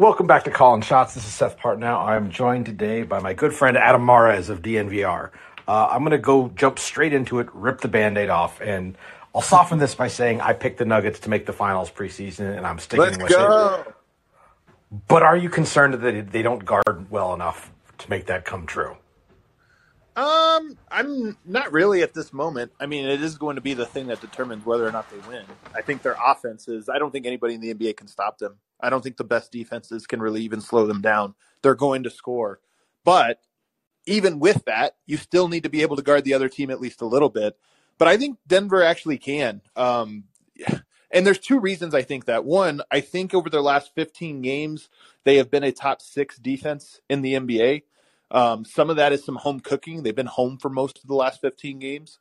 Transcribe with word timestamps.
Welcome 0.00 0.26
back 0.26 0.44
to 0.44 0.50
Calling 0.50 0.80
Shots. 0.80 1.12
This 1.12 1.26
is 1.26 1.34
Seth 1.34 1.58
Partnow. 1.58 2.02
I'm 2.02 2.30
joined 2.30 2.64
today 2.64 3.02
by 3.02 3.18
my 3.20 3.34
good 3.34 3.52
friend 3.52 3.76
Adam 3.76 4.02
Mares 4.06 4.48
of 4.48 4.62
DNVR. 4.62 5.28
Uh, 5.68 5.88
I'm 5.90 5.98
going 5.98 6.12
to 6.12 6.16
go 6.16 6.48
jump 6.56 6.78
straight 6.78 7.12
into 7.12 7.38
it, 7.38 7.48
rip 7.52 7.82
the 7.82 7.88
band 7.88 8.16
aid 8.16 8.30
off, 8.30 8.62
and 8.62 8.96
I'll 9.34 9.42
soften 9.42 9.78
this 9.78 9.94
by 9.94 10.08
saying 10.08 10.40
I 10.40 10.54
picked 10.54 10.78
the 10.78 10.86
Nuggets 10.86 11.18
to 11.18 11.28
make 11.28 11.44
the 11.44 11.52
finals 11.52 11.90
preseason, 11.90 12.56
and 12.56 12.66
I'm 12.66 12.78
sticking 12.78 13.02
Let's 13.02 13.18
with 13.18 13.28
go. 13.28 13.84
it. 13.86 13.94
But 15.06 15.22
are 15.22 15.36
you 15.36 15.50
concerned 15.50 15.92
that 15.92 16.32
they 16.32 16.40
don't 16.40 16.64
guard 16.64 17.10
well 17.10 17.34
enough 17.34 17.70
to 17.98 18.08
make 18.08 18.24
that 18.24 18.46
come 18.46 18.64
true? 18.64 18.96
Um, 20.16 20.78
I'm 20.90 21.36
not 21.44 21.72
really 21.74 22.00
at 22.00 22.14
this 22.14 22.32
moment. 22.32 22.72
I 22.80 22.86
mean, 22.86 23.04
it 23.04 23.20
is 23.20 23.36
going 23.36 23.56
to 23.56 23.62
be 23.62 23.74
the 23.74 23.84
thing 23.84 24.06
that 24.06 24.22
determines 24.22 24.64
whether 24.64 24.88
or 24.88 24.92
not 24.92 25.10
they 25.10 25.18
win. 25.28 25.44
I 25.74 25.82
think 25.82 26.00
their 26.00 26.16
offense 26.26 26.68
is. 26.68 26.88
I 26.88 26.98
don't 26.98 27.10
think 27.10 27.26
anybody 27.26 27.52
in 27.52 27.60
the 27.60 27.74
NBA 27.74 27.98
can 27.98 28.08
stop 28.08 28.38
them. 28.38 28.56
I 28.82 28.90
don't 28.90 29.02
think 29.02 29.16
the 29.16 29.24
best 29.24 29.52
defenses 29.52 30.06
can 30.06 30.20
really 30.20 30.42
even 30.42 30.60
slow 30.60 30.86
them 30.86 31.00
down. 31.00 31.34
They're 31.62 31.74
going 31.74 32.02
to 32.04 32.10
score. 32.10 32.60
But 33.04 33.40
even 34.06 34.38
with 34.38 34.64
that, 34.64 34.96
you 35.06 35.16
still 35.16 35.48
need 35.48 35.62
to 35.62 35.70
be 35.70 35.82
able 35.82 35.96
to 35.96 36.02
guard 36.02 36.24
the 36.24 36.34
other 36.34 36.48
team 36.48 36.70
at 36.70 36.80
least 36.80 37.02
a 37.02 37.06
little 37.06 37.28
bit. 37.28 37.56
But 37.98 38.08
I 38.08 38.16
think 38.16 38.38
Denver 38.46 38.82
actually 38.82 39.18
can. 39.18 39.60
Um, 39.76 40.24
and 41.10 41.26
there's 41.26 41.38
two 41.38 41.60
reasons 41.60 41.94
I 41.94 42.02
think 42.02 42.26
that. 42.26 42.44
One, 42.44 42.82
I 42.90 43.00
think 43.00 43.34
over 43.34 43.50
their 43.50 43.60
last 43.60 43.94
15 43.94 44.42
games, 44.42 44.88
they 45.24 45.36
have 45.36 45.50
been 45.50 45.64
a 45.64 45.72
top 45.72 46.00
six 46.02 46.38
defense 46.38 47.00
in 47.08 47.22
the 47.22 47.34
NBA. 47.34 47.82
Um, 48.30 48.64
some 48.64 48.90
of 48.90 48.96
that 48.96 49.12
is 49.12 49.24
some 49.24 49.36
home 49.36 49.60
cooking. 49.60 50.02
They've 50.02 50.14
been 50.14 50.26
home 50.26 50.56
for 50.56 50.70
most 50.70 50.98
of 50.98 51.08
the 51.08 51.14
last 51.14 51.40
15 51.40 51.78
games. 51.78 52.18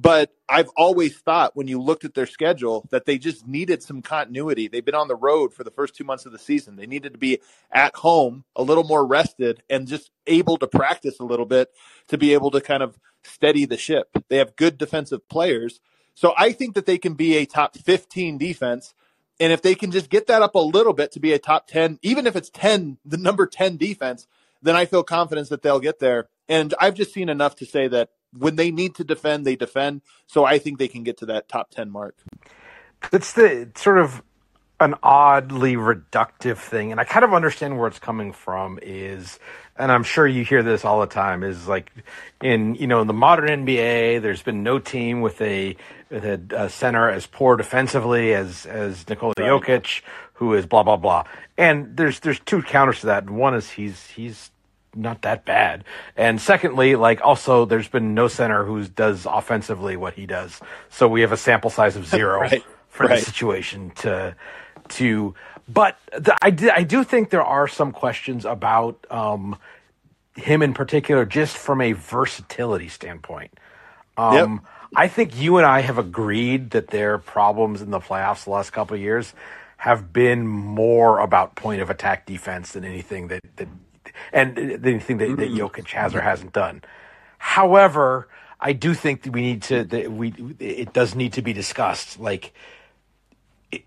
But 0.00 0.30
I've 0.48 0.68
always 0.76 1.18
thought 1.18 1.56
when 1.56 1.66
you 1.66 1.82
looked 1.82 2.04
at 2.04 2.14
their 2.14 2.26
schedule 2.26 2.86
that 2.90 3.04
they 3.04 3.18
just 3.18 3.48
needed 3.48 3.82
some 3.82 4.00
continuity. 4.00 4.68
They've 4.68 4.84
been 4.84 4.94
on 4.94 5.08
the 5.08 5.16
road 5.16 5.52
for 5.52 5.64
the 5.64 5.72
first 5.72 5.96
two 5.96 6.04
months 6.04 6.24
of 6.24 6.30
the 6.30 6.38
season. 6.38 6.76
They 6.76 6.86
needed 6.86 7.14
to 7.14 7.18
be 7.18 7.40
at 7.72 7.96
home, 7.96 8.44
a 8.54 8.62
little 8.62 8.84
more 8.84 9.04
rested, 9.04 9.64
and 9.68 9.88
just 9.88 10.12
able 10.28 10.56
to 10.58 10.68
practice 10.68 11.18
a 11.18 11.24
little 11.24 11.46
bit 11.46 11.70
to 12.06 12.16
be 12.16 12.32
able 12.32 12.52
to 12.52 12.60
kind 12.60 12.80
of 12.80 12.96
steady 13.24 13.64
the 13.64 13.76
ship. 13.76 14.10
They 14.28 14.36
have 14.36 14.54
good 14.54 14.78
defensive 14.78 15.28
players. 15.28 15.80
So 16.14 16.32
I 16.38 16.52
think 16.52 16.76
that 16.76 16.86
they 16.86 16.98
can 16.98 17.14
be 17.14 17.36
a 17.36 17.44
top 17.44 17.76
15 17.76 18.38
defense. 18.38 18.94
And 19.40 19.52
if 19.52 19.62
they 19.62 19.74
can 19.74 19.90
just 19.90 20.10
get 20.10 20.28
that 20.28 20.42
up 20.42 20.54
a 20.54 20.60
little 20.60 20.92
bit 20.92 21.10
to 21.12 21.20
be 21.20 21.32
a 21.32 21.40
top 21.40 21.66
10, 21.66 21.98
even 22.02 22.28
if 22.28 22.36
it's 22.36 22.50
10, 22.50 22.98
the 23.04 23.16
number 23.16 23.48
10 23.48 23.76
defense, 23.76 24.28
then 24.62 24.76
I 24.76 24.84
feel 24.84 25.02
confidence 25.02 25.48
that 25.48 25.62
they'll 25.62 25.80
get 25.80 25.98
there. 25.98 26.28
And 26.48 26.72
I've 26.78 26.94
just 26.94 27.12
seen 27.12 27.28
enough 27.28 27.56
to 27.56 27.66
say 27.66 27.88
that 27.88 28.10
when 28.36 28.56
they 28.56 28.70
need 28.70 28.94
to 28.96 29.04
defend, 29.04 29.46
they 29.46 29.56
defend. 29.56 30.02
So 30.26 30.44
I 30.44 30.58
think 30.58 30.78
they 30.78 30.88
can 30.88 31.02
get 31.02 31.18
to 31.18 31.26
that 31.26 31.48
top 31.48 31.70
10 31.70 31.90
mark. 31.90 32.16
It's 33.12 33.32
the 33.32 33.70
sort 33.76 33.98
of 33.98 34.22
an 34.80 34.94
oddly 35.02 35.74
reductive 35.74 36.58
thing, 36.58 36.92
and 36.92 37.00
I 37.00 37.04
kind 37.04 37.24
of 37.24 37.34
understand 37.34 37.78
where 37.78 37.88
it's 37.88 37.98
coming 37.98 38.32
from. 38.32 38.78
Is 38.80 39.38
and 39.76 39.90
I'm 39.90 40.04
sure 40.04 40.26
you 40.26 40.44
hear 40.44 40.62
this 40.62 40.84
all 40.84 41.00
the 41.00 41.06
time. 41.06 41.42
Is 41.42 41.66
like 41.66 41.90
in 42.42 42.74
you 42.76 42.86
know 42.86 43.00
in 43.00 43.06
the 43.06 43.12
modern 43.12 43.64
NBA, 43.64 44.22
there's 44.22 44.42
been 44.42 44.62
no 44.62 44.78
team 44.78 45.20
with 45.20 45.40
a 45.40 45.76
with 46.10 46.24
a, 46.24 46.40
a 46.56 46.68
center 46.68 47.10
as 47.10 47.26
poor 47.26 47.56
defensively 47.56 48.34
as 48.34 48.66
as 48.66 49.08
Nikola. 49.08 49.34
Jokic, 49.38 50.02
who 50.34 50.54
is 50.54 50.66
blah 50.66 50.84
blah 50.84 50.96
blah. 50.96 51.24
And 51.56 51.96
there's 51.96 52.20
there's 52.20 52.40
two 52.40 52.62
counters 52.62 53.00
to 53.00 53.06
that. 53.06 53.28
One 53.28 53.54
is 53.54 53.70
he's 53.70 54.06
he's 54.08 54.50
not 54.94 55.22
that 55.22 55.44
bad. 55.44 55.84
And 56.16 56.40
secondly, 56.40 56.96
like 56.96 57.20
also 57.20 57.64
there's 57.64 57.88
been 57.88 58.14
no 58.14 58.28
center 58.28 58.64
who 58.64 58.84
does 58.84 59.26
offensively 59.26 59.96
what 59.96 60.14
he 60.14 60.26
does. 60.26 60.60
So 60.90 61.08
we 61.08 61.20
have 61.22 61.32
a 61.32 61.36
sample 61.36 61.70
size 61.70 61.96
of 61.96 62.06
zero 62.16 62.40
right. 62.40 62.64
for 62.88 63.06
right. 63.06 63.18
the 63.18 63.24
situation 63.24 63.90
to 63.96 64.36
to 64.90 65.34
but 65.68 65.98
the, 66.16 66.34
I, 66.40 66.50
do, 66.50 66.70
I 66.70 66.82
do 66.82 67.04
think 67.04 67.28
there 67.28 67.44
are 67.44 67.68
some 67.68 67.92
questions 67.92 68.46
about 68.46 69.06
um, 69.10 69.58
him 70.34 70.62
in 70.62 70.72
particular, 70.72 71.26
just 71.26 71.58
from 71.58 71.80
a 71.80 71.92
versatility 71.92 72.88
standpoint. 72.88 73.52
Um, 74.16 74.34
yep. 74.34 74.72
I 74.96 75.08
think 75.08 75.38
you 75.38 75.58
and 75.58 75.66
I 75.66 75.80
have 75.80 75.98
agreed 75.98 76.70
that 76.70 76.88
their 76.88 77.18
problems 77.18 77.82
in 77.82 77.90
the 77.90 78.00
playoffs 78.00 78.44
the 78.44 78.50
last 78.50 78.70
couple 78.70 78.94
of 78.94 79.00
years 79.02 79.34
have 79.76 80.12
been 80.12 80.46
more 80.46 81.20
about 81.20 81.54
point 81.54 81.82
of 81.82 81.90
attack 81.90 82.24
defense 82.24 82.72
than 82.72 82.84
anything 82.84 83.28
that, 83.28 83.42
that 83.56 83.68
and 84.32 84.58
anything 84.58 85.18
that, 85.18 85.36
that 85.36 85.50
Jokic 85.50 85.88
has 85.88 86.14
or 86.14 86.20
hasn't 86.20 86.52
done. 86.52 86.82
However, 87.38 88.28
I 88.60 88.72
do 88.72 88.94
think 88.94 89.22
that 89.22 89.32
we 89.32 89.42
need 89.42 89.62
to 89.64 89.84
that 89.84 90.12
we 90.12 90.34
it 90.58 90.92
does 90.92 91.14
need 91.14 91.34
to 91.34 91.42
be 91.42 91.52
discussed. 91.52 92.18
Like, 92.18 92.52
it, 93.70 93.84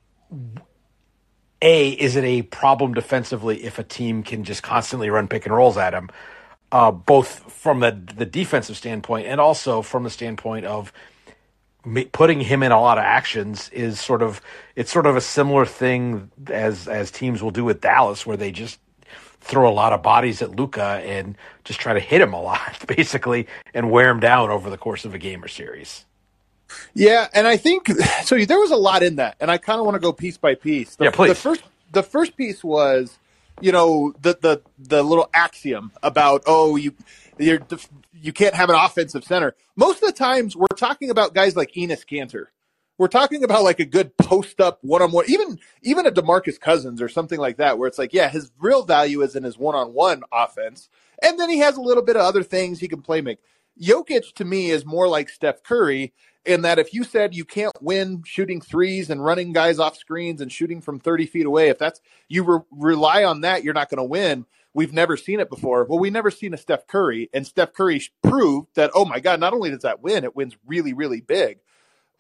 a 1.62 1.90
is 1.90 2.16
it 2.16 2.24
a 2.24 2.44
problem 2.44 2.94
defensively 2.94 3.64
if 3.64 3.80
a 3.80 3.84
team 3.84 4.24
can 4.24 4.44
just 4.44 4.64
constantly 4.64 5.10
run 5.10 5.28
pick 5.28 5.46
and 5.46 5.56
rolls 5.56 5.78
at 5.78 5.94
him, 5.94 6.10
uh, 6.72 6.92
both 6.92 7.52
from 7.52 7.82
the 7.82 7.92
the 8.16 8.26
defensive 8.26 8.78
standpoint 8.78 9.28
and 9.28 9.42
also 9.42 9.82
from 9.82 10.04
the 10.04 10.10
standpoint 10.10 10.66
of 10.66 10.94
putting 12.12 12.40
him 12.42 12.62
in 12.62 12.72
a 12.72 12.80
lot 12.80 12.98
of 12.98 13.04
actions 13.04 13.68
is 13.70 14.00
sort 14.00 14.22
of 14.22 14.42
it's 14.76 14.92
sort 14.92 15.06
of 15.06 15.16
a 15.16 15.22
similar 15.22 15.66
thing 15.66 16.32
as 16.48 16.88
as 16.88 17.12
teams 17.12 17.42
will 17.42 17.52
do 17.52 17.66
with 17.66 17.82
Dallas 17.82 18.26
where 18.26 18.38
they 18.38 18.52
just 18.52 18.80
throw 19.42 19.70
a 19.70 19.74
lot 19.74 19.92
of 19.92 20.02
bodies 20.02 20.42
at 20.42 20.56
Luka 20.56 21.02
and 21.04 21.36
just 21.64 21.80
try 21.80 21.94
to 21.94 22.00
hit 22.00 22.22
him 22.22 22.34
a 22.34 22.42
lot 22.42 22.86
basically 22.88 23.48
and 23.74 23.92
wear 23.92 24.10
him 24.10 24.20
down 24.20 24.50
over 24.50 24.70
the 24.70 24.78
course 24.78 25.04
of 25.06 25.14
a 25.14 25.18
game 25.18 25.44
or 25.44 25.48
series. 25.48 26.06
Yeah, 26.94 27.28
and 27.34 27.48
I 27.48 27.58
think 27.58 27.90
so 28.24 28.38
there 28.46 28.60
was 28.60 28.72
a 28.72 28.78
lot 28.78 29.04
in 29.04 29.18
that 29.18 29.36
and 29.40 29.52
I 29.52 29.58
kind 29.58 29.80
of 29.80 29.86
want 29.86 29.96
to 29.96 30.00
go 30.00 30.14
piece 30.14 30.38
by 30.38 30.56
piece. 30.56 30.96
The, 30.96 31.06
yeah, 31.06 31.12
please. 31.12 31.30
The 31.30 31.36
first 31.36 31.64
the 31.92 32.04
first 32.04 32.38
piece 32.38 32.64
was 32.64 33.18
you 33.60 33.72
know 33.72 34.14
the 34.22 34.38
the 34.42 34.62
the 34.80 35.04
little 35.04 35.30
axiom 35.34 35.92
about 36.02 36.44
oh 36.46 36.78
you 36.78 36.94
you're 37.38 37.60
you 38.22 38.32
can't 38.32 38.56
have 38.56 38.70
an 38.70 38.76
offensive 38.76 39.24
center. 39.24 39.56
Most 39.76 40.02
of 40.02 40.08
the 40.08 40.14
times 40.14 40.56
we're 40.56 40.68
talking 40.78 41.10
about 41.10 41.34
guys 41.34 41.56
like 41.56 41.72
Enes 41.74 42.06
Kanter. 42.06 42.46
We're 43.02 43.08
talking 43.08 43.44
about 43.44 43.64
like 43.64 43.80
a 43.80 43.86
good 43.86 44.16
post 44.16 44.62
up 44.62 44.78
one 44.84 45.02
on 45.02 45.12
one, 45.12 45.26
even 45.28 45.58
even 45.82 46.06
a 46.06 46.12
Demarcus 46.12 46.60
Cousins 46.60 47.02
or 47.02 47.10
something 47.10 47.40
like 47.40 47.58
that, 47.58 47.80
where 47.80 47.88
it's 47.88 47.98
like, 47.98 48.14
yeah, 48.14 48.30
his 48.30 48.52
real 48.60 48.86
value 48.86 49.24
is 49.24 49.36
in 49.36 49.42
his 49.42 49.58
one 49.58 49.74
on 49.74 49.96
one 49.96 50.22
offense, 50.32 50.88
and 51.20 51.40
then 51.40 51.50
he 51.50 51.58
has 51.58 51.78
a 51.78 51.82
little 51.82 52.04
bit 52.04 52.16
of 52.16 52.22
other 52.22 52.44
things 52.44 52.80
he 52.80 52.88
can 52.88 53.02
play 53.02 53.22
make. 53.22 53.40
Jokic 53.82 54.36
to 54.36 54.46
me 54.46 54.70
is 54.70 54.86
more 54.86 55.08
like 55.08 55.30
Steph 55.30 55.64
Curry 55.64 56.14
in 56.46 56.62
that 56.62 56.78
if 56.78 56.94
you 56.94 57.04
said 57.04 57.34
you 57.34 57.44
can't 57.44 57.74
win 57.82 58.22
shooting 58.24 58.62
threes 58.62 59.10
and 59.10 59.26
running 59.26 59.52
guys 59.52 59.80
off 59.80 59.98
screens 59.98 60.40
and 60.40 60.52
shooting 60.52 60.80
from 60.80 61.00
30 61.00 61.26
feet 61.26 61.48
away, 61.48 61.70
if 61.70 61.80
that's 61.80 62.02
you 62.30 62.44
re- 62.44 62.60
rely 62.70 63.24
on 63.24 63.42
that, 63.42 63.64
you're 63.64 63.74
not 63.74 63.90
going 63.90 63.98
to 63.98 64.04
win. 64.04 64.46
We've 64.76 64.94
never 64.94 65.18
seen 65.18 65.40
it 65.40 65.50
before. 65.50 65.86
Well, 65.86 65.98
we 65.98 66.12
never 66.12 66.30
seen 66.30 66.54
a 66.54 66.58
Steph 66.58 66.86
Curry, 66.86 67.32
and 67.34 67.48
Steph 67.48 67.74
Curry 67.74 68.00
proved 68.22 68.76
that. 68.76 68.92
Oh 68.94 69.06
my 69.06 69.20
God! 69.20 69.40
Not 69.40 69.54
only 69.54 69.72
does 69.72 69.82
that 69.82 70.04
win, 70.04 70.24
it 70.24 70.36
wins 70.36 70.56
really, 70.68 70.94
really 70.94 71.20
big. 71.20 71.58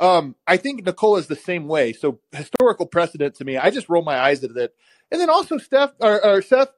Um, 0.02 0.36
I 0.48 0.58
think 0.58 0.86
Nikola 0.86 1.20
is 1.20 1.28
the 1.28 1.36
same 1.36 1.68
way. 1.68 1.94
So 1.94 2.20
historical 2.32 2.88
precedent 2.88 3.36
to 3.36 3.46
me, 3.46 3.58
I 3.58 3.70
just 3.70 3.88
roll 3.88 4.04
my 4.04 4.20
eyes 4.20 4.44
at 4.44 4.52
it. 4.52 4.76
And 5.12 5.22
then 5.22 5.30
also 5.30 5.58
Steph 5.58 5.92
or, 6.00 6.24
or 6.26 6.42
Seth, 6.42 6.70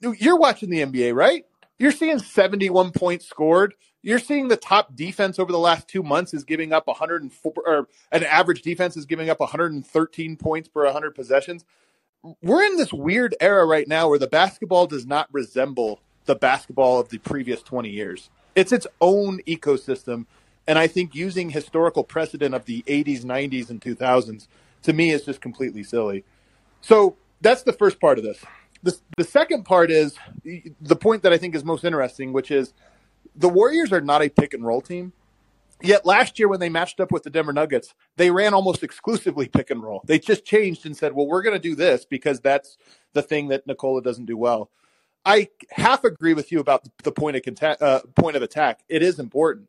you're 0.00 0.36
watching 0.36 0.70
the 0.70 0.80
NBA, 0.80 1.14
right? 1.14 1.46
You're 1.78 1.92
seeing 1.92 2.18
71 2.18 2.90
points 2.92 3.26
scored. 3.26 3.74
You're 4.02 4.18
seeing 4.18 4.48
the 4.48 4.56
top 4.56 4.96
defense 4.96 5.38
over 5.38 5.52
the 5.52 5.58
last 5.58 5.86
two 5.86 6.02
months 6.02 6.34
is 6.34 6.44
giving 6.44 6.72
up 6.72 6.86
104, 6.86 7.52
or 7.64 7.88
an 8.10 8.24
average 8.24 8.62
defense 8.62 8.96
is 8.96 9.06
giving 9.06 9.30
up 9.30 9.40
113 9.40 10.36
points 10.36 10.68
per 10.68 10.84
100 10.84 11.14
possessions 11.14 11.64
we're 12.42 12.64
in 12.64 12.76
this 12.76 12.92
weird 12.92 13.34
era 13.40 13.64
right 13.64 13.88
now 13.88 14.08
where 14.08 14.18
the 14.18 14.26
basketball 14.26 14.86
does 14.86 15.06
not 15.06 15.28
resemble 15.32 16.00
the 16.26 16.34
basketball 16.34 17.00
of 17.00 17.08
the 17.08 17.18
previous 17.18 17.62
20 17.62 17.88
years. 17.88 18.30
It's 18.54 18.72
its 18.72 18.86
own 19.00 19.40
ecosystem. 19.46 20.26
And 20.66 20.78
I 20.78 20.86
think 20.86 21.14
using 21.14 21.50
historical 21.50 22.04
precedent 22.04 22.54
of 22.54 22.64
the 22.64 22.82
80s, 22.86 23.22
90s, 23.22 23.70
and 23.70 23.80
2000s 23.80 24.46
to 24.82 24.92
me 24.92 25.10
is 25.10 25.24
just 25.24 25.40
completely 25.40 25.82
silly. 25.82 26.24
So 26.80 27.16
that's 27.40 27.62
the 27.62 27.72
first 27.72 28.00
part 28.00 28.18
of 28.18 28.24
this. 28.24 28.44
The, 28.82 28.96
the 29.16 29.24
second 29.24 29.64
part 29.64 29.90
is 29.90 30.16
the 30.80 30.96
point 30.96 31.22
that 31.22 31.32
I 31.32 31.38
think 31.38 31.54
is 31.54 31.64
most 31.64 31.84
interesting, 31.84 32.32
which 32.32 32.50
is 32.50 32.72
the 33.36 33.48
Warriors 33.48 33.92
are 33.92 34.00
not 34.00 34.22
a 34.22 34.28
pick 34.28 34.54
and 34.54 34.64
roll 34.64 34.80
team. 34.80 35.12
Yet 35.82 36.04
last 36.04 36.38
year, 36.38 36.48
when 36.48 36.60
they 36.60 36.68
matched 36.68 37.00
up 37.00 37.10
with 37.10 37.22
the 37.22 37.30
Denver 37.30 37.54
Nuggets, 37.54 37.94
they 38.16 38.30
ran 38.30 38.52
almost 38.52 38.82
exclusively 38.82 39.48
pick 39.48 39.70
and 39.70 39.82
roll. 39.82 40.02
They 40.04 40.18
just 40.18 40.44
changed 40.44 40.84
and 40.84 40.94
said, 40.94 41.14
well, 41.14 41.26
we're 41.26 41.42
going 41.42 41.56
to 41.56 41.60
do 41.60 41.74
this 41.74 42.04
because 42.04 42.40
that's 42.40 42.76
the 43.14 43.22
thing 43.22 43.48
that 43.48 43.66
Nikola 43.66 44.02
doesn't 44.02 44.26
do 44.26 44.36
well. 44.36 44.70
I 45.24 45.48
half 45.70 46.04
agree 46.04 46.34
with 46.34 46.52
you 46.52 46.60
about 46.60 46.86
the 47.02 47.12
point 47.12 47.36
of 47.36 47.62
uh, 47.80 48.00
point 48.14 48.36
of 48.36 48.42
attack. 48.42 48.80
It 48.88 49.02
is 49.02 49.18
important, 49.18 49.68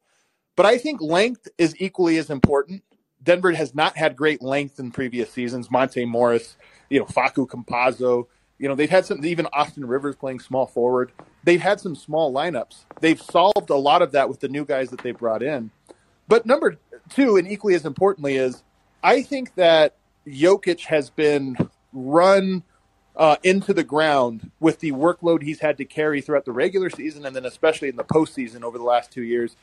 but 0.56 0.66
I 0.66 0.78
think 0.78 1.02
length 1.02 1.48
is 1.58 1.76
equally 1.80 2.18
as 2.18 2.30
important. 2.30 2.84
Denver 3.24 3.52
has 3.52 3.76
not 3.76 3.98
had 3.98 4.16
great 4.16 4.42
length 4.42 4.80
in 4.80 4.92
previous 4.92 5.32
seasons. 5.32 5.70
Monte 5.70 6.06
Morris, 6.06 6.58
you 6.90 7.00
know, 7.00 7.06
Facu 7.06 7.48
Campazzo, 7.48 8.28
you 8.58 8.68
know, 8.68 8.76
they've 8.76 8.90
had 8.90 9.06
some, 9.06 9.26
even 9.26 9.48
Austin 9.54 9.86
Rivers 9.86 10.16
playing 10.16 10.40
small 10.40 10.68
forward. 10.68 11.12
They've 11.44 11.62
had 11.62 11.80
some 11.80 11.96
small 11.96 12.32
lineups. 12.32 12.86
They've 13.00 13.20
solved 13.20 13.72
a 13.72 13.76
lot 13.76 14.04
of 14.04 14.12
that 14.12 14.30
with 14.30 14.40
the 14.40 14.50
new 14.50 14.66
guys 14.66 14.90
that 14.92 15.02
they 15.02 15.12
brought 15.12 15.42
in. 15.42 15.72
But 16.28 16.46
number 16.46 16.78
two, 17.10 17.38
and 17.38 17.48
equally 17.48 17.74
as 17.74 17.86
importantly, 17.86 18.36
is 18.36 18.64
I 19.04 19.24
think 19.24 19.56
that 19.56 19.96
Jokic 20.28 20.86
has 20.86 21.10
been 21.10 21.58
run 21.92 22.64
uh, 23.16 23.38
into 23.44 23.74
the 23.74 23.84
ground 23.84 24.52
with 24.60 24.80
the 24.80 24.92
workload 24.92 25.42
he's 25.42 25.60
had 25.60 25.78
to 25.78 25.86
carry 25.86 26.22
throughout 26.22 26.46
the 26.46 26.52
regular 26.52 26.90
season 26.90 27.26
and 27.26 27.36
then 27.36 27.46
especially 27.46 27.90
in 27.90 27.96
the 27.96 28.04
postseason 28.04 28.62
over 28.62 28.78
the 28.78 28.84
last 28.84 29.12
two 29.12 29.24
years. 29.24 29.56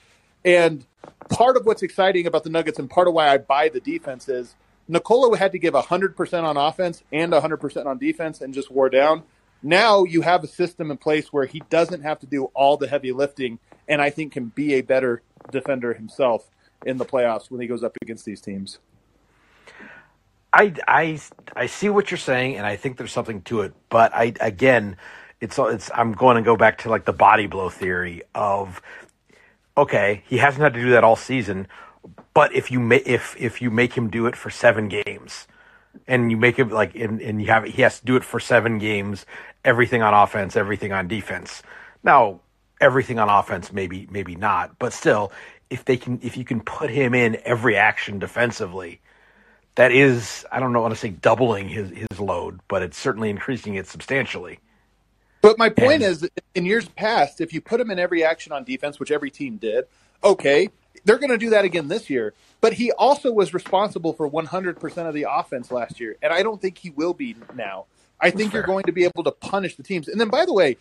And 0.45 0.85
part 1.29 1.57
of 1.57 1.67
what's 1.67 1.83
exciting 1.83 2.27
about 2.27 2.45
the 2.45 2.51
Nuggets 2.51 2.79
and 2.79 2.89
part 2.89 3.09
of 3.09 3.15
why 3.15 3.29
I 3.29 3.39
buy 3.39 3.69
the 3.69 3.81
defense 3.81 4.29
is 4.29 4.55
Nikola 4.89 5.37
had 5.37 5.53
to 5.53 5.59
give 5.59 5.75
100% 5.75 6.45
on 6.45 6.57
offense 6.57 7.03
and 7.13 7.33
100% 7.33 7.87
on 7.87 7.99
defense 7.99 8.41
and 8.41 8.55
just 8.55 8.71
wore 8.71 8.89
down. 8.89 9.23
Now 9.63 10.05
you 10.05 10.23
have 10.23 10.45
a 10.45 10.47
system 10.47 10.91
in 10.91 10.97
place 10.97 11.33
where 11.33 11.45
he 11.45 11.63
doesn't 11.69 12.03
have 12.03 12.21
to 12.21 12.27
do 12.27 12.45
all 12.55 12.77
the 12.77 12.89
heavy 12.89 13.13
lifting 13.13 13.59
and 13.89 14.01
I 14.01 14.11
think 14.11 14.33
can 14.33 14.47
be 14.47 14.75
a 14.75 14.83
better 14.83 15.23
defender 15.51 15.95
himself 15.95 16.49
in 16.87 16.99
the 16.99 17.05
playoffs 17.05 17.51
when 17.51 17.61
he 17.61 17.67
goes 17.67 17.83
up 17.83 17.97
against 18.01 18.25
these 18.25 18.41
teams. 18.41 18.79
I, 20.53 20.75
I, 20.87 21.21
I 21.55 21.67
see 21.67 21.89
what 21.89 22.11
you're 22.11 22.19
saying, 22.19 22.57
and 22.57 22.67
I 22.67 22.77
think 22.77 22.97
there's 22.97 23.13
something 23.13 23.43
to 23.43 23.63
it. 23.63 23.75
But 23.91 24.15
I 24.15 24.33
again, 24.41 24.97
it's 25.41 25.59
it's 25.59 25.91
I'm 25.95 26.13
going 26.13 26.37
to 26.37 26.43
go 26.43 26.57
back 26.57 26.79
to 26.79 26.91
like 26.91 27.05
the 27.05 27.13
body 27.13 27.47
blow 27.47 27.69
theory 27.69 28.23
of 28.35 28.81
okay, 29.79 30.23
he 30.27 30.39
hasn't 30.39 30.63
had 30.63 30.75
to 30.75 30.81
do 30.81 30.91
that 30.91 31.05
all 31.05 31.17
season, 31.17 31.67
but 32.35 32.55
if 32.55 32.71
you 32.71 32.81
ma- 32.81 32.99
if 33.07 33.37
if 33.39 33.63
you 33.63 33.71
make 33.71 33.95
him 33.95 34.11
do 34.11 34.27
it 34.27 34.37
for 34.37 34.51
seven 34.51 34.89
games, 34.89 35.47
and 36.07 36.31
you 36.31 36.37
make 36.37 36.57
him 36.57 36.69
like 36.69 36.95
and, 36.95 37.21
and 37.21 37.41
you 37.41 37.49
have 37.49 37.65
he 37.65 37.83
has 37.83 38.01
to 38.01 38.07
do 38.07 38.17
it 38.17 38.25
for 38.25 38.41
seven 38.41 38.79
games, 38.79 39.25
everything 39.65 40.03
on 40.03 40.15
offense, 40.15 40.57
everything 40.57 40.93
on 40.93 41.09
defense. 41.09 41.63
Now 42.03 42.41
everything 42.81 43.19
on 43.19 43.29
offense, 43.29 43.73
maybe 43.73 44.07
maybe 44.11 44.37
not, 44.37 44.79
but 44.79 44.93
still, 44.93 45.33
if 45.71 45.85
they 45.85 45.97
can 45.97 46.21
if 46.23 46.37
you 46.37 46.45
can 46.45 46.61
put 46.61 46.91
him 46.91 47.15
in 47.15 47.39
every 47.45 47.77
action 47.77 48.19
defensively 48.19 49.01
that 49.79 49.93
is, 49.93 50.45
I 50.51 50.59
don't 50.59 50.73
know, 50.73 50.81
want 50.81 50.93
to 50.93 50.99
say 50.99 51.11
doubling 51.11 51.69
his, 51.69 51.91
his 51.91 52.19
load, 52.19 52.59
but 52.67 52.83
it's 52.83 52.99
certainly 52.99 53.31
increasing 53.31 53.77
it 53.77 53.87
substantially. 53.87 54.59
But 55.41 55.59
my 55.59 55.69
point 55.69 56.03
and, 56.03 56.05
is, 56.05 56.29
in 56.55 56.67
years 56.67 56.89
past, 56.89 57.41
if 57.41 57.53
you 57.53 57.61
put 57.61 57.81
him 57.81 57.91
in 57.91 57.99
every 57.99 58.25
action 58.25 58.53
on 58.53 58.65
defense, 58.65 58.99
which 58.99 59.11
every 59.11 59.31
team 59.31 59.57
did, 59.57 59.85
okay, 60.23 60.69
they're 61.05 61.19
going 61.19 61.31
to 61.31 61.39
do 61.39 61.51
that 61.51 61.65
again 61.65 61.89
this 61.89 62.11
year. 62.11 62.35
But 62.61 62.73
he 62.75 62.91
also 62.93 63.31
was 63.33 63.55
responsible 63.55 64.13
for 64.13 64.29
100% 64.29 65.09
of 65.09 65.15
the 65.15 65.27
offense 65.31 65.71
last 65.71 66.01
year, 66.01 66.17
and 66.23 66.33
I 66.33 66.43
don't 66.43 66.61
think 66.61 66.79
he 66.79 66.91
will 66.91 67.15
be 67.15 67.37
now. 67.55 67.87
I 68.21 68.31
think 68.31 68.53
you're 68.53 68.65
going 68.65 68.85
to 68.85 68.93
be 68.93 69.05
able 69.05 69.23
to 69.25 69.31
punish 69.31 69.77
the 69.77 69.85
teams. 69.85 70.09
And 70.09 70.21
then, 70.21 70.29
by 70.29 70.45
the 70.45 70.53
way, 70.53 70.77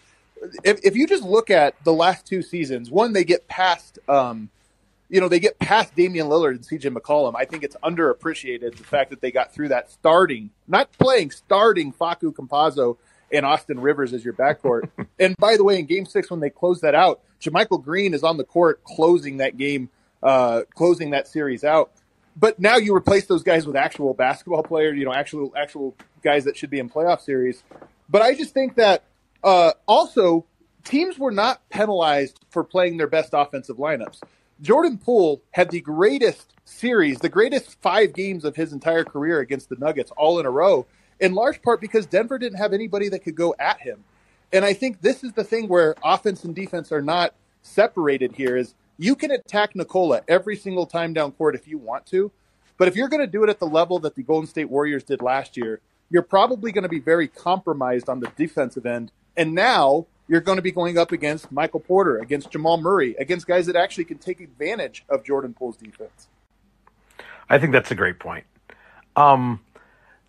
if, 0.64 0.80
if 0.84 0.96
you 0.96 1.06
just 1.06 1.24
look 1.24 1.52
at 1.52 1.76
the 1.84 1.94
last 1.94 2.26
two 2.26 2.42
seasons, 2.42 2.90
one, 2.90 3.14
they 3.14 3.24
get 3.24 3.48
past 3.48 4.00
um, 4.10 4.50
you 5.10 5.22
know, 5.22 5.30
they 5.30 5.40
get 5.40 5.58
past 5.60 5.96
Damian 5.96 6.28
Lillard 6.28 6.52
and 6.52 6.62
CJ 6.62 6.96
McCollum. 6.96 7.34
I 7.36 7.46
think 7.46 7.64
it's 7.64 7.76
underappreciated 7.78 8.76
the 8.76 8.84
fact 8.84 9.10
that 9.12 9.22
they 9.22 9.32
got 9.32 9.54
through 9.54 9.70
that 9.70 9.90
starting, 9.90 10.50
not 10.68 10.92
playing, 10.94 11.32
starting 11.32 11.94
Facu 11.94 12.34
Campazzo 12.34 12.98
and 13.32 13.46
Austin 13.46 13.80
Rivers 13.80 14.14
as 14.14 14.24
your 14.24 14.34
backcourt. 14.34 14.90
and 15.20 15.36
by 15.38 15.58
the 15.58 15.64
way, 15.64 15.80
in 15.80 15.86
game 15.86 16.06
six, 16.06 16.30
when 16.30 16.40
they 16.40 16.50
close 16.50 16.82
that 16.82 16.96
out, 16.96 17.22
JaMychal 17.42 17.84
Green 17.84 18.14
is 18.14 18.24
on 18.24 18.38
the 18.38 18.44
court 18.44 18.84
closing 18.84 19.38
that 19.38 19.58
game, 19.58 19.90
uh, 20.24 20.64
closing 20.76 21.12
that 21.12 21.28
series 21.28 21.64
out. 21.64 21.92
But 22.36 22.60
now 22.60 22.78
you 22.78 22.96
replace 22.96 23.26
those 23.26 23.44
guys 23.44 23.66
with 23.66 23.76
actual 23.76 24.14
basketball 24.14 24.64
players, 24.64 24.98
you 24.98 25.06
know, 25.06 25.14
actual, 25.14 25.52
actual 25.58 25.96
guys 26.24 26.46
that 26.46 26.56
should 26.56 26.70
be 26.70 26.80
in 26.80 26.90
playoff 26.90 27.22
series. 27.22 27.64
But 28.10 28.22
I 28.22 28.36
just 28.36 28.54
think 28.54 28.76
that, 28.76 29.04
uh, 29.44 29.72
also 29.88 30.46
teams 30.84 31.20
were 31.20 31.32
not 31.32 31.68
penalized 31.70 32.40
for 32.50 32.64
playing 32.64 32.98
their 32.98 33.08
best 33.08 33.32
offensive 33.34 33.78
lineups. 33.78 34.22
Jordan 34.62 34.98
Poole 34.98 35.42
had 35.52 35.70
the 35.70 35.82
greatest 35.82 36.54
series, 36.66 37.20
the 37.20 37.30
greatest 37.30 37.80
five 37.82 38.14
games 38.14 38.46
of 38.46 38.56
his 38.56 38.74
entire 38.74 39.04
career 39.04 39.40
against 39.40 39.70
the 39.70 39.76
Nuggets 39.76 40.12
all 40.18 40.40
in 40.40 40.46
a 40.46 40.52
row, 40.52 40.88
in 41.20 41.34
large 41.34 41.62
part 41.62 41.82
because 41.82 42.06
Denver 42.06 42.38
didn't 42.38 42.58
have 42.58 42.74
anybody 42.74 43.10
that 43.10 43.24
could 43.24 43.36
go 43.36 43.56
at 43.60 43.80
him. 43.82 44.04
And 44.54 44.64
I 44.64 44.74
think 44.74 45.02
this 45.02 45.24
is 45.24 45.34
the 45.34 45.44
thing 45.44 45.68
where 45.68 45.96
offense 46.04 46.44
and 46.44 46.56
defense 46.56 46.92
are 46.92 47.02
not 47.02 47.34
separated 47.62 48.34
here 48.34 48.56
is 48.56 48.76
you 48.98 49.16
can 49.16 49.32
attack 49.32 49.76
Nikola 49.76 50.22
every 50.28 50.56
single 50.56 50.86
time 50.86 51.14
down 51.14 51.32
court 51.34 51.56
if 51.56 51.68
you 51.68 51.78
want 51.78 52.06
to. 52.08 52.32
But 52.78 52.88
if 52.88 52.96
you're 52.96 53.10
going 53.10 53.26
to 53.26 53.28
do 53.32 53.44
it 53.44 53.50
at 53.50 53.60
the 53.60 53.68
level 53.68 54.00
that 54.00 54.16
the 54.16 54.24
Golden 54.24 54.48
State 54.48 54.70
Warriors 54.70 55.04
did 55.04 55.22
last 55.22 55.58
year, 55.58 55.82
you're 56.10 56.22
probably 56.22 56.72
going 56.72 56.84
to 56.84 56.90
be 56.90 57.00
very 57.00 57.28
compromised 57.28 58.08
on 58.08 58.20
the 58.20 58.32
defensive 58.38 58.86
end. 58.86 59.12
And 59.36 59.54
now 59.54 60.06
you're 60.28 60.42
going 60.42 60.58
to 60.58 60.62
be 60.62 60.72
going 60.72 60.98
up 60.98 61.12
against 61.12 61.52
Michael 61.52 61.80
Porter, 61.80 62.18
against 62.20 62.52
Jamal 62.52 62.78
Murray, 62.78 63.16
against 63.20 63.48
guys 63.48 63.66
that 63.66 63.76
actually 63.76 64.06
can 64.06 64.18
take 64.18 64.40
advantage 64.40 65.06
of 65.10 65.24
Jordan 65.24 65.54
Poole's 65.54 65.78
defense. 65.78 66.28
I 67.50 67.60
think 67.60 67.72
that's 67.72 67.92
a 67.92 67.96
great 67.96 68.20
point. 68.20 68.46
Um, 69.16 69.62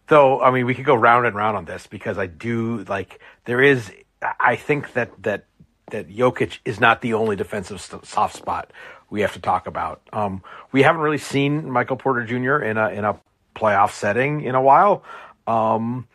though, 0.08 0.40
I 0.40 0.50
mean, 0.50 0.66
we 0.66 0.75
could 0.75 0.84
go 0.84 0.94
round 0.94 1.26
and 1.26 1.34
round 1.34 1.56
on 1.56 1.64
this 1.64 1.87
because 1.87 2.19
I 2.19 2.26
do 2.26 2.84
like 2.84 3.20
there 3.44 3.62
is. 3.62 3.90
I 4.22 4.56
think 4.56 4.94
that 4.94 5.22
that 5.22 5.44
that 5.90 6.08
Jokic 6.08 6.58
is 6.64 6.81
not 6.81 7.00
the 7.00 7.14
only 7.14 7.37
defensive 7.37 7.81
soft 7.81 8.37
spot 8.37 8.72
we 9.10 9.22
have 9.22 9.32
to 9.34 9.40
talk 9.40 9.66
about. 9.66 10.02
Um, 10.12 10.43
we 10.72 10.82
haven't 10.82 11.00
really 11.00 11.19
seen 11.19 11.70
Michael 11.70 11.96
Porter 11.96 12.25
Jr. 12.25 12.64
in 12.64 12.76
a 12.76 12.88
in 12.90 13.05
a 13.05 13.19
playoff 13.55 13.93
setting 13.93 14.43
in 14.43 14.55
a 14.55 14.62
while. 14.62 15.05
Um, 15.46 16.06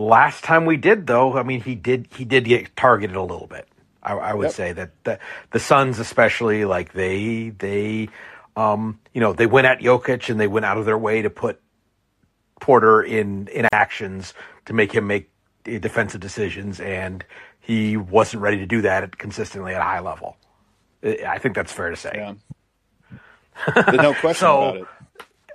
Last 0.00 0.44
time 0.44 0.64
we 0.64 0.78
did, 0.78 1.06
though, 1.06 1.36
I 1.36 1.42
mean, 1.42 1.60
he 1.60 1.74
did 1.74 2.08
he 2.16 2.24
did 2.24 2.46
get 2.46 2.74
targeted 2.74 3.16
a 3.16 3.22
little 3.22 3.46
bit. 3.46 3.68
I, 4.02 4.14
I 4.14 4.34
would 4.34 4.44
yep. 4.44 4.52
say 4.52 4.72
that 4.72 4.92
the, 5.04 5.18
the 5.50 5.60
Suns, 5.60 5.98
especially, 5.98 6.64
like 6.64 6.94
they 6.94 7.50
they 7.50 8.08
um, 8.56 8.98
you 9.12 9.20
know 9.20 9.34
they 9.34 9.44
went 9.44 9.66
at 9.66 9.80
Jokic 9.80 10.30
and 10.30 10.40
they 10.40 10.46
went 10.46 10.64
out 10.64 10.78
of 10.78 10.86
their 10.86 10.96
way 10.96 11.20
to 11.20 11.28
put 11.28 11.60
Porter 12.60 13.02
in 13.02 13.48
in 13.48 13.66
actions 13.72 14.34
to 14.66 14.72
make 14.72 14.92
him 14.92 15.06
make 15.06 15.30
defensive 15.64 16.20
decisions, 16.20 16.80
and 16.80 17.24
he 17.60 17.96
wasn't 17.96 18.42
ready 18.42 18.58
to 18.58 18.66
do 18.66 18.82
that 18.82 19.18
consistently 19.18 19.74
at 19.74 19.80
a 19.80 19.84
high 19.84 20.00
level. 20.00 20.36
I 21.02 21.38
think 21.38 21.54
that's 21.54 21.72
fair 21.72 21.90
to 21.90 21.96
say. 21.96 22.12
Yeah. 22.14 23.92
no 23.92 24.14
question 24.20 24.40
so, 24.40 24.62
about 24.62 24.76
it. 24.76 24.86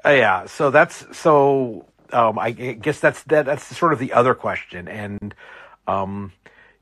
Uh, 0.06 0.10
yeah, 0.10 0.46
so 0.46 0.70
that's 0.70 1.06
so 1.18 1.86
um, 2.12 2.38
I 2.38 2.52
guess 2.52 3.00
that's 3.00 3.24
that, 3.24 3.46
that's 3.46 3.66
sort 3.76 3.94
of 3.94 4.00
the 4.00 4.14
other 4.14 4.36
question, 4.36 4.88
and 4.88 5.34
um, 5.88 6.32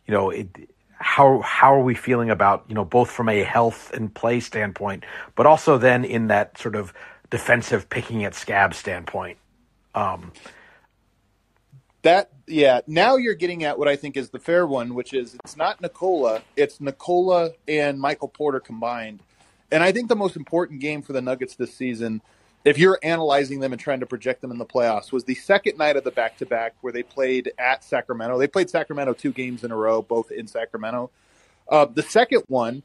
you 0.05 0.13
know, 0.13 0.29
it, 0.29 0.47
how 0.91 1.41
how 1.41 1.73
are 1.73 1.83
we 1.83 1.95
feeling 1.95 2.29
about 2.29 2.65
you 2.67 2.75
know 2.75 2.85
both 2.85 3.09
from 3.09 3.29
a 3.29 3.43
health 3.43 3.91
and 3.93 4.13
play 4.13 4.39
standpoint, 4.39 5.05
but 5.35 5.45
also 5.45 5.77
then 5.77 6.03
in 6.03 6.27
that 6.27 6.57
sort 6.57 6.75
of 6.75 6.93
defensive 7.29 7.89
picking 7.89 8.23
at 8.25 8.35
scab 8.35 8.73
standpoint. 8.73 9.37
Um, 9.95 10.31
that 12.01 12.31
yeah, 12.47 12.81
now 12.87 13.15
you're 13.15 13.35
getting 13.35 13.63
at 13.63 13.77
what 13.79 13.87
I 13.87 13.95
think 13.95 14.17
is 14.17 14.29
the 14.29 14.39
fair 14.39 14.67
one, 14.67 14.93
which 14.93 15.13
is 15.13 15.35
it's 15.35 15.55
not 15.55 15.81
Nikola, 15.81 16.41
it's 16.57 16.81
Nikola 16.81 17.51
and 17.67 17.99
Michael 17.99 18.27
Porter 18.27 18.59
combined. 18.59 19.21
And 19.71 19.81
I 19.81 19.91
think 19.91 20.09
the 20.09 20.15
most 20.15 20.35
important 20.35 20.81
game 20.81 21.01
for 21.01 21.13
the 21.13 21.21
Nuggets 21.21 21.55
this 21.55 21.73
season 21.73 22.21
if 22.65 22.77
you're 22.77 22.99
analyzing 23.03 23.59
them 23.59 23.73
and 23.73 23.81
trying 23.81 23.99
to 23.99 24.05
project 24.05 24.41
them 24.41 24.51
in 24.51 24.57
the 24.57 24.65
playoffs, 24.65 25.11
was 25.11 25.25
the 25.25 25.35
second 25.35 25.77
night 25.77 25.97
of 25.97 26.03
the 26.03 26.11
back 26.11 26.37
to 26.37 26.45
back 26.45 26.75
where 26.81 26.93
they 26.93 27.03
played 27.03 27.51
at 27.57 27.83
Sacramento. 27.83 28.37
They 28.37 28.47
played 28.47 28.69
Sacramento 28.69 29.13
two 29.13 29.33
games 29.33 29.63
in 29.63 29.71
a 29.71 29.75
row, 29.75 30.01
both 30.01 30.31
in 30.31 30.47
Sacramento. 30.47 31.11
Uh, 31.67 31.85
the 31.85 32.03
second 32.03 32.43
one, 32.47 32.83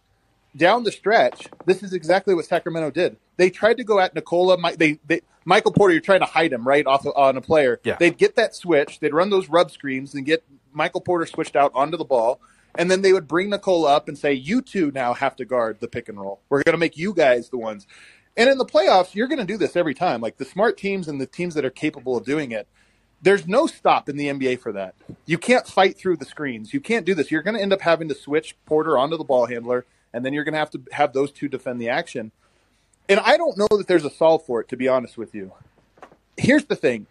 down 0.57 0.85
the 0.85 0.93
stretch, 0.93 1.47
this 1.67 1.83
is 1.83 1.93
exactly 1.93 2.35
what 2.35 2.45
Sacramento 2.45 2.91
did. 2.91 3.17
They 3.37 3.51
tried 3.51 3.77
to 3.79 3.85
go 3.85 4.01
at 4.01 4.15
Nikola. 4.15 4.57
They, 4.77 4.99
they 5.07 5.21
Michael 5.45 5.73
Porter, 5.73 5.95
you're 5.95 6.01
trying 6.01 6.21
to 6.21 6.27
hide 6.27 6.53
him 6.53 6.67
right 6.67 6.87
off 6.87 7.07
of, 7.07 7.13
on 7.17 7.37
a 7.37 7.41
player. 7.41 7.81
Yeah. 7.85 7.97
They'd 7.99 8.19
get 8.19 8.37
that 8.37 8.55
switch. 8.55 9.01
They'd 9.01 9.15
run 9.15 9.31
those 9.31 9.49
rub 9.49 9.71
screens 9.71 10.15
and 10.15 10.27
get 10.27 10.45
Michael 10.73 11.01
Porter 11.01 11.27
switched 11.27 11.57
out 11.57 11.73
onto 11.75 11.97
the 11.97 12.05
ball. 12.05 12.41
And 12.77 12.91
then 12.91 13.03
they 13.03 13.13
would 13.13 13.27
bring 13.27 13.51
Nikola 13.51 13.97
up 13.97 14.09
and 14.09 14.17
say, 14.17 14.33
"You 14.33 14.63
two 14.63 14.93
now 14.93 15.15
have 15.15 15.35
to 15.37 15.45
guard 15.45 15.81
the 15.81 15.89
pick 15.89 16.09
and 16.09 16.21
roll. 16.21 16.41
We're 16.49 16.63
going 16.63 16.75
to 16.75 16.79
make 16.79 16.97
you 16.97 17.15
guys 17.15 17.49
the 17.49 17.59
ones." 17.59 17.87
And 18.37 18.49
in 18.49 18.59
the 18.59 18.65
playoffs, 18.65 19.17
you're 19.17 19.27
going 19.27 19.41
to 19.41 19.45
do 19.45 19.57
this 19.57 19.75
every 19.75 19.95
time. 19.95 20.21
Like 20.21 20.37
the 20.37 20.45
smart 20.45 20.79
teams 20.79 21.09
and 21.09 21.21
the 21.21 21.27
teams 21.27 21.55
that 21.55 21.65
are 21.65 21.71
capable 21.71 22.17
of 22.17 22.25
doing 22.25 22.53
it, 22.53 22.69
there's 23.21 23.49
no 23.49 23.67
stop 23.67 24.09
in 24.09 24.17
the 24.17 24.27
NBA 24.27 24.61
for 24.61 24.73
that. 24.73 24.95
You 25.27 25.39
can't 25.39 25.67
fight 25.67 25.99
through 25.99 26.19
the 26.19 26.25
screens. 26.25 26.73
You 26.73 26.81
can't 26.81 27.05
do 27.05 27.15
this. 27.15 27.33
You're 27.33 27.43
going 27.43 27.57
to 27.57 27.63
end 27.63 27.73
up 27.73 27.81
having 27.81 28.09
to 28.09 28.15
switch 28.15 28.55
Porter 28.65 28.97
onto 28.97 29.17
the 29.17 29.25
ball 29.25 29.47
handler, 29.47 29.87
and 30.19 30.27
then 30.27 30.33
you're 30.33 30.43
going 30.43 30.55
to 30.55 30.59
have 30.59 30.71
to 30.71 30.83
have 30.91 31.13
those 31.13 31.31
two 31.31 31.47
defend 31.47 31.81
the 31.81 31.89
action. 31.89 32.33
And 33.09 33.21
I 33.21 33.37
don't 33.37 33.57
know 33.57 33.69
that 33.71 33.87
there's 33.87 34.05
a 34.05 34.11
solve 34.11 34.45
for 34.45 34.61
it, 34.61 34.69
to 34.71 34.77
be 34.77 34.89
honest 34.89 35.17
with 35.17 35.33
you. 35.33 35.53
Here's 36.37 36.65
the 36.65 36.75
thing 36.75 37.07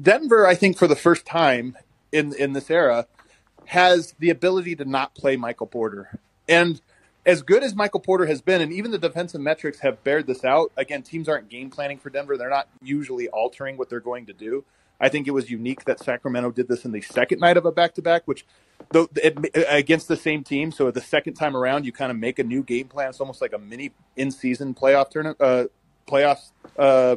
Denver, 0.00 0.46
I 0.46 0.54
think, 0.54 0.78
for 0.78 0.88
the 0.88 0.96
first 0.96 1.26
time 1.26 1.76
in, 2.12 2.34
in 2.34 2.54
this 2.54 2.70
era, 2.70 3.06
has 3.66 4.14
the 4.18 4.30
ability 4.30 4.74
to 4.76 4.86
not 4.86 5.14
play 5.14 5.36
Michael 5.36 5.66
Porter. 5.66 6.18
And 6.48 6.80
as 7.26 7.42
good 7.42 7.62
as 7.62 7.74
Michael 7.74 8.00
Porter 8.00 8.24
has 8.24 8.40
been, 8.40 8.62
and 8.62 8.72
even 8.72 8.90
the 8.90 8.98
defensive 8.98 9.42
metrics 9.42 9.80
have 9.80 10.02
bared 10.02 10.26
this 10.26 10.46
out. 10.46 10.72
Again, 10.78 11.02
teams 11.02 11.28
aren't 11.28 11.50
game 11.50 11.68
planning 11.68 11.98
for 11.98 12.08
Denver; 12.08 12.38
they're 12.38 12.48
not 12.48 12.68
usually 12.82 13.28
altering 13.28 13.76
what 13.76 13.90
they're 13.90 14.00
going 14.00 14.24
to 14.26 14.32
do. 14.32 14.64
I 15.00 15.08
think 15.08 15.26
it 15.26 15.32
was 15.32 15.50
unique 15.50 15.84
that 15.84 16.00
Sacramento 16.00 16.50
did 16.52 16.68
this 16.68 16.84
in 16.84 16.92
the 16.92 17.00
second 17.00 17.40
night 17.40 17.56
of 17.56 17.66
a 17.66 17.72
back-to-back, 17.72 18.22
which 18.26 18.46
though 18.90 19.08
against 19.68 20.08
the 20.08 20.16
same 20.16 20.44
team. 20.44 20.70
So 20.70 20.90
the 20.90 21.00
second 21.00 21.34
time 21.34 21.56
around, 21.56 21.84
you 21.84 21.92
kind 21.92 22.10
of 22.10 22.16
make 22.16 22.38
a 22.38 22.44
new 22.44 22.62
game 22.62 22.88
plan. 22.88 23.08
It's 23.10 23.20
almost 23.20 23.40
like 23.40 23.52
a 23.52 23.58
mini 23.58 23.92
in-season 24.16 24.74
playoff 24.74 25.10
tournament, 25.10 25.40
uh, 25.40 25.64
playoffs, 26.06 26.50
uh, 26.78 27.16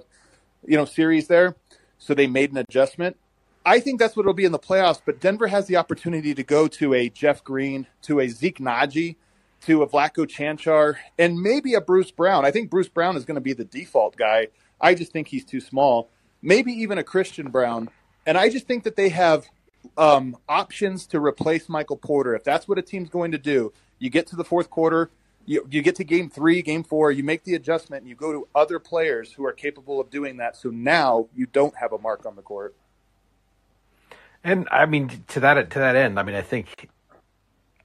you 0.66 0.76
know, 0.76 0.86
series 0.86 1.28
there. 1.28 1.56
So 2.00 2.14
they 2.14 2.28
made 2.28 2.52
an 2.52 2.58
adjustment. 2.58 3.18
I 3.66 3.80
think 3.80 4.00
that's 4.00 4.16
what 4.16 4.24
it'll 4.24 4.34
be 4.34 4.46
in 4.46 4.52
the 4.52 4.60
playoffs. 4.60 5.02
But 5.06 5.20
Denver 5.20 5.48
has 5.48 5.68
the 5.68 5.78
opportunity 5.78 6.34
to 6.34 6.44
go 6.44 6.68
to 6.68 6.94
a 6.94 7.10
Jeff 7.10 7.44
Green, 7.44 7.88
to 8.04 8.20
a 8.20 8.28
Zeke 8.28 8.60
Nnaji, 8.60 9.16
to 9.66 9.82
a 9.82 9.88
Vlatko 9.88 10.28
Cancar, 10.28 10.96
and 11.18 11.40
maybe 11.42 11.74
a 11.74 11.82
Bruce 11.82 12.12
Brown. 12.12 12.46
I 12.46 12.52
think 12.52 12.70
Bruce 12.70 12.90
Brown 12.90 13.18
is 13.18 13.26
going 13.26 13.36
to 13.36 13.42
be 13.42 13.54
the 13.54 13.66
default 13.66 14.16
guy. 14.16 14.48
I 14.80 14.94
just 14.94 15.12
think 15.12 15.28
he's 15.28 15.44
too 15.44 15.60
small. 15.60 16.10
Maybe 16.42 16.72
even 16.72 16.98
a 16.98 17.04
Christian 17.04 17.50
Braun. 17.50 17.90
And 18.26 18.38
I 18.38 18.50
just 18.50 18.68
think 18.68 18.84
that 18.84 18.96
they 18.96 19.10
have 19.10 19.48
um, 19.98 20.38
options 20.48 21.08
to 21.08 21.20
replace 21.20 21.70
Michael 21.70 21.98
Porter. 21.98 22.36
If 22.36 22.44
that's 22.44 22.68
what 22.68 22.78
a 22.78 22.82
team's 22.82 23.10
going 23.10 23.32
to 23.32 23.38
do, 23.38 23.74
you 24.00 24.10
get 24.10 24.28
to 24.28 24.36
the 24.36 24.44
fourth 24.44 24.70
quarter, 24.70 25.10
you, 25.46 25.66
you 25.72 25.82
get 25.82 25.96
to 25.96 26.04
game 26.04 26.30
three, 26.30 26.62
game 26.62 26.84
four, 26.84 27.12
you 27.12 27.24
make 27.24 27.44
the 27.44 27.56
adjustment, 27.56 28.02
and 28.02 28.10
you 28.10 28.16
go 28.16 28.34
to 28.34 28.48
other 28.54 28.80
players 28.80 29.32
who 29.32 29.46
are 29.46 29.54
capable 29.54 30.00
of 30.00 30.10
doing 30.10 30.38
that. 30.38 30.58
So 30.58 30.70
now 30.70 31.28
you 31.34 31.46
don't 31.46 31.76
have 31.78 31.94
a 31.94 31.98
mark 31.98 32.26
on 32.26 32.36
the 32.36 32.42
court. 32.42 32.76
And 34.44 34.68
I 34.72 34.86
mean, 34.86 35.24
to 35.30 35.40
that 35.40 35.70
to 35.72 35.80
that 35.80 35.96
end, 35.96 36.20
I 36.20 36.24
mean, 36.24 36.36
I 36.36 36.42
think 36.42 36.90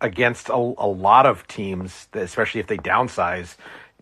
against 0.01 0.49
a, 0.49 0.55
a 0.55 0.87
lot 0.87 1.25
of 1.25 1.47
teams, 1.47 2.09
especially 2.13 2.61
if 2.61 2.67
they 2.67 2.77
downsize, 2.77 3.57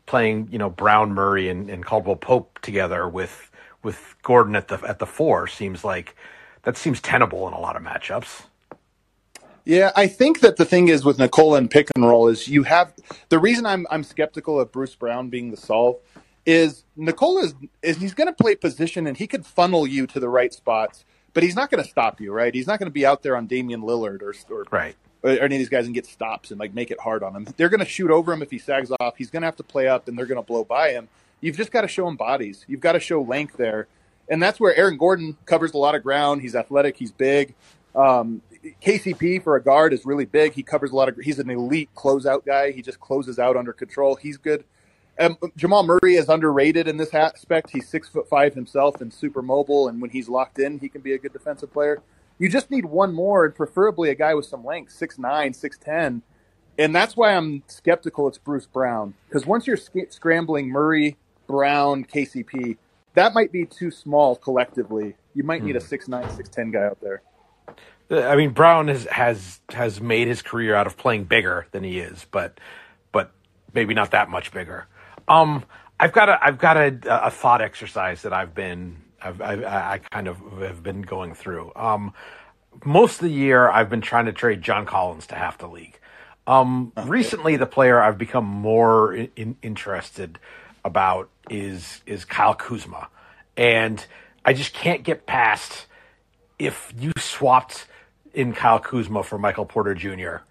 playing 0.07 0.49
you 0.51 0.59
know 0.59 0.71
Brown, 0.71 1.13
Murray, 1.13 1.49
and, 1.49 1.71
and 1.71 1.85
Caldwell 1.85 2.17
Pope 2.17 2.59
together 2.61 3.09
with 3.09 3.50
with 3.83 4.17
Gordon 4.23 4.57
at 4.57 4.69
the 4.69 4.81
at 4.87 4.99
the 4.99 5.07
four 5.07 5.47
seems 5.47 5.85
like 5.85 6.17
that 6.63 6.77
seems 6.77 7.01
tenable 7.01 7.47
in 7.49 7.55
a 7.55 7.61
lot 7.61 7.77
of 7.77 7.83
matchups. 7.83 8.45
Yeah, 9.65 9.93
I 9.95 10.07
think 10.07 10.41
that 10.41 10.57
the 10.57 10.65
thing 10.65 10.89
is 10.89 11.05
with 11.05 11.19
Nikola 11.19 11.59
and 11.59 11.71
pick 11.71 11.89
and 11.95 12.05
roll 12.05 12.29
is 12.29 12.49
you 12.49 12.63
have 12.65 12.95
the 13.29 13.39
reason 13.39 13.67
I'm 13.67 13.87
I'm 13.91 14.05
skeptical 14.05 14.59
of 14.61 14.73
Bruce 14.73 14.95
Brown 14.95 15.29
being 15.29 15.51
the 15.51 15.57
solve 15.57 15.97
is 16.47 16.85
Nikola 16.97 17.45
is, 17.45 17.55
is 17.83 17.97
he's 17.99 18.15
going 18.15 18.27
to 18.27 18.33
play 18.33 18.55
position 18.55 19.07
and 19.07 19.17
he 19.17 19.27
could 19.27 19.45
funnel 19.45 19.87
you 19.87 20.07
to 20.07 20.19
the 20.19 20.29
right 20.29 20.53
spots 20.55 21.05
but 21.33 21.43
he's 21.43 21.55
not 21.55 21.71
going 21.71 21.83
to 21.83 21.89
stop 21.89 22.21
you, 22.21 22.33
right? 22.33 22.55
He's 22.55 22.67
not 22.67 22.79
going 22.79 22.89
to 22.89 22.93
be 22.93 23.07
out 23.07 23.23
there 23.23 23.37
on 23.37 23.47
Damian 23.47 23.83
Lillard 23.83 24.23
or, 24.23 24.35
or 24.55 24.65
right 24.71 24.97
or 25.23 25.31
any 25.31 25.57
of 25.57 25.59
these 25.59 25.69
guys 25.69 25.85
and 25.85 25.95
get 25.95 26.07
stops 26.07 26.51
and 26.51 26.59
like 26.59 26.73
make 26.73 26.91
it 26.91 26.99
hard 26.99 27.23
on 27.23 27.37
him. 27.37 27.47
They're 27.57 27.69
going 27.69 27.81
to 27.81 27.87
shoot 27.87 28.11
over 28.11 28.33
him 28.33 28.43
if 28.43 28.51
he 28.51 28.59
sags 28.59 28.91
off. 29.01 29.17
He's 29.17 29.31
going 29.31 29.43
to 29.43 29.47
have 29.47 29.57
to 29.57 29.63
play 29.63 29.87
up 29.87 30.09
and 30.09 30.17
they're 30.17 30.27
going 30.27 30.41
to 30.41 30.47
blow 30.47 30.65
by 30.65 30.93
him. 30.93 31.09
You've 31.41 31.57
just 31.57 31.71
got 31.73 31.83
to 31.83 31.89
show 31.89 32.07
him 32.07 32.17
bodies. 32.17 32.65
You've 32.69 32.81
got 32.81 32.93
to 32.93 33.01
show 33.01 33.23
length 33.23 33.57
there, 33.57 33.89
and 34.29 34.43
that's 34.43 34.61
where 34.61 34.75
Aaron 34.75 34.97
Gordon 34.97 35.37
covers 35.47 35.73
a 35.73 35.79
lot 35.79 35.95
of 35.95 36.03
ground. 36.03 36.43
He's 36.43 36.55
athletic. 36.55 36.97
He's 36.97 37.13
big. 37.13 37.55
Um, 37.95 38.43
KCP 38.83 39.43
for 39.43 39.57
a 39.57 39.63
guard 39.63 39.93
is 39.93 40.05
really 40.05 40.27
big. 40.27 40.53
He 40.53 40.63
covers 40.63 40.91
a 40.91 40.97
lot 40.97 41.09
of. 41.09 41.17
He's 41.17 41.39
an 41.39 41.51
elite 41.51 41.91
closeout 41.95 42.45
guy. 42.45 42.73
He 42.73 42.83
just 42.83 43.01
closes 43.01 43.39
out 43.39 43.57
under 43.57 43.73
control. 43.73 44.17
He's 44.17 44.37
good. 44.37 44.65
Um, 45.19 45.37
Jamal 45.57 45.83
Murray 45.83 46.15
is 46.15 46.29
underrated 46.29 46.89
in 46.89 46.97
this 46.97 47.13
aspect. 47.13 47.71
He's 47.71 47.89
six 47.89 48.09
foot 48.09 48.29
five 48.29 48.55
himself 48.55 49.01
and 49.01 49.13
super 49.13 49.43
mobile, 49.43 49.89
and 49.89 50.01
when 50.01 50.11
he's 50.11 50.29
locked 50.29 50.59
in, 50.59 50.79
he 50.79 50.89
can 50.89 51.01
be 51.01 51.13
a 51.13 51.19
good 51.19 51.33
defensive 51.33 51.73
player. 51.73 52.03
You 52.39 52.49
just 52.49 52.71
need 52.71 52.87
one 52.87 53.13
more, 53.13 53.45
and 53.45 53.55
preferably 53.55 54.09
a 54.09 54.15
guy 54.15 54.35
with 54.35 54.47
some 54.47 54.65
length, 54.65 54.93
six 54.93 55.19
nine, 55.19 55.53
six 55.53 55.77
ten, 55.77 56.23
and 56.79 56.95
that's 56.95 57.17
why 57.17 57.35
I'm 57.35 57.63
skeptical. 57.67 58.29
It's 58.29 58.39
Bruce 58.39 58.67
Brown 58.67 59.15
because 59.29 59.47
once 59.47 59.67
you're 59.67 59.77
sc- 59.77 60.11
scrambling 60.11 60.69
Murray, 60.69 61.19
Brown, 61.51 62.05
KCP, 62.05 62.77
that 63.15 63.35
might 63.35 63.51
be 63.51 63.67
too 63.67 63.91
small 63.91 64.37
collectively. 64.37 65.17
You 65.35 65.43
might 65.43 65.65
need 65.65 65.77
a 65.77 65.81
hmm. 65.81 65.87
six 65.87 66.07
nine, 66.07 66.31
six 66.31 66.49
ten 66.49 66.71
guy 66.71 66.85
out 66.85 67.01
there. 67.01 67.23
I 68.11 68.37
mean, 68.37 68.51
Brown 68.51 68.89
has 68.89 69.05
has 69.07 69.61
has 69.71 70.01
made 70.01 70.29
his 70.29 70.43
career 70.43 70.75
out 70.75 70.87
of 70.87 70.97
playing 70.97 71.25
bigger 71.25 71.67
than 71.73 71.85
he 71.85 71.99
is, 71.99 72.27
but 72.31 72.59
but 73.13 73.33
maybe 73.75 73.95
not 73.95 74.13
that 74.13 74.29
much 74.29 74.53
bigger. 74.53 74.87
Um, 75.29 75.65
I've 75.99 76.13
got 76.13 76.29
a 76.29 76.39
I've 76.45 76.59
got 76.59 76.77
a, 76.77 77.27
a 77.27 77.31
thought 77.31 77.61
exercise 77.61 78.23
that 78.23 78.33
I've 78.33 78.55
been 78.55 78.97
I've, 79.23 79.41
I've 79.41 79.65
I 79.65 79.99
kind 80.11 80.29
of 80.29 80.39
have 80.61 80.83
been 80.83 81.03
going 81.03 81.35
through. 81.35 81.73
Um, 81.77 82.15
most 82.85 83.17
of 83.17 83.29
the 83.29 83.35
year 83.35 83.69
I've 83.69 83.91
been 83.91 84.01
trying 84.01 84.27
to 84.27 84.33
trade 84.33 84.63
John 84.63 84.87
Collins 84.87 85.27
to 85.29 85.35
half 85.35 85.59
the 85.59 85.69
league. 85.69 85.99
Um, 86.47 86.93
okay. 86.97 87.09
recently 87.09 87.57
the 87.57 87.67
player 87.67 88.01
I've 88.01 88.19
become 88.19 88.45
more 88.45 89.13
in, 89.15 89.29
in, 89.37 89.57
interested 89.63 90.39
about 90.85 91.31
is 91.49 92.03
is 92.07 92.25
Kyle 92.25 92.55
Kuzma, 92.55 93.09
and 93.57 94.05
I 94.45 94.53
just 94.53 94.73
can't 94.73 95.03
get 95.03 95.27
past 95.27 95.87
if 96.59 96.93
you 96.99 97.13
swapped 97.19 97.87
in 98.33 98.53
Kyle 98.53 98.79
Kuzma 98.79 99.23
for 99.23 99.39
Michael 99.39 99.67
Porter 99.67 99.95
Jr. 99.95 100.45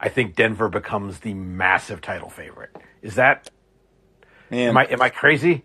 I 0.00 0.08
think 0.08 0.36
Denver 0.36 0.68
becomes 0.68 1.20
the 1.20 1.34
massive 1.34 2.00
title 2.00 2.28
favorite. 2.28 2.76
Is 3.00 3.14
that 3.14 3.48
Man. 4.50 4.68
Am 4.68 4.76
I 4.76 4.84
am 4.84 5.02
I 5.02 5.08
crazy? 5.08 5.64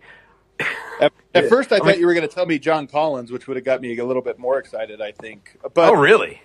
At, 1.00 1.12
at 1.34 1.48
first, 1.48 1.72
I, 1.72 1.76
I 1.76 1.78
thought 1.78 1.88
mean, 1.88 2.00
you 2.00 2.06
were 2.06 2.14
going 2.14 2.26
to 2.26 2.34
tell 2.34 2.46
me 2.46 2.58
John 2.58 2.86
Collins, 2.86 3.30
which 3.30 3.46
would 3.46 3.56
have 3.56 3.64
got 3.64 3.80
me 3.80 3.96
a 3.98 4.04
little 4.04 4.22
bit 4.22 4.38
more 4.38 4.58
excited. 4.58 5.00
I 5.00 5.12
think. 5.12 5.58
But 5.74 5.90
oh, 5.90 5.94
really? 5.94 6.40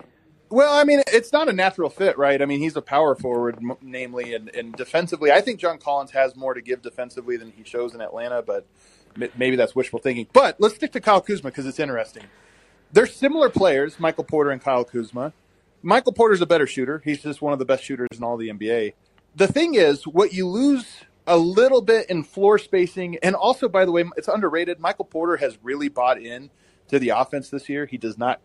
Well, 0.48 0.72
I 0.72 0.84
mean, 0.84 1.02
it's 1.08 1.32
not 1.32 1.48
a 1.48 1.52
natural 1.52 1.90
fit, 1.90 2.16
right? 2.18 2.40
I 2.40 2.46
mean, 2.46 2.60
he's 2.60 2.76
a 2.76 2.82
power 2.82 3.14
forward, 3.14 3.58
namely, 3.82 4.34
and, 4.34 4.48
and 4.54 4.74
defensively, 4.74 5.32
I 5.32 5.40
think 5.40 5.58
John 5.58 5.78
Collins 5.78 6.12
has 6.12 6.36
more 6.36 6.54
to 6.54 6.60
give 6.60 6.82
defensively 6.82 7.36
than 7.36 7.52
he 7.52 7.64
shows 7.64 7.94
in 7.94 8.00
Atlanta, 8.00 8.42
but 8.42 8.64
maybe 9.36 9.56
that's 9.56 9.74
wishful 9.74 9.98
thinking. 9.98 10.28
But 10.32 10.60
let's 10.60 10.76
stick 10.76 10.92
to 10.92 11.00
Kyle 11.00 11.20
Kuzma 11.20 11.50
because 11.50 11.66
it's 11.66 11.80
interesting. 11.80 12.24
They're 12.92 13.06
similar 13.06 13.48
players, 13.48 13.98
Michael 13.98 14.24
Porter 14.24 14.50
and 14.50 14.60
Kyle 14.60 14.84
Kuzma. 14.84 15.32
Michael 15.82 16.12
Porter's 16.12 16.40
a 16.40 16.46
better 16.46 16.66
shooter. 16.66 17.02
He's 17.04 17.22
just 17.22 17.42
one 17.42 17.52
of 17.52 17.58
the 17.58 17.64
best 17.64 17.82
shooters 17.82 18.08
in 18.16 18.22
all 18.22 18.36
the 18.36 18.48
NBA. 18.48 18.94
The 19.34 19.48
thing 19.48 19.74
is, 19.74 20.06
what 20.06 20.32
you 20.32 20.46
lose 20.46 20.86
a 21.26 21.36
little 21.36 21.82
bit 21.82 22.08
in 22.08 22.22
floor 22.22 22.58
spacing. 22.58 23.18
And 23.22 23.34
also, 23.34 23.68
by 23.68 23.84
the 23.84 23.92
way, 23.92 24.04
it's 24.16 24.28
underrated. 24.28 24.78
Michael 24.78 25.04
Porter 25.04 25.36
has 25.38 25.58
really 25.62 25.88
bought 25.88 26.20
in 26.20 26.50
to 26.88 26.98
the 26.98 27.10
offense 27.10 27.50
this 27.50 27.68
year. 27.68 27.86
He 27.86 27.98
does 27.98 28.16
not 28.16 28.40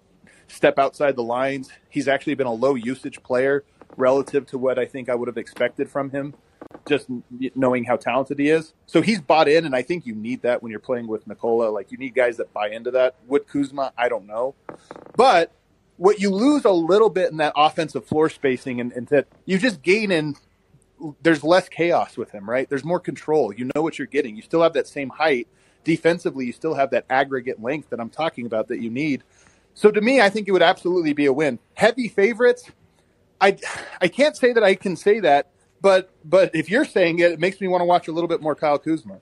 step 0.52 0.78
outside 0.78 1.16
the 1.16 1.24
lines. 1.24 1.70
He's 1.90 2.08
actually 2.08 2.36
been 2.36 2.48
a 2.48 2.54
low 2.54 2.76
usage 2.76 3.22
player 3.24 3.64
relative 3.98 4.46
to 4.48 4.58
what 4.58 4.80
I 4.80 4.86
think 4.86 5.10
I 5.10 5.16
would 5.16 5.28
have 5.28 5.38
expected 5.38 5.90
from 5.90 6.10
him, 6.10 6.34
just 6.88 7.08
knowing 7.56 7.84
how 7.84 7.98
talented 7.98 8.40
he 8.40 8.50
is. 8.50 8.74
So 8.86 9.02
he's 9.02 9.22
bought 9.22 9.48
in, 9.48 9.66
and 9.66 9.76
I 9.76 9.82
think 9.82 10.06
you 10.06 10.16
need 10.16 10.42
that 10.44 10.62
when 10.62 10.72
you're 10.72 10.80
playing 10.80 11.08
with 11.08 11.28
Nikola. 11.28 11.70
Like, 11.70 11.92
you 11.92 11.98
need 11.98 12.16
guys 12.16 12.38
that 12.38 12.54
buy 12.54 12.70
into 12.70 12.92
that. 12.92 13.16
Would 13.28 13.48
Kuzma? 13.48 13.94
I 13.98 14.10
don't 14.10 14.28
know. 14.28 14.56
But 15.16 15.52
what 15.98 16.20
you 16.20 16.30
lose 16.30 16.66
a 16.66 16.72
little 16.72 17.10
bit 17.10 17.32
in 17.32 17.38
that 17.38 17.54
offensive 17.56 18.06
floor 18.06 18.30
spacing 18.30 18.80
and, 18.80 18.92
and 18.94 19.08
that 19.08 19.28
you 19.46 19.58
just 19.58 19.82
gain 19.82 20.12
in 20.12 20.36
there's 21.22 21.44
less 21.44 21.70
chaos 21.70 22.18
with 22.18 22.32
him, 22.32 22.50
right? 22.50 22.70
There's 22.70 22.84
more 22.84 23.00
control. 23.00 23.54
You 23.54 23.70
know 23.74 23.82
what 23.82 23.98
you're 23.98 24.08
getting. 24.08 24.36
You 24.36 24.42
still 24.42 24.62
have 24.62 24.74
that 24.74 24.88
same 24.88 25.10
height. 25.10 25.48
Defensively, 25.84 26.46
you 26.46 26.54
still 26.54 26.76
have 26.76 26.92
that 26.92 27.06
aggregate 27.10 27.62
length 27.62 27.90
that 27.90 28.00
I'm 28.00 28.10
talking 28.10 28.46
about 28.46 28.68
that 28.68 28.82
you 28.82 28.90
need. 28.90 29.24
So 29.74 29.92
to 29.92 30.02
me, 30.02 30.22
I 30.22 30.30
think 30.30 30.48
it 30.48 30.52
would 30.52 30.62
absolutely 30.62 31.14
be 31.14 31.26
a 31.26 31.34
win. 31.34 31.60
Heavy 31.74 32.08
favorites. 32.08 32.70
I 33.40 33.58
I 34.00 34.08
can't 34.08 34.38
say 34.38 34.54
that 34.54 34.64
I 34.64 34.76
can 34.76 34.96
say 34.96 35.20
that, 35.22 35.52
but 35.82 36.12
but 36.24 36.54
if 36.54 36.70
you're 36.70 36.86
saying 36.86 37.20
it, 37.20 37.32
it 37.32 37.40
makes 37.40 37.60
me 37.60 37.68
want 37.68 37.82
to 37.82 37.86
watch 37.86 38.08
a 38.08 38.12
little 38.12 38.28
bit 38.28 38.42
more 38.42 38.56
Kyle 38.56 38.78
Kuzma. 38.78 39.20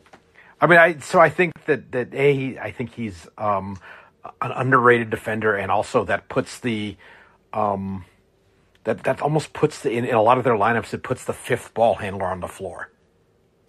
I 0.62 0.68
mean, 0.68 0.78
I 0.78 1.00
so 1.00 1.20
I 1.20 1.30
think 1.30 1.54
that 1.66 1.92
that 1.94 2.14
a 2.14 2.58
I 2.60 2.72
think 2.72 2.94
he's 2.94 3.28
um, 3.38 3.78
an 4.42 4.52
underrated 4.52 5.10
defender, 5.10 5.56
and 5.56 5.72
also 5.72 6.04
that 6.06 6.28
puts 6.28 6.60
the 6.60 6.98
um, 7.54 8.06
that 8.84 9.04
that 9.04 9.22
almost 9.22 9.54
puts 9.54 9.82
the 9.82 9.92
in, 9.92 10.06
in, 10.06 10.16
a 10.16 10.22
lot 10.22 10.38
of 10.38 10.44
their 10.44 10.56
lineups 10.56 10.94
it 10.94 11.04
puts 11.04 11.26
the 11.26 11.34
fifth 11.34 11.74
ball 11.74 11.96
handler 11.96 12.26
on 12.26 12.42
the 12.42 12.48
floor. 12.48 12.92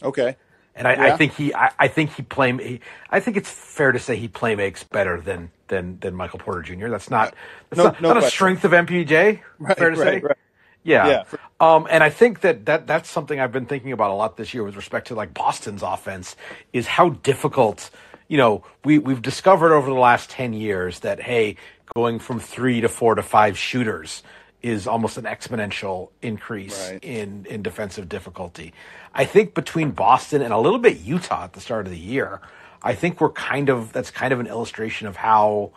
Okay. 0.02 0.36
And 0.74 0.86
I, 0.86 0.94
yeah. 0.94 1.14
I 1.14 1.16
think 1.16 1.34
he 1.34 1.54
I, 1.54 1.72
I, 1.78 1.88
think 1.88 2.14
he 2.14 2.22
play 2.22 2.52
he, 2.52 2.80
I 3.10 3.20
think 3.20 3.36
it's 3.36 3.50
fair 3.50 3.92
to 3.92 3.98
say 3.98 4.16
he 4.16 4.28
play 4.28 4.54
makes 4.54 4.84
better 4.84 5.20
than 5.20 5.50
than 5.68 5.98
than 6.00 6.14
Michael 6.14 6.38
Porter 6.38 6.62
Jr. 6.62 6.88
That's 6.88 7.10
not 7.10 7.34
that's 7.68 7.78
no, 7.78 7.84
not, 7.84 8.00
no 8.00 8.14
not 8.14 8.24
a 8.24 8.30
strength 8.30 8.64
of 8.64 8.72
MPJ. 8.72 9.40
Right, 9.58 9.76
fair 9.76 9.90
to 9.90 9.96
right, 9.96 10.04
say. 10.06 10.20
Right. 10.20 10.36
Yeah. 10.82 11.06
yeah 11.08 11.24
um, 11.60 11.86
and 11.90 12.02
I 12.02 12.10
think 12.10 12.40
that, 12.40 12.66
that 12.66 12.86
that's 12.86 13.10
something 13.10 13.38
I've 13.38 13.52
been 13.52 13.66
thinking 13.66 13.92
about 13.92 14.10
a 14.10 14.14
lot 14.14 14.36
this 14.36 14.54
year 14.54 14.64
with 14.64 14.76
respect 14.76 15.08
to 15.08 15.14
like 15.14 15.34
Boston's 15.34 15.82
offense 15.82 16.36
is 16.72 16.86
how 16.86 17.10
difficult, 17.10 17.90
you 18.28 18.38
know, 18.38 18.64
we, 18.84 18.98
we've 18.98 19.20
discovered 19.20 19.74
over 19.74 19.90
the 19.90 19.98
last 19.98 20.30
10 20.30 20.54
years 20.54 21.00
that, 21.00 21.20
hey, 21.20 21.56
going 21.94 22.18
from 22.18 22.40
three 22.40 22.80
to 22.80 22.88
four 22.88 23.14
to 23.14 23.22
five 23.22 23.58
shooters 23.58 24.22
is 24.62 24.86
almost 24.86 25.16
an 25.16 25.24
exponential 25.24 26.10
increase 26.20 26.90
right. 26.90 27.02
in 27.02 27.46
in 27.46 27.62
defensive 27.62 28.08
difficulty. 28.08 28.72
I 29.14 29.24
think 29.24 29.54
between 29.54 29.90
Boston 29.90 30.42
and 30.42 30.52
a 30.52 30.58
little 30.58 30.78
bit 30.78 31.00
Utah 31.00 31.44
at 31.44 31.52
the 31.54 31.60
start 31.60 31.86
of 31.86 31.92
the 31.92 31.98
year, 31.98 32.40
I 32.82 32.94
think 32.94 33.20
we're 33.20 33.32
kind 33.32 33.68
of 33.68 33.92
that's 33.92 34.10
kind 34.10 34.32
of 34.32 34.40
an 34.40 34.46
illustration 34.46 35.06
of 35.06 35.16
how 35.16 35.72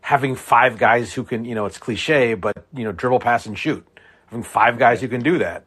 having 0.00 0.36
five 0.36 0.78
guys 0.78 1.12
who 1.12 1.24
can, 1.24 1.44
you 1.44 1.54
know, 1.54 1.66
it's 1.66 1.78
cliche, 1.78 2.34
but 2.34 2.64
you 2.72 2.84
know, 2.84 2.92
dribble, 2.92 3.20
pass, 3.20 3.46
and 3.46 3.58
shoot. 3.58 3.84
Having 4.26 4.44
five 4.44 4.78
guys 4.78 5.00
who 5.00 5.08
can 5.08 5.20
do 5.20 5.38
that 5.38 5.64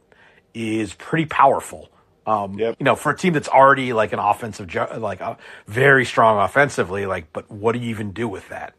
is 0.53 0.93
pretty 0.93 1.25
powerful. 1.25 1.89
Um, 2.25 2.59
yep. 2.59 2.75
You 2.79 2.83
know, 2.83 2.95
for 2.95 3.11
a 3.11 3.17
team 3.17 3.33
that's 3.33 3.47
already 3.47 3.91
like 3.91 4.13
an 4.13 4.19
offensive, 4.19 4.73
like 4.97 5.19
uh, 5.19 5.35
very 5.67 6.05
strong 6.05 6.39
offensively, 6.39 7.05
like, 7.05 7.33
but 7.33 7.49
what 7.49 7.73
do 7.73 7.79
you 7.79 7.89
even 7.89 8.11
do 8.11 8.27
with 8.27 8.47
that? 8.49 8.73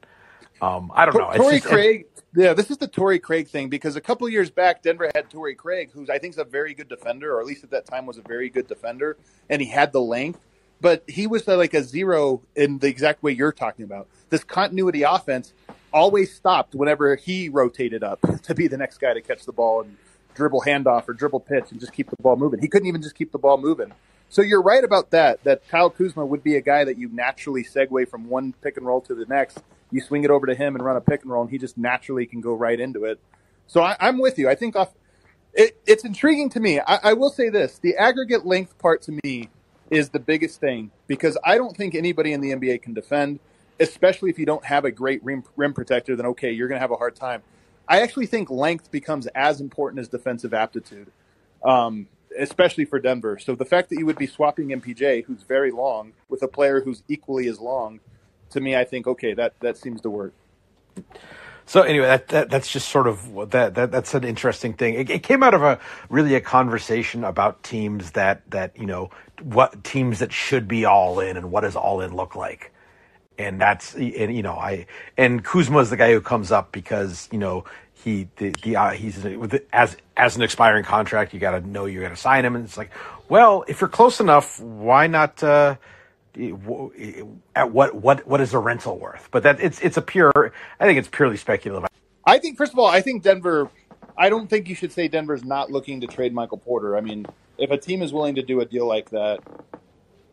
Um, 0.62 0.93
I 0.95 1.07
don't 1.07 1.17
know. 1.17 1.33
Torrey 1.33 1.61
Craig, 1.61 2.07
yeah, 2.35 2.52
this 2.52 2.71
is 2.71 2.76
the 2.76 2.88
Torrey 2.88 3.19
Craig 3.19 3.49
thing 3.49 3.69
because 3.69 3.97
a 3.97 4.00
couple 4.00 4.29
years 4.29 4.50
back, 4.50 4.83
Denver 4.83 5.11
had 5.14 5.31
Torrey 5.31 5.55
Craig, 5.55 5.90
who 5.93 6.07
I 6.11 6.19
think 6.19 6.35
is 6.35 6.38
a 6.38 6.45
very 6.45 6.75
good 6.75 6.88
defender, 6.88 7.35
or 7.35 7.40
at 7.40 7.47
least 7.47 7.64
at 7.64 7.71
that 7.71 7.87
time 7.87 8.07
was 8.07 8.19
a 8.19 8.23
very 8.23 8.50
good 8.50 8.67
defender, 8.67 9.17
and 9.49 9.62
he 9.62 9.69
had 9.69 9.93
the 9.93 10.00
length, 10.00 10.40
but 10.81 11.02
he 11.09 11.26
was 11.26 11.47
like 11.47 11.75
a 11.75 11.83
zero 11.83 12.43
in 12.55 12.79
the 12.79 12.88
exact 12.88 13.23
way 13.23 13.33
you're 13.33 13.52
talking 13.52 13.85
about. 13.85 14.07
This 14.29 14.45
continuity 14.45 15.02
offense, 15.02 15.52
always 15.93 16.35
stopped 16.35 16.75
whenever 16.75 17.17
he 17.17 17.49
rotated 17.49 18.02
up 18.02 18.21
to 18.43 18.55
be 18.55 18.69
the 18.69 18.76
next 18.76 18.99
guy 18.99 19.14
to 19.14 19.21
catch 19.21 19.45
the 19.45 19.52
ball 19.52 19.83
and 19.83 19.97
dribble 20.35 20.62
handoff 20.62 21.09
or 21.09 21.12
dribble 21.12 21.40
pitch 21.40 21.67
and 21.71 21.81
just 21.81 21.93
keep 21.93 22.09
the 22.11 22.17
ball 22.23 22.37
moving. 22.37 22.61
He 22.61 22.69
couldn't 22.69 22.88
even 22.88 23.02
just 23.02 23.14
keep 23.14 23.33
the 23.33 23.38
ball 23.38 23.59
moving. 23.59 23.93
So 24.29 24.43
you're 24.43 24.62
right 24.62 24.85
about 24.85 25.11
that. 25.11 25.43
That 25.45 25.69
Kyle 25.69 25.90
Kuzma 25.90 26.25
would 26.25 26.45
be 26.45 26.57
a 26.57 26.61
guy 26.61 26.85
that 26.85 26.97
you 26.99 27.09
naturally 27.09 27.64
segue 27.64 28.09
from 28.09 28.29
one 28.29 28.55
pick 28.62 28.76
and 28.76 28.87
roll 28.87 29.00
to 29.02 29.14
the 29.14 29.26
next. 29.26 29.62
You 29.90 30.00
swing 30.00 30.25
it 30.25 30.30
over 30.30 30.47
to 30.47 30.54
him 30.54 30.75
and 30.75 30.85
run 30.85 30.97
a 30.97 31.00
pick 31.00 31.23
and 31.23 31.30
roll, 31.30 31.42
and 31.42 31.50
he 31.50 31.59
just 31.59 31.76
naturally 31.76 32.26
can 32.26 32.40
go 32.40 32.52
right 32.54 32.78
into 32.78 33.04
it. 33.04 33.18
So 33.66 33.82
I, 33.82 33.97
am 34.00 34.18
with 34.18 34.38
you. 34.38 34.49
I 34.49 34.54
think 34.54 34.76
off, 34.76 34.92
it, 35.54 35.78
it's 35.87 36.04
intriguing 36.04 36.50
to 36.50 36.61
me. 36.61 36.80
I, 36.80 36.99
I 37.04 37.12
will 37.12 37.30
say 37.30 37.49
this: 37.49 37.78
the 37.78 37.97
aggregate 37.97 38.47
length 38.47 38.78
part 38.78 39.02
to 39.02 39.18
me 39.25 39.49
is 39.90 40.11
the 40.11 40.20
biggest 40.20 40.61
thing 40.61 40.90
because 41.06 41.37
I 41.44 41.56
don't 41.56 41.76
think 41.76 41.94
anybody 41.94 42.32
in 42.32 42.40
the 42.40 42.52
NBA 42.52 42.82
can 42.82 42.94
defend, 42.94 43.40
especially 43.78 44.30
if 44.30 44.38
you 44.38 44.47
don't 44.47 44.64
have 44.64 44.85
a 44.85 44.90
great 44.90 45.23
rim, 45.25 45.44
rim 45.56 45.75
protector. 45.75 46.16
Then 46.16 46.26
okay, 46.26 46.50
you're 46.52 46.68
going 46.68 46.76
to 46.76 46.82
have 46.82 46.92
a 46.92 46.97
hard 46.97 47.16
time. 47.16 47.42
I 47.88 48.02
actually 48.02 48.26
think 48.26 48.50
length 48.50 48.90
becomes 48.90 49.26
as 49.28 49.61
important 49.61 50.00
as 50.00 50.09
defensive 50.09 50.54
aptitude. 50.54 51.11
Um, 51.64 52.06
especially 52.38 52.85
for 52.85 52.99
Denver. 52.99 53.38
So 53.38 53.54
the 53.54 53.64
fact 53.64 53.90
that 53.90 53.99
you 53.99 54.06
would 54.06 54.18
be 54.18 54.26
swapping 54.26 54.68
MPJ, 54.68 55.25
who's 55.25 55.42
very 55.42 55.70
long, 55.70 56.12
with 56.28 56.42
a 56.42 56.49
player 56.49 56.80
who's 56.80 57.02
equally 57.09 57.49
as 57.49 57.59
long, 57.59 58.00
to 58.50 58.61
me, 58.61 58.76
I 58.76 58.85
think 58.85 59.07
okay, 59.07 59.35
that 59.35 59.59
that 59.61 59.76
seems 59.76 60.00
to 60.02 60.11
work. 60.11 60.35
So 61.66 61.83
anyway, 61.83 62.07
that, 62.07 62.28
that 62.28 62.50
that's 62.50 62.69
just 62.69 62.88
sort 62.88 63.07
of 63.07 63.50
that, 63.50 63.75
that 63.76 63.92
that's 63.92 64.14
an 64.14 64.25
interesting 64.25 64.73
thing. 64.73 64.95
It, 64.95 65.09
it, 65.09 65.23
came 65.23 65.45
out 65.45 65.54
of 65.54 65.62
a 65.62 65.78
really 66.09 66.35
a 66.35 66.40
conversation 66.40 67.23
about 67.23 67.62
teams 67.62 68.11
that 68.12 68.42
that 68.50 68.76
you 68.76 68.87
know 68.87 69.11
what 69.40 69.85
teams 69.85 70.19
that 70.19 70.33
should 70.33 70.66
be 70.66 70.85
all 70.85 71.21
in 71.21 71.37
and 71.37 71.52
what 71.52 71.61
does 71.61 71.76
all 71.76 72.00
in 72.00 72.14
look 72.16 72.35
like. 72.35 72.73
And 73.38 73.61
that's 73.61 73.95
and 73.95 74.37
you 74.37 74.42
know 74.42 74.54
I 74.54 74.87
and 75.16 75.45
Kuzma 75.45 75.78
is 75.78 75.90
the 75.90 75.97
guy 75.97 76.12
who 76.12 76.21
comes 76.21 76.50
up 76.50 76.73
because 76.73 77.28
you 77.30 77.38
know 77.38 77.64
he 78.02 78.28
the, 78.37 78.50
the 78.62 78.75
uh, 78.75 78.90
he's 78.90 79.25
as 79.73 79.97
as 80.16 80.37
an 80.37 80.42
expiring 80.42 80.85
contract, 80.85 81.33
you 81.33 81.38
got 81.38 81.52
to 81.52 81.61
know 81.61 81.87
you're 81.87 82.02
going 82.02 82.14
to 82.14 82.21
sign 82.21 82.45
him, 82.45 82.57
and 82.57 82.64
it's 82.64 82.76
like, 82.76 82.90
well, 83.28 83.64
if 83.69 83.80
you're 83.80 83.88
close 83.88 84.19
enough, 84.19 84.61
why 84.61 85.07
not? 85.07 85.40
Uh, 85.40 85.76
at 87.54 87.72
what 87.72 87.94
what 87.94 88.26
what 88.26 88.40
is 88.40 88.54
a 88.54 88.58
rental 88.58 88.99
worth? 88.99 89.28
But 89.30 89.42
that 89.42 89.60
it's 89.60 89.80
it's 89.80 89.96
a 89.96 90.02
pure. 90.02 90.52
I 90.78 90.87
think 90.87 90.99
it's 90.99 91.08
purely 91.08 91.37
speculative. 91.37 91.88
I 92.25 92.38
think 92.38 92.56
first 92.56 92.72
of 92.72 92.78
all, 92.78 92.87
I 92.87 93.00
think 93.00 93.22
Denver. 93.22 93.70
I 94.16 94.28
don't 94.28 94.49
think 94.49 94.68
you 94.68 94.75
should 94.75 94.92
say 94.92 95.08
Denver's 95.08 95.44
not 95.44 95.70
looking 95.70 96.02
to 96.02 96.06
trade 96.06 96.34
Michael 96.34 96.58
Porter. 96.58 96.96
I 96.96 97.00
mean, 97.00 97.26
if 97.56 97.70
a 97.70 97.78
team 97.78 98.02
is 98.02 98.12
willing 98.12 98.34
to 98.34 98.42
do 98.42 98.60
a 98.60 98.66
deal 98.66 98.87
like 98.87 99.10
that, 99.10 99.40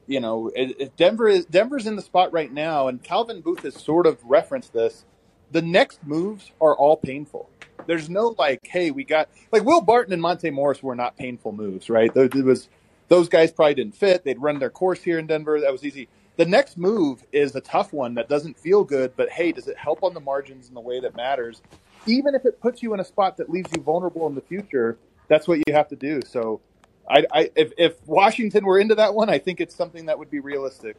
you 0.08 0.20
know, 0.20 0.52
if 0.56 0.96
Denver 0.96 1.28
is 1.28 1.46
Denver's 1.46 1.88
in 1.88 1.96
the 1.96 2.02
spot 2.02 2.34
right 2.34 2.52
now, 2.52 2.88
and 2.88 3.02
Calvin 3.02 3.42
Booth 3.42 3.64
has 3.64 3.76
sort 3.76 4.06
of 4.06 4.24
referenced 4.24 4.74
this. 4.74 5.06
The 5.50 5.62
next 5.62 6.06
moves 6.06 6.52
are 6.60 6.76
all 6.76 6.98
painful 6.98 7.50
there's 7.88 8.10
no 8.10 8.36
like, 8.38 8.68
hey, 8.68 8.92
we 8.92 9.04
got 9.04 9.30
like 9.52 9.64
Will 9.64 9.82
Barton 9.82 10.14
and 10.14 10.22
Monte 10.22 10.50
Morris 10.52 10.84
were 10.84 10.96
not 10.96 11.18
painful 11.18 11.54
moves, 11.54 11.90
right? 11.90 12.14
There, 12.14 12.30
was 12.44 12.70
those 13.08 13.30
guys 13.30 13.52
probably 13.52 13.76
didn't 13.76 13.96
fit. 13.96 14.24
They'd 14.24 14.42
run 14.42 14.60
their 14.60 14.70
course 14.70 15.02
here 15.02 15.20
in 15.20 15.28
Denver. 15.28 15.60
That 15.60 15.72
was 15.72 15.84
easy. 15.84 16.08
The 16.36 16.46
next 16.46 16.78
move 16.78 17.24
is 17.32 17.56
a 17.56 17.62
tough 17.62 17.92
one 17.94 18.14
that 18.16 18.30
doesn't 18.30 18.58
feel 18.60 18.84
good, 18.84 19.14
but 19.16 19.30
hey, 19.30 19.52
does 19.52 19.68
it 19.68 19.78
help 19.78 20.04
on 20.04 20.14
the 20.14 20.20
margins 20.20 20.68
in 20.68 20.76
the 20.76 20.82
way 20.82 21.00
that 21.00 21.16
matters? 21.16 21.62
Even 22.06 22.36
if 22.36 22.46
it 22.46 22.62
puts 22.62 22.84
you 22.84 22.94
in 22.94 23.00
a 23.00 23.04
spot 23.04 23.38
that 23.38 23.50
leaves 23.50 23.72
you 23.76 23.82
vulnerable 23.82 24.28
in 24.28 24.36
the 24.36 24.42
future, 24.42 24.98
that's 25.28 25.48
what 25.48 25.58
you 25.66 25.74
have 25.74 25.88
to 25.90 25.96
do. 25.96 26.22
So, 26.26 26.62
I, 27.10 27.26
I 27.34 27.52
if, 27.56 27.72
if 27.78 28.08
Washington 28.08 28.66
were 28.66 28.80
into 28.80 28.96
that 28.96 29.14
one, 29.16 29.30
I 29.30 29.40
think 29.40 29.60
it's 29.60 29.74
something 29.74 30.06
that 30.06 30.20
would 30.20 30.30
be 30.30 30.40
realistic. 30.40 30.96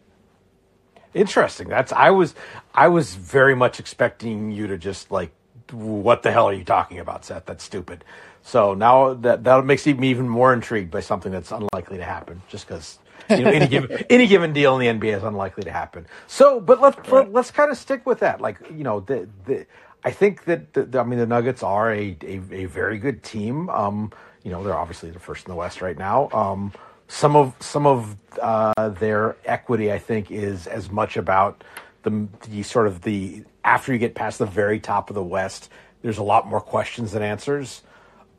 Interesting. 1.15 1.69
That's 1.69 1.93
I 1.93 2.11
was 2.11 2.35
I 2.75 2.89
was 2.89 3.15
very 3.15 3.55
much 3.55 3.81
expecting 3.81 4.51
you 4.51 4.67
to 4.67 4.77
just 4.77 5.11
like 5.11 5.31
what 5.73 6.23
the 6.23 6.31
hell 6.31 6.49
are 6.49 6.53
you 6.53 6.65
talking 6.65 6.99
about, 6.99 7.25
Seth? 7.25 7.47
That's 7.47 7.65
stupid. 7.65 8.05
So 8.43 8.75
now 8.75 9.15
that 9.15 9.45
that 9.45 9.65
makes 9.65 9.87
me 9.87 10.09
even 10.09 10.29
more 10.29 10.53
intrigued 10.53 10.91
by 10.91 11.01
something 11.01 11.33
that's 11.33 11.51
unlikely 11.51 11.99
to 11.99 12.05
happen, 12.05 12.43
just 12.49 12.67
because 12.67 12.99
you 13.29 13.43
know, 13.43 13.51
any 13.51 13.67
given 13.67 14.05
any 14.11 14.27
given 14.27 14.53
deal 14.53 14.79
in 14.79 15.01
the 15.01 15.09
NBA 15.09 15.17
is 15.17 15.23
unlikely 15.23 15.65
to 15.65 15.71
happen. 15.71 16.07
So, 16.27 16.61
but 16.61 16.81
let's 16.81 16.97
right. 17.11 17.31
let, 17.31 17.41
us 17.41 17.51
kind 17.51 17.71
of 17.71 17.77
stick 17.77 18.07
with 18.07 18.21
that. 18.21 18.41
Like 18.41 18.59
you 18.71 18.85
know, 18.85 19.01
the 19.01 19.29
the 19.47 19.67
I 20.05 20.11
think 20.11 20.45
that 20.45 20.73
the, 20.73 20.99
I 20.99 21.03
mean 21.03 21.19
the 21.19 21.27
Nuggets 21.27 21.63
are 21.63 21.93
a, 21.93 22.17
a, 22.23 22.41
a 22.53 22.65
very 22.67 22.99
good 22.99 23.23
team. 23.23 23.69
Um, 23.71 24.13
you 24.45 24.51
know, 24.51 24.63
they're 24.63 24.79
obviously 24.79 25.11
the 25.11 25.19
first 25.19 25.47
in 25.47 25.51
the 25.51 25.57
West 25.57 25.83
right 25.83 25.99
now. 25.99 26.31
Um, 26.33 26.73
some 27.09 27.37
of 27.37 27.55
some 27.61 27.87
of 27.87 28.17
uh, 28.41 28.91
their 28.91 29.37
equity, 29.45 29.93
I 29.93 29.99
think, 29.99 30.31
is 30.31 30.67
as 30.67 30.91
much 30.91 31.17
about 31.17 31.65
the 32.09 32.29
the 32.49 32.63
sort 32.63 32.87
of 32.87 33.03
the 33.03 33.45
after 33.65 33.93
you 33.93 33.99
get 33.99 34.15
past 34.15 34.39
the 34.39 34.47
very 34.47 34.81
top 34.81 35.11
of 35.11 35.15
the 35.15 35.23
West, 35.23 35.71
there's 36.03 36.19
a 36.19 36.23
lot 36.23 36.47
more 36.47 36.61
questions 36.61 37.13
than 37.13 37.23
answers. 37.23 37.83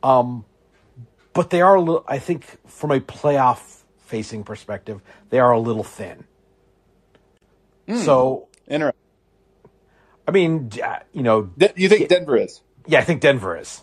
Um, 0.02 0.44
but 1.32 1.50
they 1.50 1.60
are 1.60 1.76
a 1.76 1.80
little, 1.80 2.04
I 2.08 2.18
think, 2.18 2.44
from 2.66 2.90
a 2.90 3.00
playoff 3.00 3.82
facing 3.98 4.44
perspective, 4.44 5.00
they 5.28 5.38
are 5.38 5.52
a 5.52 5.60
little 5.60 5.84
thin. 5.84 6.24
Mm. 7.86 8.04
So, 8.04 8.48
interesting. 8.66 8.98
I 10.26 10.32
mean, 10.32 10.70
you 11.12 11.22
know, 11.22 11.50
you 11.76 11.88
think 11.88 12.08
Denver 12.08 12.36
is? 12.36 12.60
Yeah, 12.86 13.00
I 13.00 13.04
think 13.04 13.20
Denver 13.20 13.56
is. 13.56 13.82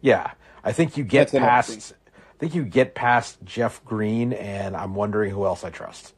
Yeah, 0.00 0.32
I 0.62 0.72
think 0.72 0.96
you 0.96 1.04
get 1.04 1.30
That's 1.30 1.44
past. 1.44 1.94
I 2.16 2.38
think 2.38 2.54
you 2.54 2.64
get 2.64 2.94
past 2.94 3.38
Jeff 3.44 3.84
Green, 3.84 4.32
and 4.32 4.76
I'm 4.76 4.94
wondering 4.94 5.32
who 5.32 5.44
else 5.44 5.64
I 5.64 5.70
trust. 5.70 6.14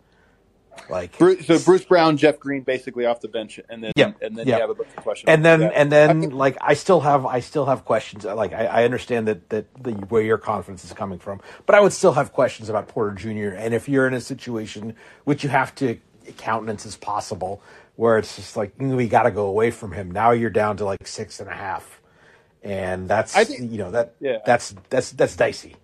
Like 0.88 1.18
Bruce, 1.18 1.46
so 1.46 1.58
Bruce 1.58 1.84
Brown, 1.84 2.16
Jeff 2.16 2.38
Green, 2.38 2.62
basically 2.62 3.06
off 3.06 3.20
the 3.20 3.28
bench, 3.28 3.60
and 3.68 3.82
then 3.82 3.92
yeah, 3.96 4.12
and 4.22 4.36
then 4.36 4.46
yeah. 4.46 4.56
you 4.56 4.60
have 4.60 4.70
a 4.70 4.74
bunch 4.74 4.88
of 4.96 5.02
questions. 5.02 5.28
And 5.28 5.44
then 5.44 5.62
and 5.62 5.90
then 5.90 6.30
like 6.30 6.56
I 6.60 6.74
still 6.74 7.00
have 7.00 7.26
I 7.26 7.40
still 7.40 7.66
have 7.66 7.84
questions. 7.84 8.24
Like 8.24 8.52
I, 8.52 8.66
I 8.66 8.84
understand 8.84 9.28
that 9.28 9.48
that 9.50 9.66
the, 9.82 9.92
where 9.92 10.22
your 10.22 10.38
confidence 10.38 10.84
is 10.84 10.92
coming 10.92 11.18
from, 11.18 11.40
but 11.66 11.74
I 11.74 11.80
would 11.80 11.92
still 11.92 12.12
have 12.12 12.32
questions 12.32 12.68
about 12.68 12.88
Porter 12.88 13.14
Jr. 13.14 13.54
And 13.56 13.74
if 13.74 13.88
you're 13.88 14.06
in 14.06 14.14
a 14.14 14.20
situation 14.20 14.96
which 15.24 15.44
you 15.44 15.50
have 15.50 15.74
to 15.76 15.98
countenance 16.36 16.86
as 16.86 16.96
possible, 16.96 17.62
where 17.96 18.18
it's 18.18 18.36
just 18.36 18.56
like 18.56 18.76
mm, 18.78 18.96
we 18.96 19.08
got 19.08 19.24
to 19.24 19.30
go 19.30 19.46
away 19.46 19.70
from 19.70 19.92
him. 19.92 20.10
Now 20.10 20.30
you're 20.30 20.50
down 20.50 20.76
to 20.78 20.84
like 20.84 21.06
six 21.06 21.40
and 21.40 21.48
a 21.48 21.54
half, 21.54 22.00
and 22.62 23.08
that's 23.08 23.36
I 23.36 23.44
think, 23.44 23.70
you 23.70 23.78
know 23.78 23.90
that 23.90 24.14
yeah. 24.20 24.38
that's 24.44 24.74
that's 24.88 25.12
that's 25.12 25.36
dicey 25.36 25.76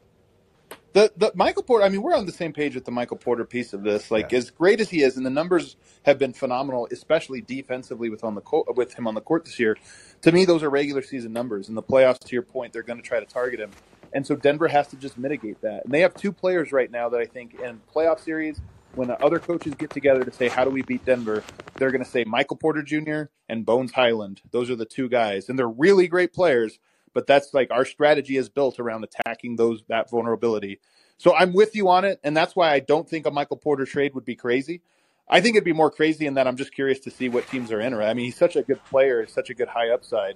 the 0.92 1.12
the 1.16 1.32
Michael 1.34 1.62
Porter. 1.62 1.84
I 1.84 1.88
mean, 1.88 2.02
we're 2.02 2.14
on 2.14 2.26
the 2.26 2.32
same 2.32 2.52
page 2.52 2.74
with 2.74 2.84
the 2.84 2.90
Michael 2.90 3.16
Porter 3.16 3.44
piece 3.44 3.72
of 3.72 3.82
this. 3.82 4.10
Like, 4.10 4.32
yeah. 4.32 4.38
as 4.38 4.50
great 4.50 4.80
as 4.80 4.90
he 4.90 5.02
is, 5.02 5.16
and 5.16 5.26
the 5.26 5.30
numbers 5.30 5.76
have 6.04 6.18
been 6.18 6.32
phenomenal, 6.32 6.88
especially 6.90 7.40
defensively 7.40 8.10
with 8.10 8.24
on 8.24 8.34
the 8.34 8.40
court, 8.40 8.74
with 8.76 8.94
him 8.94 9.06
on 9.06 9.14
the 9.14 9.20
court 9.20 9.44
this 9.44 9.58
year. 9.58 9.76
To 10.22 10.32
me, 10.32 10.44
those 10.44 10.62
are 10.62 10.70
regular 10.70 11.02
season 11.02 11.32
numbers. 11.32 11.68
In 11.68 11.74
the 11.74 11.82
playoffs, 11.82 12.20
to 12.20 12.32
your 12.32 12.42
point, 12.42 12.72
they're 12.72 12.82
going 12.82 13.00
to 13.00 13.06
try 13.06 13.20
to 13.20 13.26
target 13.26 13.60
him, 13.60 13.70
and 14.12 14.26
so 14.26 14.36
Denver 14.36 14.68
has 14.68 14.88
to 14.88 14.96
just 14.96 15.18
mitigate 15.18 15.60
that. 15.62 15.84
And 15.84 15.92
they 15.92 16.00
have 16.00 16.14
two 16.14 16.32
players 16.32 16.72
right 16.72 16.90
now 16.90 17.08
that 17.10 17.20
I 17.20 17.26
think 17.26 17.60
in 17.60 17.80
playoff 17.94 18.20
series, 18.20 18.60
when 18.94 19.08
the 19.08 19.22
other 19.22 19.38
coaches 19.38 19.74
get 19.74 19.90
together 19.90 20.24
to 20.24 20.32
say 20.32 20.48
how 20.48 20.64
do 20.64 20.70
we 20.70 20.82
beat 20.82 21.04
Denver, 21.04 21.44
they're 21.74 21.90
going 21.90 22.02
to 22.02 22.10
say 22.10 22.24
Michael 22.24 22.56
Porter 22.56 22.82
Jr. 22.82 23.24
and 23.48 23.66
Bones 23.66 23.92
Hyland. 23.92 24.40
Those 24.50 24.70
are 24.70 24.76
the 24.76 24.86
two 24.86 25.08
guys, 25.08 25.48
and 25.48 25.58
they're 25.58 25.68
really 25.68 26.08
great 26.08 26.32
players 26.32 26.78
but 27.16 27.26
that's 27.26 27.54
like 27.54 27.70
our 27.70 27.86
strategy 27.86 28.36
is 28.36 28.50
built 28.50 28.78
around 28.78 29.02
attacking 29.02 29.56
those 29.56 29.82
that 29.88 30.10
vulnerability. 30.10 30.80
So 31.16 31.34
I'm 31.34 31.54
with 31.54 31.74
you 31.74 31.88
on 31.88 32.04
it, 32.04 32.20
and 32.22 32.36
that's 32.36 32.54
why 32.54 32.70
I 32.70 32.80
don't 32.80 33.08
think 33.08 33.24
a 33.24 33.30
Michael 33.30 33.56
Porter 33.56 33.86
trade 33.86 34.14
would 34.14 34.26
be 34.26 34.36
crazy. 34.36 34.82
I 35.26 35.40
think 35.40 35.56
it'd 35.56 35.64
be 35.64 35.72
more 35.72 35.90
crazy 35.90 36.26
in 36.26 36.34
that 36.34 36.46
I'm 36.46 36.58
just 36.58 36.74
curious 36.74 37.00
to 37.00 37.10
see 37.10 37.30
what 37.30 37.48
teams 37.48 37.72
are 37.72 37.80
in. 37.80 37.94
I 37.94 38.12
mean, 38.12 38.26
he's 38.26 38.36
such 38.36 38.54
a 38.54 38.62
good 38.62 38.84
player, 38.84 39.26
such 39.26 39.48
a 39.48 39.54
good 39.54 39.68
high 39.68 39.88
upside. 39.88 40.34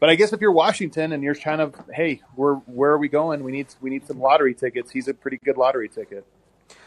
But 0.00 0.10
I 0.10 0.16
guess 0.16 0.34
if 0.34 0.42
you're 0.42 0.52
Washington 0.52 1.12
and 1.12 1.22
you're 1.22 1.34
kind 1.34 1.62
of, 1.62 1.74
hey, 1.94 2.20
where 2.34 2.56
where 2.66 2.90
are 2.90 2.98
we 2.98 3.08
going? 3.08 3.42
We 3.42 3.50
need 3.50 3.68
we 3.80 3.88
need 3.88 4.06
some 4.06 4.20
lottery 4.20 4.52
tickets. 4.52 4.90
He's 4.90 5.08
a 5.08 5.14
pretty 5.14 5.38
good 5.42 5.56
lottery 5.56 5.88
ticket. 5.88 6.26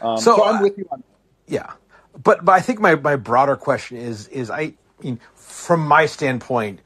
Um, 0.00 0.18
so, 0.18 0.36
so, 0.36 0.44
I'm 0.44 0.58
uh, 0.58 0.62
with 0.62 0.78
you 0.78 0.86
on. 0.92 1.00
That. 1.00 1.52
Yeah, 1.52 1.72
but 2.22 2.44
but 2.44 2.52
I 2.52 2.60
think 2.60 2.78
my 2.78 2.94
my 2.94 3.16
broader 3.16 3.56
question 3.56 3.96
is 3.96 4.28
is 4.28 4.50
I, 4.50 4.60
I 4.60 4.74
mean 5.02 5.20
from 5.34 5.80
my 5.80 6.06
standpoint, 6.06 6.78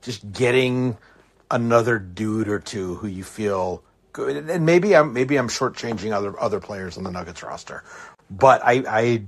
just 0.00 0.32
getting 0.32 0.96
another 1.50 1.98
dude 1.98 2.48
or 2.48 2.58
two 2.58 2.96
who 2.96 3.06
you 3.06 3.24
feel 3.24 3.82
good, 4.12 4.48
and 4.48 4.66
maybe 4.66 4.94
I'm 4.94 5.12
maybe 5.12 5.36
I'm 5.36 5.48
shortchanging 5.48 6.12
other 6.12 6.38
other 6.40 6.60
players 6.60 6.96
on 6.96 7.04
the 7.04 7.10
Nuggets 7.10 7.42
roster, 7.42 7.84
but 8.30 8.62
I, 8.64 8.84
I 8.86 9.22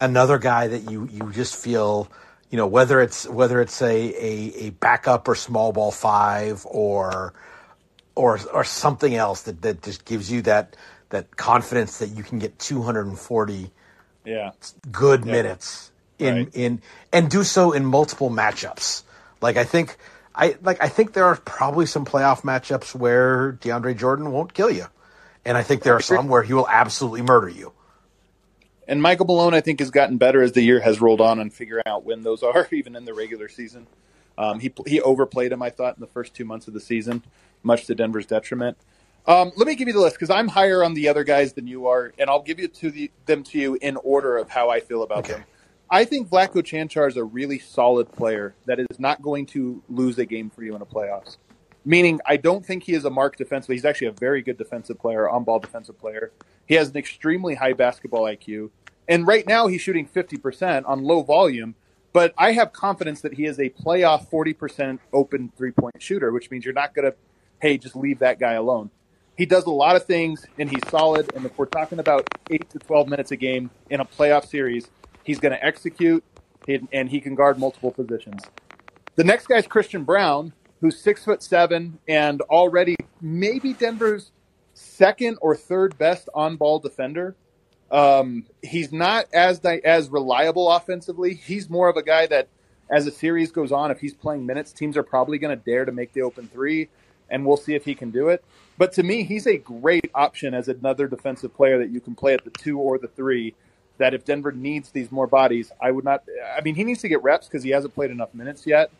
another 0.00 0.38
guy 0.38 0.68
that 0.68 0.90
you 0.90 1.08
you 1.12 1.30
just 1.32 1.56
feel 1.56 2.10
you 2.50 2.56
know 2.56 2.66
whether 2.66 3.00
it's 3.00 3.26
whether 3.28 3.60
it's 3.60 3.80
a, 3.82 3.86
a, 3.86 4.66
a 4.66 4.70
backup 4.70 5.28
or 5.28 5.34
small 5.34 5.72
ball 5.72 5.90
five 5.90 6.66
or 6.66 7.32
or 8.14 8.40
or 8.52 8.64
something 8.64 9.14
else 9.14 9.42
that, 9.42 9.62
that 9.62 9.82
just 9.82 10.04
gives 10.04 10.30
you 10.30 10.42
that 10.42 10.76
that 11.10 11.36
confidence 11.36 11.98
that 11.98 12.08
you 12.08 12.22
can 12.22 12.38
get 12.38 12.58
240 12.58 13.70
yeah 14.24 14.50
good 14.90 15.24
yeah. 15.24 15.32
minutes 15.32 15.90
in 16.18 16.34
right. 16.34 16.48
in 16.54 16.82
and 17.12 17.30
do 17.30 17.44
so 17.44 17.72
in 17.72 17.84
multiple 17.84 18.30
matchups 18.30 19.02
like 19.40 19.56
I 19.56 19.64
think 19.64 19.96
I 20.34 20.56
like. 20.62 20.82
I 20.82 20.88
think 20.88 21.12
there 21.12 21.24
are 21.24 21.36
probably 21.36 21.86
some 21.86 22.04
playoff 22.04 22.42
matchups 22.42 22.94
where 22.94 23.54
DeAndre 23.60 23.96
Jordan 23.96 24.30
won't 24.30 24.54
kill 24.54 24.70
you, 24.70 24.86
and 25.44 25.56
I 25.56 25.62
think 25.62 25.82
there 25.82 25.94
are 25.94 26.00
some 26.00 26.28
where 26.28 26.42
he 26.42 26.54
will 26.54 26.68
absolutely 26.68 27.22
murder 27.22 27.48
you. 27.48 27.72
And 28.86 29.00
Michael 29.02 29.26
Malone, 29.26 29.54
I 29.54 29.60
think, 29.60 29.80
has 29.80 29.90
gotten 29.90 30.18
better 30.18 30.42
as 30.42 30.52
the 30.52 30.62
year 30.62 30.80
has 30.80 31.00
rolled 31.00 31.20
on 31.20 31.38
and 31.38 31.52
figuring 31.52 31.84
out 31.86 32.04
when 32.04 32.22
those 32.22 32.42
are, 32.42 32.66
even 32.72 32.96
in 32.96 33.04
the 33.04 33.14
regular 33.14 33.48
season. 33.48 33.86
Um, 34.38 34.60
he 34.60 34.72
he 34.86 35.00
overplayed 35.00 35.52
him, 35.52 35.62
I 35.62 35.70
thought, 35.70 35.96
in 35.96 36.00
the 36.00 36.06
first 36.06 36.34
two 36.34 36.44
months 36.44 36.68
of 36.68 36.74
the 36.74 36.80
season, 36.80 37.22
much 37.62 37.86
to 37.86 37.94
Denver's 37.94 38.26
detriment. 38.26 38.76
Um, 39.26 39.52
let 39.56 39.66
me 39.66 39.74
give 39.74 39.86
you 39.86 39.94
the 39.94 40.00
list 40.00 40.16
because 40.16 40.30
I'm 40.30 40.48
higher 40.48 40.82
on 40.82 40.94
the 40.94 41.08
other 41.08 41.24
guys 41.24 41.52
than 41.52 41.66
you 41.66 41.86
are, 41.88 42.12
and 42.18 42.30
I'll 42.30 42.42
give 42.42 42.58
you 42.58 42.68
to 42.68 42.90
the, 42.90 43.10
them 43.26 43.42
to 43.44 43.58
you 43.58 43.78
in 43.80 43.96
order 43.98 44.38
of 44.38 44.48
how 44.48 44.70
I 44.70 44.80
feel 44.80 45.02
about 45.02 45.18
okay. 45.18 45.34
them. 45.34 45.44
I 45.92 46.04
think 46.04 46.28
Vlatko 46.28 46.62
Cancar 46.62 47.08
is 47.08 47.16
a 47.16 47.24
really 47.24 47.58
solid 47.58 48.12
player 48.12 48.54
that 48.66 48.78
is 48.78 49.00
not 49.00 49.20
going 49.20 49.46
to 49.46 49.82
lose 49.88 50.18
a 50.18 50.24
game 50.24 50.48
for 50.48 50.62
you 50.62 50.76
in 50.76 50.82
a 50.82 50.86
playoffs. 50.86 51.36
Meaning, 51.84 52.20
I 52.24 52.36
don't 52.36 52.64
think 52.64 52.84
he 52.84 52.92
is 52.92 53.04
a 53.04 53.10
mark 53.10 53.36
defensively. 53.36 53.74
He's 53.74 53.84
actually 53.84 54.06
a 54.06 54.12
very 54.12 54.40
good 54.40 54.56
defensive 54.56 55.00
player, 55.00 55.28
on 55.28 55.42
ball 55.42 55.58
defensive 55.58 55.98
player. 55.98 56.30
He 56.66 56.74
has 56.74 56.90
an 56.90 56.96
extremely 56.96 57.56
high 57.56 57.72
basketball 57.72 58.22
IQ. 58.22 58.70
And 59.08 59.26
right 59.26 59.44
now, 59.44 59.66
he's 59.66 59.80
shooting 59.80 60.06
50% 60.06 60.88
on 60.88 61.02
low 61.02 61.22
volume. 61.22 61.74
But 62.12 62.34
I 62.38 62.52
have 62.52 62.72
confidence 62.72 63.22
that 63.22 63.34
he 63.34 63.46
is 63.46 63.58
a 63.58 63.70
playoff 63.70 64.30
40% 64.30 65.00
open 65.12 65.52
three 65.56 65.72
point 65.72 66.00
shooter, 66.00 66.30
which 66.30 66.52
means 66.52 66.64
you're 66.64 66.74
not 66.74 66.94
going 66.94 67.10
to, 67.10 67.16
hey, 67.60 67.78
just 67.78 67.96
leave 67.96 68.20
that 68.20 68.38
guy 68.38 68.52
alone. 68.52 68.90
He 69.36 69.46
does 69.46 69.64
a 69.64 69.70
lot 69.70 69.96
of 69.96 70.04
things 70.04 70.46
and 70.58 70.70
he's 70.70 70.86
solid. 70.88 71.32
And 71.34 71.46
if 71.46 71.56
we're 71.56 71.66
talking 71.66 71.98
about 71.98 72.28
eight 72.50 72.68
to 72.70 72.78
12 72.78 73.08
minutes 73.08 73.30
a 73.32 73.36
game 73.36 73.70
in 73.88 74.00
a 74.00 74.04
playoff 74.04 74.46
series, 74.46 74.90
he's 75.30 75.38
going 75.38 75.52
to 75.52 75.64
execute 75.64 76.24
and 76.92 77.08
he 77.08 77.20
can 77.20 77.36
guard 77.36 77.56
multiple 77.56 77.92
positions. 77.92 78.42
The 79.14 79.22
next 79.22 79.46
guy 79.46 79.58
is 79.58 79.66
Christian 79.68 80.02
Braun, 80.02 80.52
who's 80.80 81.00
six 81.00 81.24
foot 81.24 81.40
seven 81.40 82.00
and 82.08 82.40
already 82.42 82.96
maybe 83.20 83.72
Denver's 83.72 84.32
second 84.74 85.38
or 85.40 85.54
third 85.54 85.96
best 85.98 86.28
on 86.34 86.56
ball 86.56 86.80
defender. 86.80 87.36
Um, 87.92 88.46
he's 88.60 88.92
not 88.92 89.26
as 89.32 89.60
as 89.60 90.08
reliable 90.08 90.68
offensively. 90.68 91.34
He's 91.34 91.70
more 91.70 91.88
of 91.88 91.96
a 91.96 92.02
guy 92.02 92.26
that, 92.26 92.48
as 92.90 93.04
the 93.04 93.12
series 93.12 93.52
goes 93.52 93.70
on, 93.70 93.92
if 93.92 94.00
he's 94.00 94.14
playing 94.14 94.46
minutes, 94.46 94.72
teams 94.72 94.96
are 94.96 95.04
probably 95.04 95.38
going 95.38 95.56
to 95.56 95.64
dare 95.64 95.84
to 95.84 95.92
make 95.92 96.12
the 96.12 96.22
open 96.22 96.48
three, 96.48 96.88
and 97.28 97.46
we'll 97.46 97.56
see 97.56 97.74
if 97.74 97.84
he 97.84 97.94
can 97.94 98.10
do 98.10 98.28
it. 98.28 98.44
But 98.78 98.92
to 98.94 99.04
me, 99.04 99.22
he's 99.22 99.46
a 99.46 99.58
great 99.58 100.10
option 100.12 100.54
as 100.54 100.66
another 100.66 101.06
defensive 101.06 101.54
player 101.54 101.78
that 101.78 101.90
you 101.90 102.00
can 102.00 102.16
play 102.16 102.34
at 102.34 102.44
the 102.44 102.50
two 102.50 102.78
or 102.78 102.98
the 102.98 103.08
three. 103.08 103.54
That 104.00 104.14
if 104.14 104.24
Denver 104.24 104.50
needs 104.50 104.90
these 104.90 105.12
more 105.12 105.26
bodies, 105.26 105.70
I 105.80 105.90
would 105.90 106.04
not. 106.04 106.24
I 106.56 106.62
mean, 106.62 106.74
he 106.74 106.84
needs 106.84 107.02
to 107.02 107.08
get 107.08 107.22
reps 107.22 107.46
because 107.46 107.62
he 107.62 107.68
hasn't 107.68 107.94
played 107.94 108.10
enough 108.10 108.34
minutes 108.34 108.66
yet. 108.66 108.90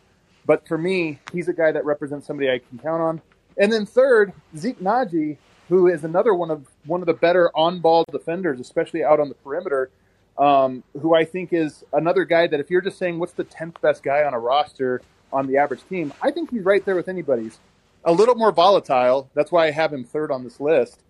But 0.44 0.68
for 0.68 0.76
me, 0.76 1.18
he's 1.32 1.48
a 1.48 1.54
guy 1.54 1.72
that 1.72 1.86
represents 1.86 2.26
somebody 2.26 2.50
I 2.50 2.58
can 2.58 2.78
count 2.78 3.00
on. 3.00 3.22
And 3.56 3.72
then 3.72 3.86
third, 3.86 4.34
Zeke 4.56 4.78
Nnaji, 4.78 5.38
who 5.70 5.86
is 5.86 6.04
another 6.04 6.34
one 6.34 6.50
of 6.50 6.66
one 6.84 7.00
of 7.00 7.06
the 7.06 7.14
better 7.14 7.50
on-ball 7.54 8.04
defenders, 8.12 8.60
especially 8.60 9.02
out 9.02 9.20
on 9.20 9.30
the 9.30 9.34
perimeter. 9.36 9.90
Um, 10.38 10.84
who 11.00 11.14
I 11.14 11.24
think 11.24 11.52
is 11.52 11.82
another 11.92 12.24
guy 12.24 12.46
that 12.46 12.60
if 12.60 12.70
you're 12.70 12.80
just 12.80 12.98
saying 12.98 13.18
what's 13.18 13.32
the 13.32 13.44
tenth 13.44 13.80
best 13.80 14.02
guy 14.02 14.24
on 14.24 14.32
a 14.32 14.38
roster 14.38 15.02
on 15.32 15.46
the 15.46 15.56
average 15.56 15.86
team, 15.88 16.12
I 16.22 16.30
think 16.30 16.50
he's 16.50 16.62
right 16.62 16.84
there 16.84 16.94
with 16.94 17.08
anybody's. 17.08 17.58
A 18.04 18.12
little 18.12 18.34
more 18.34 18.52
volatile. 18.52 19.28
That's 19.34 19.52
why 19.52 19.66
I 19.66 19.70
have 19.70 19.92
him 19.92 20.04
third 20.04 20.30
on 20.30 20.44
this 20.44 20.60
list. 20.60 21.00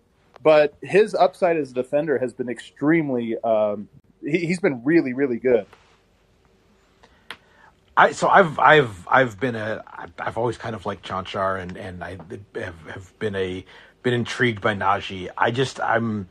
But 0.43 0.75
his 0.81 1.13
upside 1.13 1.57
as 1.57 1.71
a 1.71 1.73
defender 1.73 2.17
has 2.17 2.33
been 2.33 2.49
extremely. 2.49 3.37
Um, 3.43 3.89
he, 4.23 4.47
has 4.47 4.59
been 4.59 4.83
really, 4.83 5.13
really 5.13 5.37
good. 5.37 5.65
I 7.97 8.13
so 8.13 8.29
I've 8.29 8.57
I've 8.57 9.07
I've 9.07 9.39
been 9.39 9.55
a 9.55 9.83
I've 10.17 10.37
always 10.37 10.57
kind 10.57 10.75
of 10.75 10.85
liked 10.85 11.07
Cancar 11.07 11.61
and 11.61 11.77
and 11.77 12.03
I 12.03 12.17
have, 12.55 12.75
have 12.87 13.19
been 13.19 13.35
a 13.35 13.65
been 14.01 14.13
intrigued 14.13 14.61
by 14.61 14.73
Nnaji. 14.73 15.29
I 15.37 15.51
just 15.51 15.79
I'm 15.81 16.27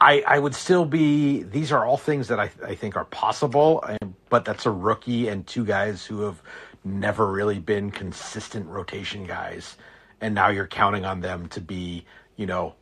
I 0.00 0.22
I 0.26 0.38
would 0.38 0.54
still 0.54 0.84
be 0.84 1.42
these 1.42 1.72
are 1.72 1.84
all 1.84 1.96
things 1.96 2.28
that 2.28 2.38
I 2.38 2.50
I 2.64 2.74
think 2.74 2.96
are 2.96 3.06
possible, 3.06 3.82
and, 3.82 4.14
but 4.28 4.44
that's 4.44 4.66
a 4.66 4.70
rookie 4.70 5.28
and 5.28 5.46
two 5.46 5.64
guys 5.64 6.04
who 6.04 6.20
have 6.20 6.42
never 6.84 7.26
really 7.32 7.58
been 7.58 7.90
consistent 7.90 8.66
rotation 8.68 9.24
guys, 9.26 9.76
and 10.20 10.34
now 10.34 10.48
you're 10.48 10.66
counting 10.66 11.04
on 11.04 11.20
them 11.20 11.48
to 11.48 11.60
be 11.60 12.04
you 12.36 12.46
know 12.46 12.74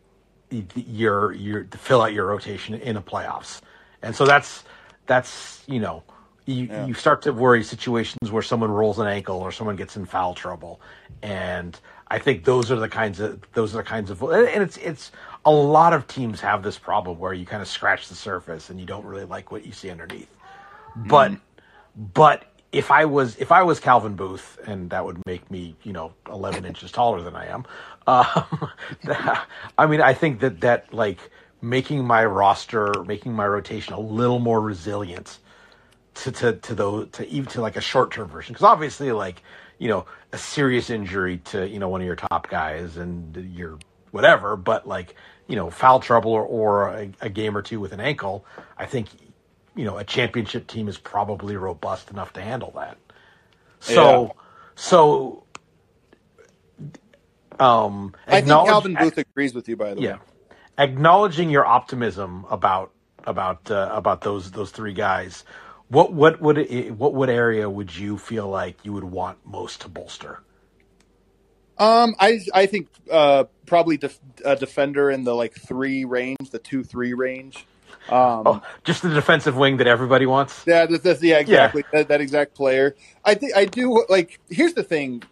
your 0.75 1.33
your 1.33 1.65
to 1.65 1.79
fill 1.79 2.03
out 2.03 2.12
your 2.12 2.27
rotation 2.27 2.75
in 2.75 2.95
the 2.95 3.03
playoffs, 3.03 3.61
and 4.03 4.15
so 4.15 4.25
that's 4.25 4.65
that's 5.07 5.62
you 5.67 5.81
know 5.81 6.03
you, 6.47 6.65
yeah. 6.65 6.87
you 6.87 6.95
start 6.95 7.23
to 7.23 7.33
worry 7.33 7.62
situations 7.62 8.31
where 8.31 8.43
someone 8.43 8.71
rolls 8.71 8.99
an 8.99 9.07
ankle 9.07 9.41
or 9.41 9.53
someone 9.53 9.77
gets 9.77 9.97
in 9.97 10.05
foul 10.05 10.35
trouble, 10.35 10.81
and 11.23 11.79
I 12.09 12.19
think 12.19 12.45
those 12.45 12.71
are 12.71 12.77
the 12.77 12.88
kinds 12.88 13.21
of 13.21 13.41
those 13.53 13.75
are 13.75 13.79
the 13.79 13.88
kinds 13.88 14.11
of 14.11 14.23
and 14.23 14.62
it's 14.62 14.77
it's 14.79 15.12
a 15.45 15.51
lot 15.51 15.93
of 15.93 16.07
teams 16.07 16.41
have 16.41 16.62
this 16.62 16.79
problem 16.79 17.19
where 17.19 17.33
you 17.33 17.47
kind 17.47 17.62
of 17.62 17.69
scratch 17.69 18.09
the 18.09 18.15
surface 18.15 18.71
and 18.71 18.79
you 18.79 18.87
don't 18.87 19.05
really 19.05 19.25
like 19.25 19.51
what 19.51 19.65
you 19.65 19.73
see 19.73 19.91
underneath. 19.91 20.31
Mm. 20.99 21.09
But 21.09 21.33
but 22.15 22.45
if 22.73 22.91
I 22.91 23.05
was 23.05 23.37
if 23.37 23.53
I 23.53 23.62
was 23.62 23.81
Calvin 23.81 24.15
Booth 24.15 24.59
and 24.67 24.91
that 24.91 25.05
would 25.05 25.19
make 25.27 25.51
me 25.51 25.77
you 25.85 25.93
know 25.93 26.12
11 26.31 26.65
inches 26.65 26.91
taller 26.91 27.23
than 27.23 27.37
I 27.37 27.47
am, 27.47 27.65
um, 28.07 28.71
I 29.79 29.87
mean 29.87 30.01
I 30.01 30.15
think 30.15 30.41
that 30.41 30.61
that 30.61 30.93
like 30.93 31.31
making 31.61 32.05
my 32.05 32.25
roster 32.25 32.93
making 33.07 33.33
my 33.33 33.47
rotation 33.47 33.95
a 33.95 34.01
little 34.01 34.38
more 34.38 34.61
resilient 34.61 35.38
to 36.15 36.33
to 36.33 36.55
to 36.55 36.75
those 36.75 37.09
to 37.12 37.29
even 37.29 37.49
to 37.51 37.61
like 37.61 37.77
a 37.77 37.81
short 37.81 38.11
term 38.11 38.29
version 38.29 38.53
because 38.53 38.65
obviously 38.65 39.12
like 39.12 39.43
you 39.79 39.88
know 39.88 40.05
a 40.33 40.38
serious 40.38 40.91
injury 40.91 41.38
to 41.38 41.69
you 41.69 41.79
know 41.79 41.88
one 41.88 42.01
of 42.01 42.07
your 42.07 42.17
top 42.17 42.49
guys 42.49 42.97
and 42.97 43.37
your 43.55 43.79
whatever 44.11 44.57
but 44.57 44.87
like 44.87 45.15
you 45.47 45.57
know 45.57 45.71
foul 45.71 46.01
trouble 46.01 46.33
or, 46.33 46.45
or 46.45 46.88
a, 46.88 47.11
a 47.23 47.29
game 47.29 47.57
or 47.57 47.62
two 47.62 47.81
with 47.81 47.93
an 47.93 48.01
ankle 48.01 48.45
i 48.77 48.85
think 48.85 49.09
you 49.75 49.85
know 49.85 49.97
a 49.97 50.05
championship 50.05 50.67
team 50.67 50.88
is 50.88 50.99
probably 50.99 51.57
robust 51.57 52.11
enough 52.11 52.33
to 52.33 52.43
handle 52.43 52.73
that 52.75 52.99
so 53.81 54.23
yeah. 54.23 54.29
so 54.75 55.41
um 57.62 58.14
i 58.29 58.40
think 58.40 58.66
calvin 58.66 58.94
booth 58.94 59.18
agrees 59.18 59.55
with 59.55 59.68
you 59.68 59.77
by 59.77 59.94
the 59.94 60.01
yeah, 60.01 60.14
way 60.14 60.18
acknowledging 60.79 61.51
your 61.51 61.66
optimism 61.66 62.44
about 62.51 62.90
about 63.25 63.70
uh, 63.70 63.88
about 63.92 64.22
those 64.22 64.51
those 64.51 64.70
three 64.70 64.94
guys 64.94 65.44
what 65.92 66.11
what 66.11 66.40
would 66.40 66.57
it, 66.57 66.92
what 66.92 67.12
what 67.12 67.29
area 67.29 67.68
would 67.68 67.94
you 67.94 68.16
feel 68.16 68.48
like 68.48 68.83
you 68.83 68.94
would 68.94 69.05
want 69.05 69.38
most 69.44 69.83
to 69.83 69.88
bolster? 69.88 70.40
Um, 71.77 72.14
I 72.18 72.40
I 72.55 72.64
think 72.64 72.88
uh, 73.11 73.44
probably 73.66 73.98
def- 73.98 74.18
a 74.42 74.57
defender 74.57 75.11
in 75.11 75.25
the 75.25 75.35
like 75.35 75.53
three 75.55 76.07
range, 76.07 76.51
the 76.51 76.59
two 76.59 76.83
three 76.83 77.12
range. 77.12 77.66
Um, 78.09 78.42
oh, 78.46 78.62
just 78.85 79.03
the 79.03 79.11
defensive 79.11 79.55
wing 79.55 79.77
that 79.77 79.87
everybody 79.87 80.25
wants. 80.25 80.64
Yeah, 80.66 80.87
that's, 80.87 81.03
that's 81.03 81.22
yeah, 81.22 81.40
exactly 81.40 81.85
yeah. 81.92 81.98
That, 81.98 82.09
that 82.09 82.20
exact 82.22 82.55
player. 82.55 82.96
I 83.22 83.35
think 83.35 83.55
I 83.55 83.66
do 83.66 84.05
like. 84.09 84.40
Here's 84.48 84.72
the 84.72 84.83
thing: 84.83 85.22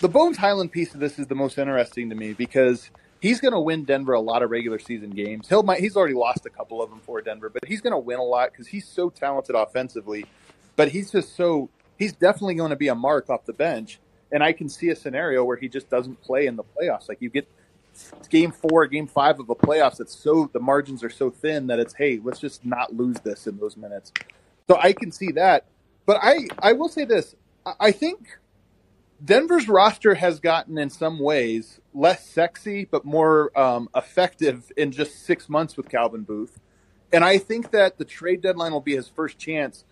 the 0.00 0.08
Bones 0.08 0.38
Hyland 0.38 0.72
piece 0.72 0.94
of 0.94 1.00
this 1.00 1.18
is 1.18 1.26
the 1.26 1.34
most 1.34 1.58
interesting 1.58 2.08
to 2.10 2.16
me 2.16 2.32
because 2.32 2.90
he's 3.20 3.40
going 3.40 3.52
to 3.52 3.60
win 3.60 3.84
Denver 3.84 4.14
a 4.14 4.20
lot 4.20 4.42
of 4.42 4.50
regular 4.50 4.78
season 4.78 5.10
games. 5.10 5.48
He'll 5.48 5.62
might, 5.62 5.80
he's 5.80 5.96
already 5.96 6.14
lost 6.14 6.46
a 6.46 6.50
couple 6.50 6.82
of 6.82 6.90
them 6.90 7.00
for 7.00 7.20
Denver, 7.20 7.50
but 7.50 7.64
he's 7.66 7.80
going 7.80 7.92
to 7.92 7.98
win 7.98 8.18
a 8.18 8.24
lot 8.24 8.50
because 8.50 8.66
he's 8.66 8.88
so 8.88 9.10
talented 9.10 9.54
offensively. 9.54 10.24
But 10.76 10.88
he's 10.88 11.10
just 11.12 11.36
so 11.36 11.68
he's 11.98 12.12
definitely 12.12 12.54
going 12.54 12.70
to 12.70 12.76
be 12.76 12.88
a 12.88 12.94
mark 12.94 13.28
off 13.28 13.44
the 13.44 13.52
bench, 13.52 14.00
and 14.32 14.42
I 14.42 14.52
can 14.52 14.68
see 14.68 14.88
a 14.88 14.96
scenario 14.96 15.44
where 15.44 15.58
he 15.58 15.68
just 15.68 15.90
doesn't 15.90 16.22
play 16.22 16.46
in 16.46 16.56
the 16.56 16.64
playoffs. 16.64 17.08
Like 17.08 17.20
you 17.20 17.28
get 17.28 17.46
game 18.30 18.52
four, 18.52 18.86
game 18.86 19.06
five 19.06 19.38
of 19.38 19.50
a 19.50 19.54
playoffs. 19.54 19.98
That's 19.98 20.16
so 20.16 20.48
the 20.50 20.60
margins 20.60 21.04
are 21.04 21.10
so 21.10 21.28
thin 21.28 21.66
that 21.66 21.78
it's 21.78 21.92
hey, 21.92 22.18
let's 22.24 22.40
just 22.40 22.64
not 22.64 22.94
lose 22.94 23.18
this 23.20 23.46
in 23.46 23.58
those 23.58 23.76
minutes. 23.76 24.12
So 24.70 24.78
I 24.78 24.94
can 24.94 25.12
see 25.12 25.32
that, 25.32 25.66
but 26.06 26.18
I 26.22 26.48
I 26.58 26.72
will 26.72 26.88
say 26.88 27.04
this: 27.04 27.34
I 27.78 27.92
think 27.92 28.38
Denver's 29.22 29.68
roster 29.68 30.14
has 30.14 30.40
gotten, 30.40 30.78
in 30.78 30.88
some 30.88 31.18
ways, 31.18 31.78
less 31.92 32.26
sexy 32.26 32.86
but 32.86 33.04
more 33.04 33.56
um, 33.58 33.88
effective 33.94 34.72
in 34.76 34.92
just 34.92 35.26
six 35.26 35.48
months 35.48 35.76
with 35.76 35.90
Calvin 35.90 36.22
Booth. 36.22 36.58
And 37.12 37.22
I 37.22 37.36
think 37.36 37.70
that 37.72 37.98
the 37.98 38.04
trade 38.04 38.40
deadline 38.40 38.72
will 38.72 38.80
be 38.80 38.96
his 38.96 39.08
first 39.08 39.38
chance. 39.38 39.84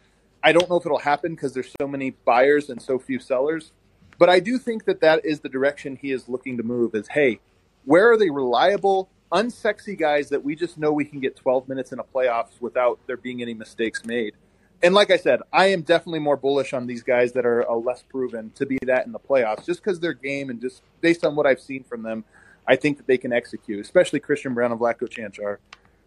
I 0.43 0.53
don't 0.53 0.71
know 0.71 0.77
if 0.77 0.87
it'll 0.87 0.99
happen 0.99 1.35
because 1.35 1.53
there's 1.53 1.75
so 1.79 1.87
many 1.87 2.11
buyers 2.11 2.71
and 2.71 2.81
so 2.81 2.99
few 2.99 3.19
sellers, 3.19 3.73
but 4.19 4.31
I 4.31 4.41
do 4.41 4.57
think 4.57 4.85
that 4.87 5.01
that 5.01 5.25
is 5.27 5.41
the 5.41 5.49
direction 5.49 5.97
he 5.97 6.11
is 6.13 6.29
looking 6.29 6.57
to 6.57 6.63
move. 6.63 6.95
Is 6.95 7.09
hey, 7.09 7.41
where 7.85 8.11
are 8.11 8.17
the 8.17 8.31
reliable, 8.31 9.11
unsexy 9.31 9.99
guys 9.99 10.31
that 10.31 10.43
we 10.43 10.55
just 10.55 10.79
know 10.79 10.93
we 10.93 11.05
can 11.05 11.21
get 11.21 11.37
12 11.37 11.69
minutes 11.69 11.93
in 11.93 11.99
a 11.99 12.05
playoffs 12.05 12.61
without 12.61 12.99
there 13.07 13.17
being 13.17 13.43
any 13.43 13.53
mistakes 13.53 14.05
made? 14.07 14.35
And 14.83 14.95
like 14.95 15.11
I 15.11 15.17
said, 15.17 15.41
I 15.53 15.67
am 15.67 15.83
definitely 15.83 16.21
more 16.21 16.37
bullish 16.37 16.73
on 16.73 16.87
these 16.87 17.03
guys 17.03 17.33
that 17.33 17.45
are 17.45 17.69
uh, 17.69 17.75
less 17.75 18.03
proven 18.03 18.51
to 18.55 18.65
be 18.65 18.79
that 18.87 19.07
in 19.07 19.13
the 19.13 19.19
playoffs, 19.19 19.67
just 19.67 19.83
because 19.83 19.99
their 19.99 20.13
game 20.13 20.51
and 20.51 20.61
just 20.61 20.83
based 21.01 21.25
on 21.25 21.35
what 21.35 21.47
I've 21.47 21.61
seen 21.61 21.83
from 21.83 22.03
them, 22.03 22.25
I 22.67 22.77
think 22.77 22.97
that 22.99 23.07
they 23.07 23.19
can 23.19 23.33
execute, 23.33 23.81
especially 23.81 24.21
Christian 24.21 24.55
Braun 24.55 24.71
and 24.71 24.81
Vlatko 24.81 25.09
Cancar. 25.09 25.59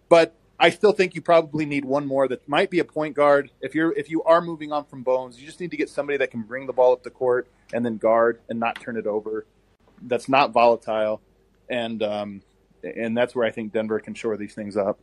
But 0.07 0.33
I 0.57 0.69
still 0.69 0.93
think 0.93 1.15
you 1.15 1.21
probably 1.21 1.65
need 1.65 1.83
one 1.83 2.05
more 2.05 2.27
that 2.27 2.47
might 2.47 2.69
be 2.69 2.79
a 2.79 2.85
point 2.85 3.15
guard. 3.15 3.49
If 3.61 3.73
you're 3.73 3.91
if 3.93 4.09
you 4.09 4.23
are 4.23 4.41
moving 4.41 4.71
on 4.71 4.85
from 4.85 5.01
Bones, 5.01 5.39
you 5.39 5.45
just 5.45 5.59
need 5.59 5.71
to 5.71 5.77
get 5.77 5.89
somebody 5.89 6.17
that 6.19 6.31
can 6.31 6.43
bring 6.43 6.67
the 6.67 6.73
ball 6.73 6.93
up 6.93 7.03
the 7.03 7.09
court 7.09 7.47
and 7.73 7.83
then 7.83 7.97
guard 7.97 8.39
and 8.47 8.59
not 8.59 8.79
turn 8.79 8.95
it 8.95 9.07
over. 9.07 9.45
That's 10.03 10.29
not 10.29 10.51
volatile, 10.51 11.19
and 11.67 12.03
um, 12.03 12.41
and 12.83 13.17
that's 13.17 13.33
where 13.33 13.45
I 13.45 13.51
think 13.51 13.73
Denver 13.73 13.99
can 13.99 14.13
shore 14.13 14.37
these 14.37 14.53
things 14.53 14.77
up. 14.77 14.99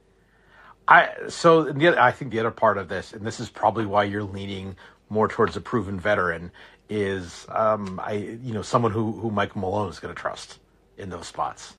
I 0.89 1.11
so 1.29 1.65
the, 1.65 2.03
I 2.03 2.13
think 2.13 2.33
the 2.33 2.41
other 2.41 2.51
part 2.51 2.79
of 2.79 2.89
this, 2.89 3.13
and 3.13 3.25
this 3.25 3.41
is 3.41 3.51
probably 3.51 3.85
why 3.85 4.05
you're 4.05 4.23
leaning 4.23 4.77
more 5.11 5.29
towards 5.29 5.57
a 5.57 5.61
proven 5.61 6.01
veteran 6.01 6.51
is 6.89 7.47
um, 7.51 8.01
I 8.03 8.15
you 8.15 8.55
know 8.55 8.63
someone 8.63 8.93
who 8.93 9.13
who 9.13 9.31
Michael 9.31 9.61
Malone 9.61 9.91
is 9.91 10.01
going 10.01 10.15
to 10.15 10.21
trust 10.21 10.59
in 10.97 11.11
those 11.11 11.27
spots. 11.27 11.77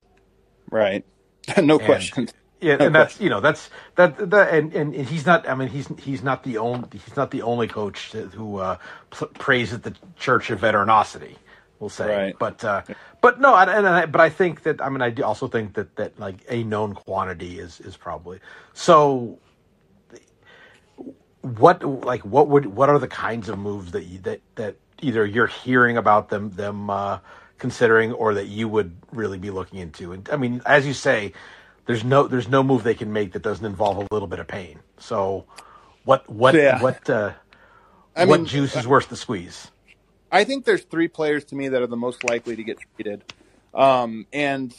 Right. 0.70 1.04
no 1.58 1.78
and, 1.78 1.86
question. 1.86 2.30
Yeah, 2.62 2.76
no 2.76 2.88
and 2.88 2.96
that's 2.96 3.22
you 3.22 3.30
know 3.30 3.40
that's 3.40 3.70
that 3.96 4.32
that 4.32 4.54
and, 4.54 4.74
and 4.74 4.94
he's 4.94 5.26
not. 5.26 5.48
I 5.48 5.56
mean, 5.56 5.70
he's 5.70 5.88
he's 5.98 6.22
not 6.22 6.44
the 6.44 6.58
only 6.58 6.90
he's 6.92 7.16
not 7.16 7.32
the 7.32 7.44
only 7.44 7.70
coach 7.70 8.12
who 8.12 8.58
uh, 8.58 8.76
praises 9.36 9.80
the 9.80 9.96
church 10.18 10.50
of 10.50 10.60
veteranosity. 10.60 11.38
We'll 11.80 11.90
say, 11.90 12.24
right. 12.26 12.36
but 12.38 12.64
uh, 12.64 12.82
but 13.22 13.40
no, 13.40 13.56
and, 13.56 13.70
and 13.70 13.88
I, 13.88 14.06
but 14.06 14.20
I 14.20 14.30
think 14.30 14.64
that 14.64 14.82
I 14.82 14.90
mean 14.90 15.02
I 15.02 15.14
also 15.22 15.48
think 15.48 15.76
that 15.76 15.96
that 15.96 16.20
like 16.20 16.44
a 16.50 16.64
known 16.64 16.94
quantity 16.94 17.60
is 17.60 17.80
is 17.80 17.96
probably 17.96 18.40
so. 18.74 19.40
What 21.42 21.84
like 21.84 22.26
what 22.26 22.50
would 22.50 22.66
what 22.66 22.90
are 22.90 23.00
the 23.00 23.08
kinds 23.08 23.48
of 23.48 23.58
moves 23.58 23.94
that 23.94 24.04
you 24.04 24.20
that 24.20 24.42
that 24.56 24.76
either 25.02 25.26
you're 25.26 25.48
hearing 25.48 25.96
about 25.96 26.28
them 26.28 26.50
them 26.50 26.90
uh, 26.90 27.20
considering 27.58 28.12
or 28.12 28.34
that 28.34 28.48
you 28.48 28.68
would 28.68 28.98
really 29.14 29.38
be 29.38 29.50
looking 29.50 29.80
into? 29.80 30.12
And 30.12 30.28
I 30.34 30.36
mean, 30.36 30.62
as 30.66 30.86
you 30.86 30.94
say, 30.94 31.32
there's 31.86 32.04
no 32.04 32.28
there's 32.28 32.50
no 32.50 32.62
move 32.62 32.84
they 32.84 32.94
can 32.94 33.14
make 33.14 33.32
that 33.32 33.42
doesn't 33.42 33.66
involve 33.66 33.98
a 33.98 34.08
little 34.12 34.28
bit 34.28 34.40
of 34.40 34.48
pain. 34.48 34.80
So, 34.98 35.46
what 36.04 36.30
what 36.30 36.56
yeah. 36.56 36.82
what 36.82 37.10
uh, 37.10 37.32
I 38.18 38.26
what 38.26 38.42
mean, 38.42 38.48
juice 38.48 38.76
is 38.76 38.86
worth 38.86 39.08
the 39.08 39.16
squeeze? 39.16 39.72
I 40.32 40.44
think 40.44 40.66
there's 40.66 40.84
three 40.84 41.08
players 41.08 41.46
to 41.46 41.56
me 41.56 41.70
that 41.70 41.82
are 41.82 41.88
the 41.88 41.98
most 41.98 42.24
likely 42.24 42.56
to 42.56 42.64
get 42.64 42.78
traded, 42.96 43.24
um, 43.74 44.26
and 44.32 44.74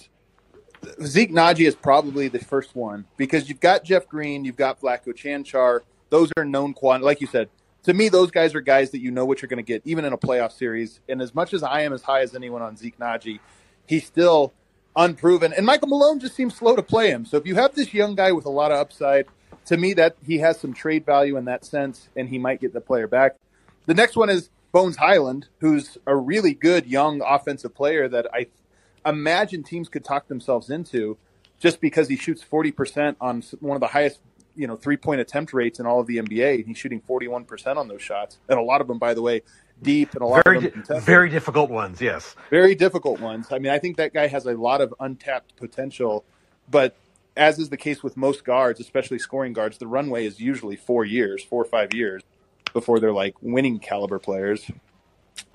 Zeke 1.04 1.30
Nnaji 1.30 1.66
is 1.66 1.74
probably 1.74 2.28
the 2.28 2.38
first 2.38 2.74
one 2.74 3.04
because 3.16 3.48
you've 3.48 3.60
got 3.60 3.84
Jeff 3.84 4.08
Green, 4.08 4.44
you've 4.44 4.56
got 4.56 4.80
Vlatko 4.80 5.08
Cancar. 5.08 5.80
Those 6.08 6.32
are 6.36 6.44
known 6.44 6.74
quant. 6.74 7.02
Like 7.02 7.20
you 7.20 7.26
said, 7.26 7.48
to 7.84 7.94
me, 7.94 8.08
those 8.08 8.30
guys 8.30 8.54
are 8.54 8.60
guys 8.60 8.90
that 8.90 9.00
you 9.00 9.10
know 9.10 9.24
what 9.24 9.40
you're 9.42 9.48
going 9.48 9.58
to 9.58 9.62
get, 9.62 9.82
even 9.84 10.04
in 10.04 10.12
a 10.12 10.18
playoff 10.18 10.52
series. 10.52 11.00
And 11.08 11.22
as 11.22 11.34
much 11.34 11.54
as 11.54 11.62
I 11.62 11.82
am 11.82 11.92
as 11.92 12.02
high 12.02 12.20
as 12.20 12.34
anyone 12.34 12.62
on 12.62 12.76
Zeke 12.76 12.98
Nnaji, 12.98 13.40
he's 13.86 14.06
still 14.06 14.52
unproven. 14.96 15.52
And 15.52 15.64
Michael 15.64 15.88
Malone 15.88 16.18
just 16.18 16.34
seems 16.34 16.54
slow 16.54 16.76
to 16.76 16.82
play 16.82 17.10
him. 17.10 17.24
So 17.24 17.36
if 17.36 17.46
you 17.46 17.54
have 17.54 17.74
this 17.74 17.94
young 17.94 18.14
guy 18.14 18.32
with 18.32 18.44
a 18.44 18.50
lot 18.50 18.72
of 18.72 18.78
upside, 18.78 19.26
to 19.66 19.76
me 19.76 19.94
that 19.94 20.16
he 20.26 20.38
has 20.38 20.58
some 20.58 20.72
trade 20.72 21.06
value 21.06 21.36
in 21.36 21.44
that 21.44 21.64
sense, 21.64 22.08
and 22.16 22.28
he 22.28 22.38
might 22.38 22.60
get 22.60 22.72
the 22.72 22.80
player 22.80 23.06
back. 23.06 23.36
The 23.86 23.94
next 23.94 24.16
one 24.16 24.30
is 24.30 24.50
Bones 24.72 24.96
Hyland, 24.96 25.48
who's 25.58 25.98
a 26.06 26.16
really 26.16 26.54
good 26.54 26.86
young 26.86 27.22
offensive 27.22 27.74
player 27.74 28.08
that 28.08 28.26
I 28.32 28.46
imagine 29.04 29.62
teams 29.62 29.88
could 29.88 30.04
talk 30.04 30.28
themselves 30.28 30.70
into 30.70 31.16
just 31.58 31.80
because 31.80 32.08
he 32.08 32.16
shoots 32.16 32.44
40% 32.44 33.16
on 33.20 33.42
one 33.60 33.76
of 33.76 33.80
the 33.80 33.88
highest 33.88 34.20
you 34.56 34.66
know 34.66 34.76
three 34.76 34.96
point 34.96 35.20
attempt 35.20 35.52
rates 35.52 35.80
in 35.80 35.86
all 35.86 36.00
of 36.00 36.06
the 36.06 36.18
NBA. 36.18 36.66
He's 36.66 36.78
shooting 36.78 37.00
41% 37.08 37.76
on 37.76 37.88
those 37.88 38.02
shots, 38.02 38.38
and 38.48 38.58
a 38.58 38.62
lot 38.62 38.80
of 38.80 38.88
them, 38.88 38.98
by 38.98 39.14
the 39.14 39.22
way, 39.22 39.42
deep 39.82 40.12
and 40.14 40.22
a 40.22 40.26
lot 40.26 40.44
very, 40.44 40.56
of 40.58 40.86
them 40.86 41.00
very 41.00 41.28
difficult 41.28 41.70
ones. 41.70 42.00
Yes, 42.00 42.36
very 42.50 42.74
difficult 42.74 43.20
ones. 43.20 43.48
I 43.50 43.58
mean, 43.58 43.72
I 43.72 43.78
think 43.78 43.96
that 43.96 44.12
guy 44.12 44.26
has 44.26 44.46
a 44.46 44.54
lot 44.54 44.80
of 44.80 44.94
untapped 45.00 45.56
potential, 45.56 46.24
but 46.70 46.96
as 47.36 47.58
is 47.58 47.70
the 47.70 47.76
case 47.76 48.02
with 48.02 48.16
most 48.16 48.44
guards, 48.44 48.80
especially 48.80 49.18
scoring 49.18 49.52
guards, 49.52 49.78
the 49.78 49.86
runway 49.86 50.26
is 50.26 50.40
usually 50.40 50.76
four 50.76 51.04
years, 51.04 51.42
four 51.42 51.62
or 51.62 51.66
five 51.66 51.94
years 51.94 52.22
before 52.72 53.00
they're 53.00 53.12
like 53.12 53.34
winning 53.40 53.78
caliber 53.78 54.18
players. 54.18 54.70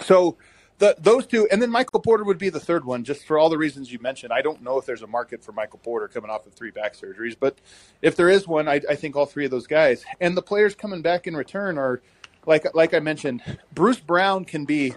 So 0.02 0.38
the, 0.78 0.96
those 1.00 1.26
two, 1.26 1.48
and 1.52 1.62
then 1.62 1.70
Michael 1.70 2.02
Porter 2.02 2.24
would 2.24 2.38
be 2.38 2.50
the 2.50 2.60
third 2.60 2.84
one, 2.86 3.04
just 3.04 3.26
for 3.26 3.38
all 3.38 3.50
the 3.50 3.58
reasons 3.58 3.92
you 3.92 4.00
mentioned. 4.00 4.34
I 4.34 4.42
don't 4.42 4.62
know 4.62 4.78
if 4.78 4.86
there's 4.86 5.02
a 5.04 5.08
market 5.08 5.44
for 5.44 5.52
Michael 5.52 5.80
Porter 5.80 6.08
coming 6.08 6.30
off 6.30 6.46
of 6.46 6.54
three 6.54 6.72
back 6.72 6.96
surgeries, 6.96 7.36
but 7.40 7.58
if 8.02 8.16
there 8.16 8.30
is 8.30 8.48
one, 8.48 8.68
I, 8.68 8.82
I 8.90 8.96
think 8.96 9.16
all 9.16 9.26
three 9.26 9.46
of 9.46 9.52
those 9.52 9.68
guys 9.68 10.04
and 10.20 10.36
the 10.36 10.42
players 10.42 10.76
coming 10.76 11.02
back 11.02 11.28
in 11.28 11.36
return 11.36 11.78
are 11.78 12.02
like 12.46 12.74
like 12.76 12.94
I 12.94 13.00
mentioned, 13.00 13.42
Bruce 13.74 14.00
Brown 14.00 14.46
can 14.46 14.66
be. 14.66 14.94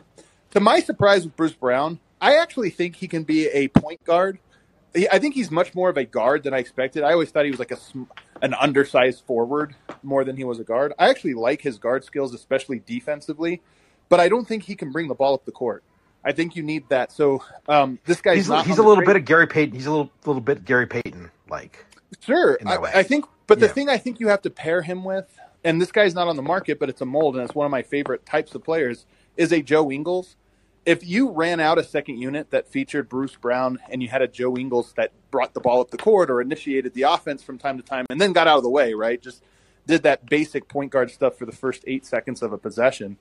To 0.52 0.60
my 0.60 0.80
surprise, 0.80 1.24
with 1.24 1.36
Bruce 1.36 1.52
Brown, 1.52 2.00
I 2.20 2.36
actually 2.36 2.70
think 2.70 2.96
he 2.96 3.06
can 3.06 3.22
be 3.22 3.48
a 3.48 3.68
point 3.68 4.02
guard. 4.04 4.38
I 4.94 5.18
think 5.18 5.34
he's 5.34 5.50
much 5.50 5.74
more 5.74 5.90
of 5.90 5.96
a 5.96 6.04
guard 6.04 6.42
than 6.44 6.54
I 6.54 6.58
expected. 6.58 7.02
I 7.02 7.12
always 7.12 7.30
thought 7.30 7.44
he 7.44 7.50
was 7.50 7.60
like 7.60 7.72
a 7.72 7.78
an 8.40 8.54
undersized 8.54 9.24
forward 9.24 9.74
more 10.02 10.24
than 10.24 10.36
he 10.36 10.44
was 10.44 10.58
a 10.58 10.64
guard. 10.64 10.92
I 10.98 11.10
actually 11.10 11.34
like 11.34 11.60
his 11.62 11.78
guard 11.78 12.04
skills, 12.04 12.34
especially 12.34 12.80
defensively, 12.80 13.60
but 14.08 14.20
I 14.20 14.28
don't 14.28 14.46
think 14.46 14.64
he 14.64 14.74
can 14.74 14.90
bring 14.90 15.08
the 15.08 15.14
ball 15.14 15.34
up 15.34 15.44
the 15.44 15.52
court. 15.52 15.84
I 16.24 16.32
think 16.32 16.56
you 16.56 16.62
need 16.62 16.88
that. 16.88 17.12
So 17.12 17.44
um, 17.68 17.98
this 18.04 18.20
guy's 18.20 18.46
he's, 18.46 18.64
he's 18.64 18.78
a 18.78 18.82
little 18.82 19.04
bit 19.04 19.16
of 19.16 19.24
Gary 19.24 19.46
Payton. 19.46 19.74
He's 19.74 19.86
a 19.86 19.90
little 19.90 20.10
little 20.24 20.40
bit 20.40 20.64
Gary 20.64 20.86
Payton 20.86 21.30
like. 21.48 21.84
Sure, 22.20 22.58
I, 22.64 22.76
I, 22.76 23.02
think, 23.02 23.26
but 23.46 23.60
the 23.60 23.66
yeah. 23.66 23.72
thing 23.72 23.88
I 23.90 23.98
think 23.98 24.18
you 24.18 24.28
have 24.28 24.40
to 24.42 24.50
pair 24.50 24.80
him 24.80 25.04
with 25.04 25.26
and 25.64 25.80
this 25.80 25.92
guy's 25.92 26.14
not 26.14 26.28
on 26.28 26.36
the 26.36 26.42
market, 26.42 26.78
but 26.78 26.88
it's 26.88 27.00
a 27.00 27.06
mold, 27.06 27.36
and 27.36 27.44
it's 27.44 27.54
one 27.54 27.66
of 27.66 27.70
my 27.70 27.82
favorite 27.82 28.24
types 28.24 28.54
of 28.54 28.64
players, 28.64 29.06
is 29.36 29.52
a 29.52 29.62
Joe 29.62 29.90
Ingles. 29.90 30.36
If 30.88 31.06
you 31.06 31.28
ran 31.28 31.60
out 31.60 31.76
a 31.76 31.84
second 31.84 32.16
unit 32.16 32.50
that 32.50 32.66
featured 32.66 33.10
Bruce 33.10 33.36
Brown 33.36 33.78
and 33.90 34.02
you 34.02 34.08
had 34.08 34.22
a 34.22 34.26
Joe 34.26 34.56
Ingles 34.56 34.94
that 34.96 35.12
brought 35.30 35.52
the 35.52 35.60
ball 35.60 35.82
up 35.82 35.90
the 35.90 35.98
court 35.98 36.30
or 36.30 36.40
initiated 36.40 36.94
the 36.94 37.02
offense 37.02 37.42
from 37.42 37.58
time 37.58 37.76
to 37.76 37.82
time 37.82 38.06
and 38.08 38.18
then 38.18 38.32
got 38.32 38.48
out 38.48 38.56
of 38.56 38.62
the 38.62 38.70
way, 38.70 38.94
right? 38.94 39.20
Just 39.20 39.42
did 39.86 40.02
that 40.04 40.24
basic 40.30 40.66
point 40.66 40.90
guard 40.90 41.10
stuff 41.10 41.36
for 41.36 41.44
the 41.44 41.52
first 41.52 41.84
eight 41.86 42.06
seconds 42.06 42.40
of 42.40 42.54
a 42.54 42.56
possession. 42.56 43.18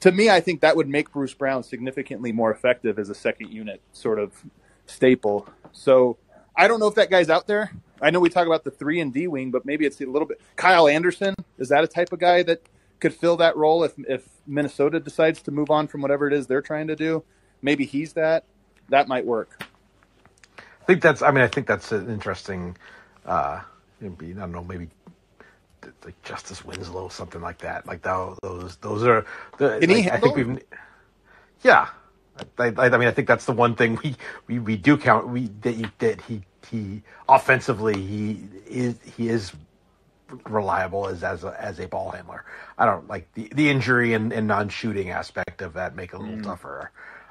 To 0.00 0.10
me, 0.10 0.30
I 0.30 0.40
think 0.40 0.62
that 0.62 0.74
would 0.74 0.88
make 0.88 1.12
Bruce 1.12 1.34
Brown 1.34 1.62
significantly 1.62 2.32
more 2.32 2.50
effective 2.50 2.98
as 2.98 3.10
a 3.10 3.14
second 3.14 3.52
unit 3.52 3.82
sort 3.92 4.18
of 4.18 4.42
staple. 4.86 5.46
So 5.70 6.16
I 6.56 6.66
don't 6.66 6.80
know 6.80 6.86
if 6.86 6.94
that 6.94 7.10
guy's 7.10 7.28
out 7.28 7.46
there. 7.46 7.72
I 8.00 8.08
know 8.08 8.20
we 8.20 8.30
talk 8.30 8.46
about 8.46 8.64
the 8.64 8.70
three 8.70 9.00
and 9.00 9.12
D 9.12 9.26
wing, 9.26 9.50
but 9.50 9.66
maybe 9.66 9.84
it's 9.84 10.00
a 10.00 10.06
little 10.06 10.26
bit. 10.26 10.40
Kyle 10.56 10.88
Anderson 10.88 11.34
is 11.58 11.68
that 11.68 11.84
a 11.84 11.88
type 11.88 12.10
of 12.10 12.20
guy 12.20 12.42
that 12.44 12.62
could 13.02 13.12
fill 13.12 13.36
that 13.36 13.56
role 13.56 13.84
if 13.84 13.92
if 14.08 14.26
Minnesota 14.46 15.00
decides 15.00 15.42
to 15.42 15.50
move 15.50 15.70
on 15.70 15.88
from 15.88 16.00
whatever 16.00 16.26
it 16.26 16.32
is 16.32 16.46
they're 16.46 16.62
trying 16.62 16.86
to 16.86 16.96
do? 16.96 17.22
Maybe 17.60 17.84
he's 17.84 18.14
that. 18.14 18.44
That 18.88 19.08
might 19.08 19.26
work. 19.26 19.62
I 20.58 20.84
think 20.86 21.02
that's. 21.02 21.20
I 21.20 21.30
mean, 21.32 21.42
I 21.42 21.48
think 21.48 21.66
that's 21.66 21.92
an 21.92 22.08
interesting. 22.08 22.76
Uh, 23.26 23.60
maybe 24.00 24.30
I 24.30 24.38
don't 24.38 24.52
know. 24.52 24.64
Maybe 24.64 24.88
like 26.04 26.20
Justice 26.22 26.64
Winslow, 26.64 27.08
something 27.08 27.42
like 27.42 27.58
that. 27.58 27.86
Like 27.86 28.02
that, 28.02 28.38
those, 28.42 28.76
those 28.76 29.04
are 29.04 29.26
the. 29.58 29.80
Can 29.80 29.90
like, 29.90 30.10
I 30.10 30.18
think 30.18 30.36
we've. 30.36 30.62
Yeah, 31.62 31.88
I, 32.58 32.64
I, 32.64 32.86
I, 32.86 32.96
mean, 32.96 33.08
I 33.08 33.12
think 33.12 33.28
that's 33.28 33.44
the 33.44 33.52
one 33.52 33.74
thing 33.74 33.98
we, 34.02 34.16
we, 34.46 34.58
we 34.58 34.76
do 34.76 34.96
count. 34.96 35.28
We 35.28 35.48
that, 35.62 35.74
you, 35.74 35.90
that 35.98 36.20
he 36.22 36.42
he 36.70 37.02
offensively 37.28 38.00
he 38.00 38.44
is 38.66 38.96
he 39.16 39.28
is 39.28 39.52
reliable 40.48 41.08
as 41.08 41.22
as 41.22 41.44
a, 41.44 41.56
as 41.60 41.78
a 41.78 41.88
ball 41.88 42.10
handler. 42.10 42.44
I 42.78 42.86
don't 42.86 43.08
like 43.08 43.32
the 43.34 43.48
the 43.54 43.70
injury 43.70 44.14
and, 44.14 44.32
and 44.32 44.46
non 44.46 44.68
shooting 44.68 45.10
aspect 45.10 45.62
of 45.62 45.74
that 45.74 45.94
make 45.96 46.12
it 46.12 46.16
a 46.16 46.18
little 46.18 46.36
mm. 46.36 46.44
tougher. 46.44 46.90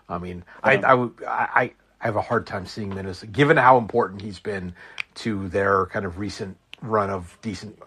I 0.09 0.17
mean, 0.17 0.43
I 0.63 0.77
I, 0.77 0.93
would, 0.93 1.13
I 1.27 1.71
I 2.01 2.05
have 2.05 2.15
a 2.15 2.21
hard 2.21 2.47
time 2.47 2.65
seeing 2.65 2.89
Minnesota, 2.89 3.31
given 3.31 3.57
how 3.57 3.77
important 3.77 4.21
he's 4.21 4.39
been 4.39 4.73
to 5.15 5.47
their 5.49 5.85
kind 5.87 6.05
of 6.05 6.19
recent 6.19 6.57
run 6.81 7.09
of 7.09 7.37
decent 7.41 7.79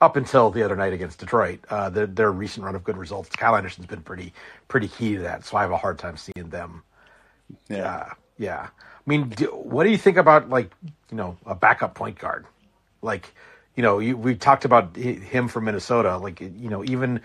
up 0.00 0.16
until 0.16 0.50
the 0.50 0.62
other 0.62 0.76
night 0.76 0.92
against 0.92 1.18
Detroit. 1.18 1.60
Uh, 1.70 1.88
their, 1.88 2.06
their 2.06 2.32
recent 2.32 2.64
run 2.64 2.74
of 2.74 2.84
good 2.84 2.96
results. 2.96 3.30
Kyle 3.30 3.56
Anderson's 3.56 3.86
been 3.86 4.02
pretty 4.02 4.32
pretty 4.68 4.88
key 4.88 5.16
to 5.16 5.22
that, 5.22 5.44
so 5.44 5.56
I 5.56 5.62
have 5.62 5.70
a 5.70 5.76
hard 5.76 5.98
time 5.98 6.16
seeing 6.16 6.50
them. 6.50 6.82
Yeah, 7.68 7.96
uh, 7.96 8.10
yeah. 8.38 8.68
I 8.68 9.10
mean, 9.10 9.28
do, 9.30 9.46
what 9.46 9.84
do 9.84 9.90
you 9.90 9.98
think 9.98 10.16
about 10.16 10.50
like 10.50 10.70
you 11.10 11.16
know 11.16 11.36
a 11.46 11.54
backup 11.54 11.94
point 11.94 12.18
guard? 12.18 12.46
Like, 13.02 13.32
you 13.76 13.82
know, 13.82 13.98
you, 13.98 14.16
we 14.16 14.34
talked 14.34 14.64
about 14.64 14.96
him 14.96 15.48
from 15.48 15.64
Minnesota. 15.64 16.16
Like, 16.16 16.40
you 16.40 16.70
know, 16.70 16.84
even 16.84 17.20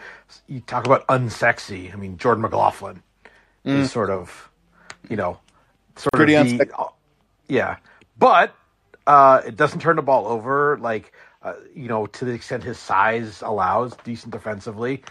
you 0.47 0.59
talk 0.59 0.85
about 0.85 1.07
unsexy. 1.07 1.91
I 1.91 1.95
mean, 1.95 2.17
Jordan 2.17 2.41
McLaughlin 2.41 3.01
mm. 3.65 3.79
is 3.79 3.91
sort 3.91 4.09
of, 4.09 4.49
you 5.09 5.15
know, 5.15 5.39
sort 5.95 6.13
Pretty 6.13 6.35
of 6.35 6.47
the, 6.47 6.69
uh, 6.77 6.89
yeah, 7.47 7.77
but 8.17 8.53
uh, 9.07 9.41
it 9.45 9.55
doesn't 9.55 9.79
turn 9.79 9.95
the 9.95 10.01
ball 10.01 10.27
over. 10.27 10.77
Like, 10.79 11.13
uh, 11.41 11.53
you 11.73 11.87
know, 11.87 12.05
to 12.05 12.25
the 12.25 12.31
extent 12.31 12.63
his 12.63 12.77
size 12.77 13.41
allows, 13.41 13.95
decent 14.03 14.31
defensively 14.31 15.03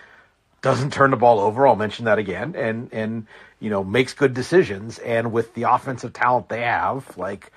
doesn't 0.62 0.92
turn 0.92 1.10
the 1.10 1.16
ball 1.16 1.40
over. 1.40 1.66
I'll 1.66 1.76
mention 1.76 2.04
that 2.04 2.18
again, 2.18 2.54
and 2.56 2.92
and 2.92 3.26
you 3.60 3.70
know 3.70 3.82
makes 3.82 4.14
good 4.14 4.34
decisions. 4.34 4.98
And 4.98 5.32
with 5.32 5.54
the 5.54 5.62
offensive 5.64 6.12
talent 6.12 6.48
they 6.48 6.62
have, 6.62 7.16
like 7.16 7.50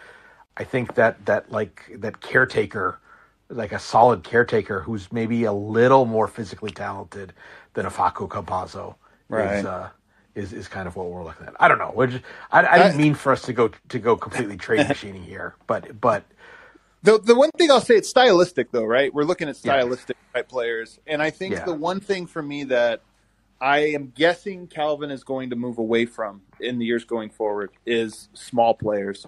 I 0.56 0.64
think 0.64 0.96
that 0.96 1.26
that 1.26 1.52
like 1.52 1.92
that 1.98 2.22
caretaker, 2.22 3.00
like 3.50 3.72
a 3.72 3.80
solid 3.80 4.24
caretaker 4.24 4.82
who's 4.82 5.12
maybe 5.12 5.44
a 5.44 5.54
little 5.54 6.06
more 6.06 6.28
physically 6.28 6.72
talented 6.72 7.34
than 7.74 7.86
a 7.86 7.92
Facu 7.92 8.28
Campazzo, 8.28 8.96
right. 9.30 9.60
is, 9.60 9.66
uh, 9.66 9.90
is 10.36 10.54
is 10.54 10.68
kind 10.68 10.88
of 10.88 10.96
what 10.96 11.08
we're 11.08 11.24
looking 11.24 11.46
at. 11.46 11.56
I 11.60 11.68
don't 11.68 11.78
know. 11.78 12.06
Just, 12.06 12.24
I, 12.52 12.66
I 12.66 12.78
didn't 12.78 12.98
mean 12.98 13.14
for 13.14 13.32
us 13.32 13.44
to 13.44 13.54
go 13.54 13.70
to 13.90 14.00
go 14.00 14.16
completely 14.16 14.58
trade 14.58 14.88
machining 14.90 15.24
here, 15.24 15.56
but 15.68 16.00
but 16.00 16.24
the 17.04 17.20
the 17.20 17.36
one 17.36 17.52
thing 17.58 17.70
I'll 17.70 17.82
say 17.82 17.96
it's 17.96 18.10
stylistic 18.10 18.72
though, 18.72 18.86
right? 18.86 19.14
We're 19.14 19.26
looking 19.26 19.50
at 19.50 19.56
stylistic 19.56 20.18
yeah. 20.18 20.40
type 20.40 20.50
players, 20.50 21.00
and 21.06 21.22
I 21.22 21.30
think 21.30 21.54
yeah. 21.54 21.66
the 21.66 21.74
one 21.74 22.00
thing 22.00 22.26
for 22.26 22.42
me 22.42 22.64
that 22.66 23.02
I 23.62 23.80
am 23.94 24.12
guessing 24.16 24.68
Calvin 24.68 25.12
is 25.12 25.24
going 25.24 25.52
to 25.52 25.56
move 25.56 25.78
away 25.78 26.06
from 26.06 26.42
in 26.60 26.80
the 26.80 26.86
years 26.86 27.06
going 27.06 27.30
forward 27.30 27.72
is 27.86 28.30
small 28.34 28.74
players. 28.74 29.28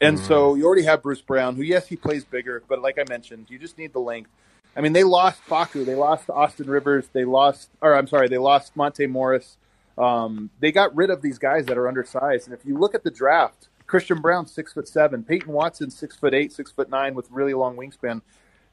And 0.00 0.18
mm. 0.18 0.26
so 0.26 0.54
you 0.54 0.64
already 0.64 0.84
have 0.84 1.02
Bruce 1.02 1.20
Brown, 1.20 1.56
who 1.56 1.62
yes 1.62 1.88
he 1.88 1.96
plays 1.96 2.24
bigger, 2.24 2.62
but 2.68 2.80
like 2.80 2.98
I 2.98 3.04
mentioned, 3.08 3.46
you 3.48 3.58
just 3.58 3.78
need 3.78 3.92
the 3.92 4.00
length. 4.00 4.30
I 4.76 4.80
mean, 4.80 4.92
they 4.92 5.04
lost 5.04 5.40
Facu, 5.48 5.84
they 5.84 5.96
lost 5.96 6.30
Austin 6.30 6.70
Rivers, 6.70 7.08
they 7.12 7.24
lost, 7.24 7.70
or 7.80 7.96
I'm 7.96 8.06
sorry, 8.06 8.28
they 8.28 8.38
lost 8.38 8.76
Monte 8.76 9.06
Morris. 9.06 9.56
Um, 9.96 10.50
they 10.60 10.70
got 10.70 10.94
rid 10.94 11.10
of 11.10 11.22
these 11.22 11.38
guys 11.38 11.66
that 11.66 11.76
are 11.76 11.88
undersized, 11.88 12.46
and 12.46 12.54
if 12.54 12.64
you 12.64 12.78
look 12.78 12.94
at 12.94 13.02
the 13.02 13.10
draft, 13.10 13.68
Christian 13.88 14.20
Braun 14.20 14.46
six 14.46 14.72
foot 14.72 14.86
seven, 14.86 15.24
Peyton 15.24 15.52
Watson 15.52 15.90
six 15.90 16.14
foot 16.14 16.34
eight, 16.34 16.52
six 16.52 16.70
foot 16.70 16.88
nine 16.88 17.16
with 17.16 17.28
really 17.32 17.54
long 17.54 17.76
wingspan. 17.76 18.22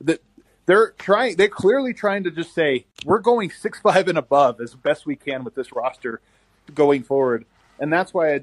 That 0.01 0.21
they're 0.67 0.91
trying, 0.91 1.37
they're 1.37 1.47
clearly 1.47 1.93
trying 1.93 2.25
to 2.25 2.31
just 2.31 2.53
say 2.53 2.85
we're 3.03 3.19
going 3.19 3.49
six 3.49 3.79
five 3.83 4.07
and 4.07 4.19
above 4.19 4.61
as 4.61 4.75
best 4.75 5.07
we 5.07 5.15
can 5.15 5.43
with 5.43 5.55
this 5.55 5.71
roster 5.71 6.21
going 6.75 7.01
forward, 7.01 7.45
and 7.79 7.91
that's 7.91 8.13
why 8.13 8.35
I, 8.35 8.41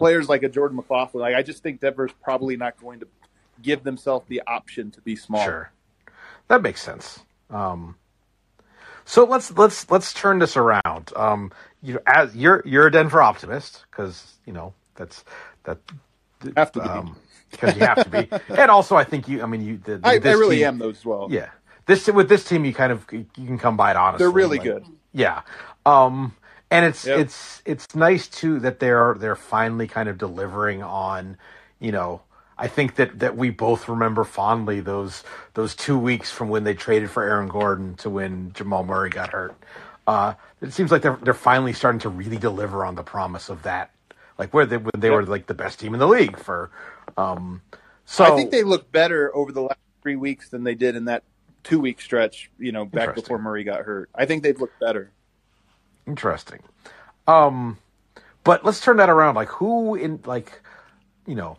players 0.00 0.30
like 0.30 0.42
a 0.42 0.48
Jordan 0.48 0.76
McLaughlin, 0.76 1.20
like 1.20 1.34
I 1.34 1.42
just 1.42 1.62
think 1.62 1.78
Denver's 1.78 2.10
probably 2.22 2.56
not 2.56 2.80
going 2.80 3.00
to 3.00 3.06
give 3.60 3.84
themselves 3.84 4.26
the 4.28 4.40
option 4.46 4.90
to 4.92 5.00
be 5.02 5.14
small. 5.14 5.44
Sure, 5.44 5.70
that 6.48 6.62
makes 6.62 6.80
sense. 6.80 7.20
Um, 7.50 7.96
so 9.04 9.24
let's 9.24 9.52
let's 9.52 9.90
let's 9.90 10.14
turn 10.14 10.38
this 10.38 10.56
around. 10.56 11.12
Um, 11.14 11.52
you 11.82 11.94
know, 11.94 12.00
as 12.06 12.34
you're 12.34 12.62
you're 12.64 12.86
a 12.86 12.90
Denver 12.90 13.20
optimist 13.20 13.84
because 13.90 14.38
you 14.46 14.54
know 14.54 14.72
that's 14.94 15.22
that 15.64 15.76
have 16.56 16.72
to 16.72 16.80
be 16.80 16.88
um, 16.88 17.16
because 17.50 17.76
you 17.76 17.82
have 17.82 18.02
to 18.02 18.08
be, 18.08 18.28
and 18.58 18.70
also 18.70 18.96
I 18.96 19.04
think 19.04 19.28
you. 19.28 19.42
I 19.42 19.46
mean, 19.46 19.60
you. 19.60 19.76
The, 19.76 19.98
the, 19.98 20.08
I, 20.08 20.12
I 20.12 20.32
really 20.32 20.56
team- 20.56 20.66
am 20.66 20.78
those 20.78 20.96
as 20.96 21.04
well. 21.04 21.28
Yeah, 21.30 21.50
this 21.84 22.06
with 22.06 22.30
this 22.30 22.44
team, 22.44 22.64
you 22.64 22.72
kind 22.72 22.90
of 22.90 23.04
you 23.12 23.26
can 23.34 23.58
come 23.58 23.76
by 23.76 23.90
it 23.90 23.98
honestly. 23.98 24.24
They're 24.24 24.30
really 24.32 24.56
like- 24.56 24.64
good. 24.64 24.86
Yeah, 25.12 25.42
um, 25.84 26.34
and 26.70 26.86
it's 26.86 27.06
Yep. 27.06 27.18
it's 27.18 27.62
it's 27.64 27.94
nice 27.94 28.28
too 28.28 28.60
that 28.60 28.78
they're 28.78 29.14
they're 29.18 29.36
finally 29.36 29.86
kind 29.88 30.08
of 30.08 30.18
delivering 30.18 30.82
on, 30.82 31.36
you 31.78 31.92
know. 31.92 32.22
I 32.58 32.68
think 32.68 32.96
that, 32.96 33.20
that 33.20 33.38
we 33.38 33.48
both 33.48 33.88
remember 33.88 34.22
fondly 34.22 34.80
those 34.80 35.24
those 35.54 35.74
two 35.74 35.98
weeks 35.98 36.30
from 36.30 36.50
when 36.50 36.64
they 36.64 36.74
traded 36.74 37.10
for 37.10 37.22
Aaron 37.22 37.48
Gordon 37.48 37.94
to 37.96 38.10
when 38.10 38.52
Jamal 38.52 38.84
Murray 38.84 39.08
got 39.08 39.30
hurt. 39.30 39.54
Uh, 40.06 40.34
it 40.60 40.72
seems 40.74 40.92
like 40.92 41.00
they're 41.00 41.18
they're 41.22 41.32
finally 41.32 41.72
starting 41.72 42.00
to 42.00 42.10
really 42.10 42.36
deliver 42.36 42.84
on 42.84 42.96
the 42.96 43.02
promise 43.02 43.48
of 43.48 43.62
that, 43.62 43.92
like 44.36 44.52
where 44.52 44.66
they 44.66 44.76
when 44.76 44.92
they 44.98 45.08
were 45.08 45.24
like 45.24 45.46
the 45.46 45.54
best 45.54 45.80
team 45.80 45.94
in 45.94 46.00
the 46.00 46.06
league 46.06 46.38
for. 46.38 46.70
Um, 47.16 47.62
so 48.04 48.24
I 48.24 48.36
think 48.36 48.50
they 48.50 48.62
look 48.62 48.92
better 48.92 49.34
over 49.34 49.52
the 49.52 49.62
last 49.62 49.78
three 50.02 50.16
weeks 50.16 50.50
than 50.50 50.62
they 50.62 50.74
did 50.74 50.96
in 50.96 51.06
that 51.06 51.22
two 51.64 51.80
week 51.80 52.00
stretch. 52.00 52.50
You 52.58 52.72
know, 52.72 52.84
back 52.84 53.14
before 53.14 53.38
Murray 53.38 53.64
got 53.64 53.80
hurt. 53.86 54.10
I 54.14 54.26
think 54.26 54.42
they've 54.42 54.60
looked 54.60 54.78
better. 54.80 55.12
Interesting. 56.06 56.60
Um, 57.26 57.78
but 58.44 58.64
let's 58.64 58.80
turn 58.80 58.96
that 58.98 59.10
around. 59.10 59.34
Like 59.34 59.48
who 59.48 59.94
in 59.94 60.20
like, 60.24 60.60
you 61.26 61.34
know, 61.34 61.56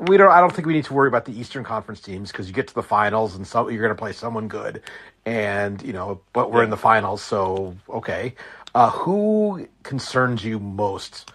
we 0.00 0.16
don't. 0.16 0.30
I 0.30 0.40
don't 0.40 0.54
think 0.54 0.66
we 0.66 0.72
need 0.72 0.84
to 0.84 0.94
worry 0.94 1.08
about 1.08 1.24
the 1.24 1.38
Eastern 1.38 1.64
Conference 1.64 2.00
teams 2.00 2.30
because 2.30 2.48
you 2.48 2.54
get 2.54 2.68
to 2.68 2.74
the 2.74 2.82
finals 2.82 3.34
and 3.34 3.46
so 3.46 3.68
you're 3.68 3.82
going 3.82 3.94
to 3.94 3.98
play 3.98 4.12
someone 4.12 4.48
good, 4.48 4.82
and 5.26 5.82
you 5.82 5.92
know, 5.92 6.20
but 6.32 6.52
we're 6.52 6.64
in 6.64 6.70
the 6.70 6.76
finals, 6.76 7.22
so 7.22 7.76
okay. 7.88 8.34
Uh, 8.74 8.90
who 8.90 9.66
concerns 9.82 10.44
you 10.44 10.58
most 10.58 11.32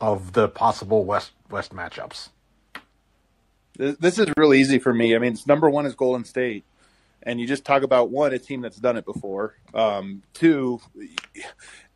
of 0.00 0.32
the 0.32 0.48
possible 0.48 1.04
West 1.04 1.32
West 1.50 1.72
matchups? 1.72 2.30
This 3.76 3.96
this 3.96 4.18
is 4.18 4.28
really 4.36 4.60
easy 4.60 4.78
for 4.78 4.94
me. 4.94 5.14
I 5.14 5.18
mean, 5.18 5.36
number 5.46 5.68
one 5.68 5.86
is 5.86 5.94
Golden 5.94 6.24
State, 6.24 6.64
and 7.26 7.40
you 7.40 7.46
just 7.46 7.64
talk 7.64 7.82
about 7.82 8.08
one, 8.08 8.32
a 8.32 8.38
team 8.38 8.60
that's 8.62 8.76
done 8.76 8.96
it 8.96 9.04
before. 9.04 9.56
Um, 9.74 10.22
two, 10.32 10.80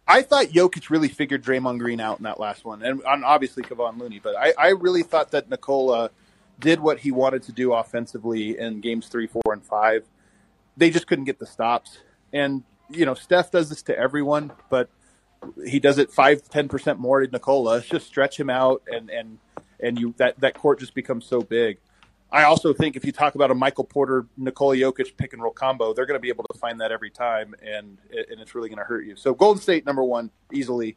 I 0.06 0.22
thought 0.22 0.46
Jokic 0.46 0.90
really 0.90 1.08
figured 1.08 1.44
Draymond 1.44 1.78
Green 1.78 2.00
out 2.00 2.18
in 2.18 2.24
that 2.24 2.40
last 2.40 2.64
one, 2.64 2.82
and, 2.82 3.00
and 3.06 3.24
obviously 3.24 3.62
Kevon 3.62 3.98
Looney. 3.98 4.18
But 4.18 4.34
I, 4.36 4.52
I 4.58 4.68
really 4.70 5.04
thought 5.04 5.30
that 5.30 5.48
Nikola 5.48 6.10
did 6.58 6.80
what 6.80 6.98
he 6.98 7.12
wanted 7.12 7.44
to 7.44 7.52
do 7.52 7.72
offensively 7.72 8.58
in 8.58 8.80
games 8.80 9.06
three, 9.06 9.28
four, 9.28 9.52
and 9.52 9.64
five. 9.64 10.04
They 10.76 10.90
just 10.90 11.06
couldn't 11.06 11.26
get 11.26 11.38
the 11.38 11.46
stops, 11.46 11.98
and 12.32 12.64
you 12.90 13.06
know 13.06 13.14
Steph 13.14 13.52
does 13.52 13.68
this 13.68 13.82
to 13.82 13.96
everyone, 13.96 14.50
but 14.68 14.90
he 15.64 15.78
does 15.78 15.98
it 15.98 16.10
five, 16.10 16.42
ten 16.48 16.68
percent 16.68 16.98
more 16.98 17.24
to 17.24 17.30
Nikola. 17.30 17.82
Just 17.82 18.08
stretch 18.08 18.38
him 18.38 18.50
out, 18.50 18.82
and 18.90 19.08
and 19.10 19.38
and 19.78 19.96
you 19.96 20.12
that 20.18 20.40
that 20.40 20.54
court 20.54 20.80
just 20.80 20.94
becomes 20.94 21.24
so 21.24 21.40
big. 21.40 21.78
I 22.32 22.44
also 22.44 22.72
think 22.72 22.96
if 22.96 23.04
you 23.04 23.12
talk 23.12 23.34
about 23.34 23.50
a 23.50 23.54
Michael 23.54 23.84
Porter, 23.84 24.26
Nikola 24.36 24.76
Jokic 24.76 25.16
pick 25.16 25.32
and 25.32 25.42
roll 25.42 25.52
combo, 25.52 25.92
they're 25.92 26.06
going 26.06 26.18
to 26.18 26.22
be 26.22 26.28
able 26.28 26.44
to 26.52 26.58
find 26.58 26.80
that 26.80 26.92
every 26.92 27.10
time, 27.10 27.54
and 27.60 27.98
and 28.10 28.40
it's 28.40 28.54
really 28.54 28.68
going 28.68 28.78
to 28.78 28.84
hurt 28.84 29.04
you. 29.04 29.16
So 29.16 29.34
Golden 29.34 29.60
State 29.60 29.84
number 29.84 30.04
one 30.04 30.30
easily, 30.52 30.96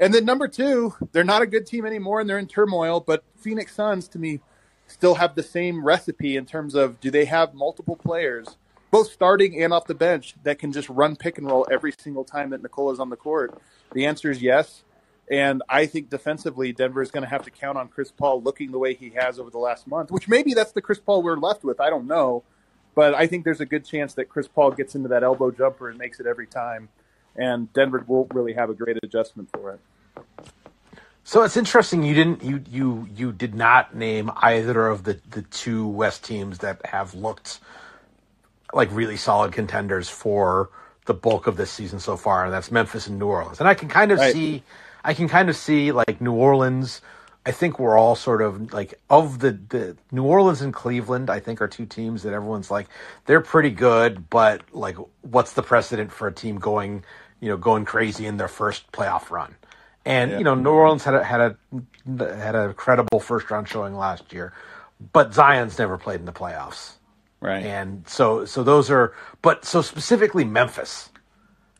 and 0.00 0.12
then 0.12 0.24
number 0.24 0.48
two, 0.48 0.94
they're 1.12 1.22
not 1.22 1.42
a 1.42 1.46
good 1.46 1.66
team 1.66 1.86
anymore, 1.86 2.20
and 2.20 2.28
they're 2.28 2.38
in 2.38 2.48
turmoil. 2.48 3.00
But 3.00 3.24
Phoenix 3.36 3.74
Suns 3.74 4.08
to 4.08 4.18
me 4.18 4.40
still 4.88 5.14
have 5.14 5.36
the 5.36 5.42
same 5.42 5.84
recipe 5.84 6.36
in 6.36 6.44
terms 6.44 6.74
of 6.74 7.00
do 7.00 7.10
they 7.10 7.24
have 7.26 7.54
multiple 7.54 7.96
players, 7.96 8.56
both 8.90 9.12
starting 9.12 9.62
and 9.62 9.72
off 9.72 9.86
the 9.86 9.94
bench, 9.94 10.34
that 10.42 10.58
can 10.58 10.72
just 10.72 10.88
run 10.88 11.14
pick 11.14 11.38
and 11.38 11.46
roll 11.46 11.66
every 11.70 11.92
single 11.96 12.24
time 12.24 12.50
that 12.50 12.62
Nikola's 12.62 12.98
on 12.98 13.10
the 13.10 13.16
court? 13.16 13.56
The 13.92 14.06
answer 14.06 14.30
is 14.30 14.42
yes. 14.42 14.82
And 15.30 15.62
I 15.68 15.86
think 15.86 16.10
defensively, 16.10 16.72
Denver 16.72 17.00
is 17.00 17.10
going 17.10 17.22
to 17.24 17.30
have 17.30 17.42
to 17.44 17.50
count 17.50 17.78
on 17.78 17.88
Chris 17.88 18.10
Paul 18.10 18.42
looking 18.42 18.72
the 18.72 18.78
way 18.78 18.94
he 18.94 19.10
has 19.10 19.38
over 19.38 19.50
the 19.50 19.58
last 19.58 19.86
month, 19.86 20.10
which 20.10 20.28
maybe 20.28 20.52
that's 20.54 20.72
the 20.72 20.82
Chris 20.82 20.98
Paul 20.98 21.22
we're 21.22 21.36
left 21.36 21.64
with. 21.64 21.80
I 21.80 21.88
don't 21.90 22.06
know. 22.06 22.42
But 22.94 23.14
I 23.14 23.26
think 23.26 23.44
there's 23.44 23.60
a 23.60 23.66
good 23.66 23.84
chance 23.84 24.14
that 24.14 24.28
Chris 24.28 24.46
Paul 24.46 24.70
gets 24.70 24.94
into 24.94 25.08
that 25.08 25.24
elbow 25.24 25.50
jumper 25.50 25.88
and 25.88 25.98
makes 25.98 26.20
it 26.20 26.26
every 26.26 26.46
time. 26.46 26.90
And 27.36 27.72
Denver 27.72 28.04
won't 28.06 28.32
really 28.34 28.52
have 28.52 28.70
a 28.70 28.74
great 28.74 28.98
adjustment 29.02 29.48
for 29.52 29.72
it. 29.72 29.80
So 31.24 31.42
it's 31.42 31.56
interesting 31.56 32.02
you 32.02 32.14
didn't 32.14 32.44
you 32.44 32.62
you 32.70 33.08
you 33.16 33.32
did 33.32 33.54
not 33.54 33.96
name 33.96 34.30
either 34.36 34.86
of 34.86 35.04
the 35.04 35.18
the 35.30 35.42
two 35.42 35.88
West 35.88 36.22
teams 36.22 36.58
that 36.58 36.84
have 36.84 37.14
looked 37.14 37.60
like 38.74 38.90
really 38.92 39.16
solid 39.16 39.52
contenders 39.52 40.08
for 40.08 40.68
the 41.06 41.14
bulk 41.14 41.46
of 41.46 41.56
this 41.56 41.70
season 41.70 41.98
so 41.98 42.16
far, 42.16 42.44
and 42.44 42.52
that's 42.52 42.70
Memphis 42.70 43.06
and 43.06 43.18
New 43.18 43.26
Orleans. 43.26 43.58
And 43.58 43.68
I 43.68 43.74
can 43.74 43.88
kind 43.88 44.12
of 44.12 44.18
Right. 44.18 44.32
see 44.32 44.62
I 45.04 45.14
can 45.14 45.28
kind 45.28 45.48
of 45.48 45.56
see 45.56 45.92
like 45.92 46.20
New 46.20 46.32
Orleans 46.32 47.00
I 47.46 47.52
think 47.52 47.78
we're 47.78 47.98
all 47.98 48.16
sort 48.16 48.40
of 48.40 48.72
like 48.72 48.94
of 49.10 49.38
the, 49.40 49.52
the 49.52 49.96
New 50.10 50.22
Orleans 50.24 50.62
and 50.62 50.72
Cleveland, 50.72 51.28
I 51.28 51.40
think 51.40 51.60
are 51.60 51.68
two 51.68 51.84
teams 51.84 52.22
that 52.22 52.32
everyone's 52.32 52.70
like 52.70 52.86
they're 53.26 53.42
pretty 53.42 53.70
good, 53.70 54.30
but 54.30 54.62
like 54.72 54.96
what's 55.20 55.52
the 55.52 55.62
precedent 55.62 56.10
for 56.10 56.26
a 56.26 56.32
team 56.32 56.58
going, 56.58 57.04
you 57.40 57.50
know, 57.50 57.58
going 57.58 57.84
crazy 57.84 58.26
in 58.26 58.38
their 58.38 58.48
first 58.48 58.90
playoff 58.92 59.30
run? 59.30 59.54
And 60.06 60.30
Yeah. 60.32 60.38
you 60.38 60.44
know, 60.44 60.54
New 60.54 60.70
Orleans 60.70 61.04
had 61.04 61.14
a 61.14 61.24
had 61.24 61.40
a 61.40 61.56
had 62.36 62.54
a 62.54 62.72
credible 62.72 63.20
first 63.20 63.50
round 63.50 63.68
showing 63.68 63.94
last 63.94 64.32
year, 64.32 64.54
but 65.12 65.34
Zion's 65.34 65.78
never 65.78 65.98
played 65.98 66.20
in 66.20 66.26
the 66.26 66.32
playoffs. 66.32 66.94
Right. 67.40 67.62
And 67.62 68.08
so 68.08 68.46
so 68.46 68.62
those 68.62 68.90
are 68.90 69.12
but 69.42 69.66
so 69.66 69.82
specifically 69.82 70.44
Memphis. 70.44 71.10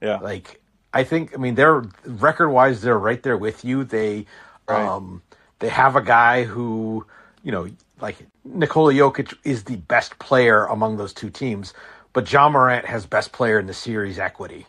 yeah. 0.02 0.18
Like 0.18 0.60
I 0.94 1.02
think 1.04 1.34
I 1.34 1.38
mean 1.38 1.56
they're 1.56 1.82
record 2.06 2.48
wise 2.50 2.80
they're 2.80 2.98
right 2.98 3.22
there 3.22 3.36
with 3.36 3.64
you. 3.64 3.84
They 3.84 4.26
Right. 4.68 4.86
um 4.88 5.20
they 5.58 5.68
have 5.68 5.94
a 5.96 6.00
guy 6.00 6.44
who, 6.44 7.04
you 7.42 7.52
know, 7.52 7.68
like 8.00 8.16
Nikola 8.44 8.92
Jokic 8.94 9.36
is 9.44 9.64
the 9.64 9.76
best 9.76 10.18
player 10.18 10.64
among 10.66 10.96
those 10.96 11.12
two 11.12 11.28
teams, 11.30 11.74
but 12.12 12.30
Ja 12.32 12.48
Morant 12.48 12.86
has 12.86 13.04
best 13.06 13.32
player 13.32 13.58
in 13.58 13.66
the 13.66 13.74
series 13.74 14.18
equity. 14.18 14.66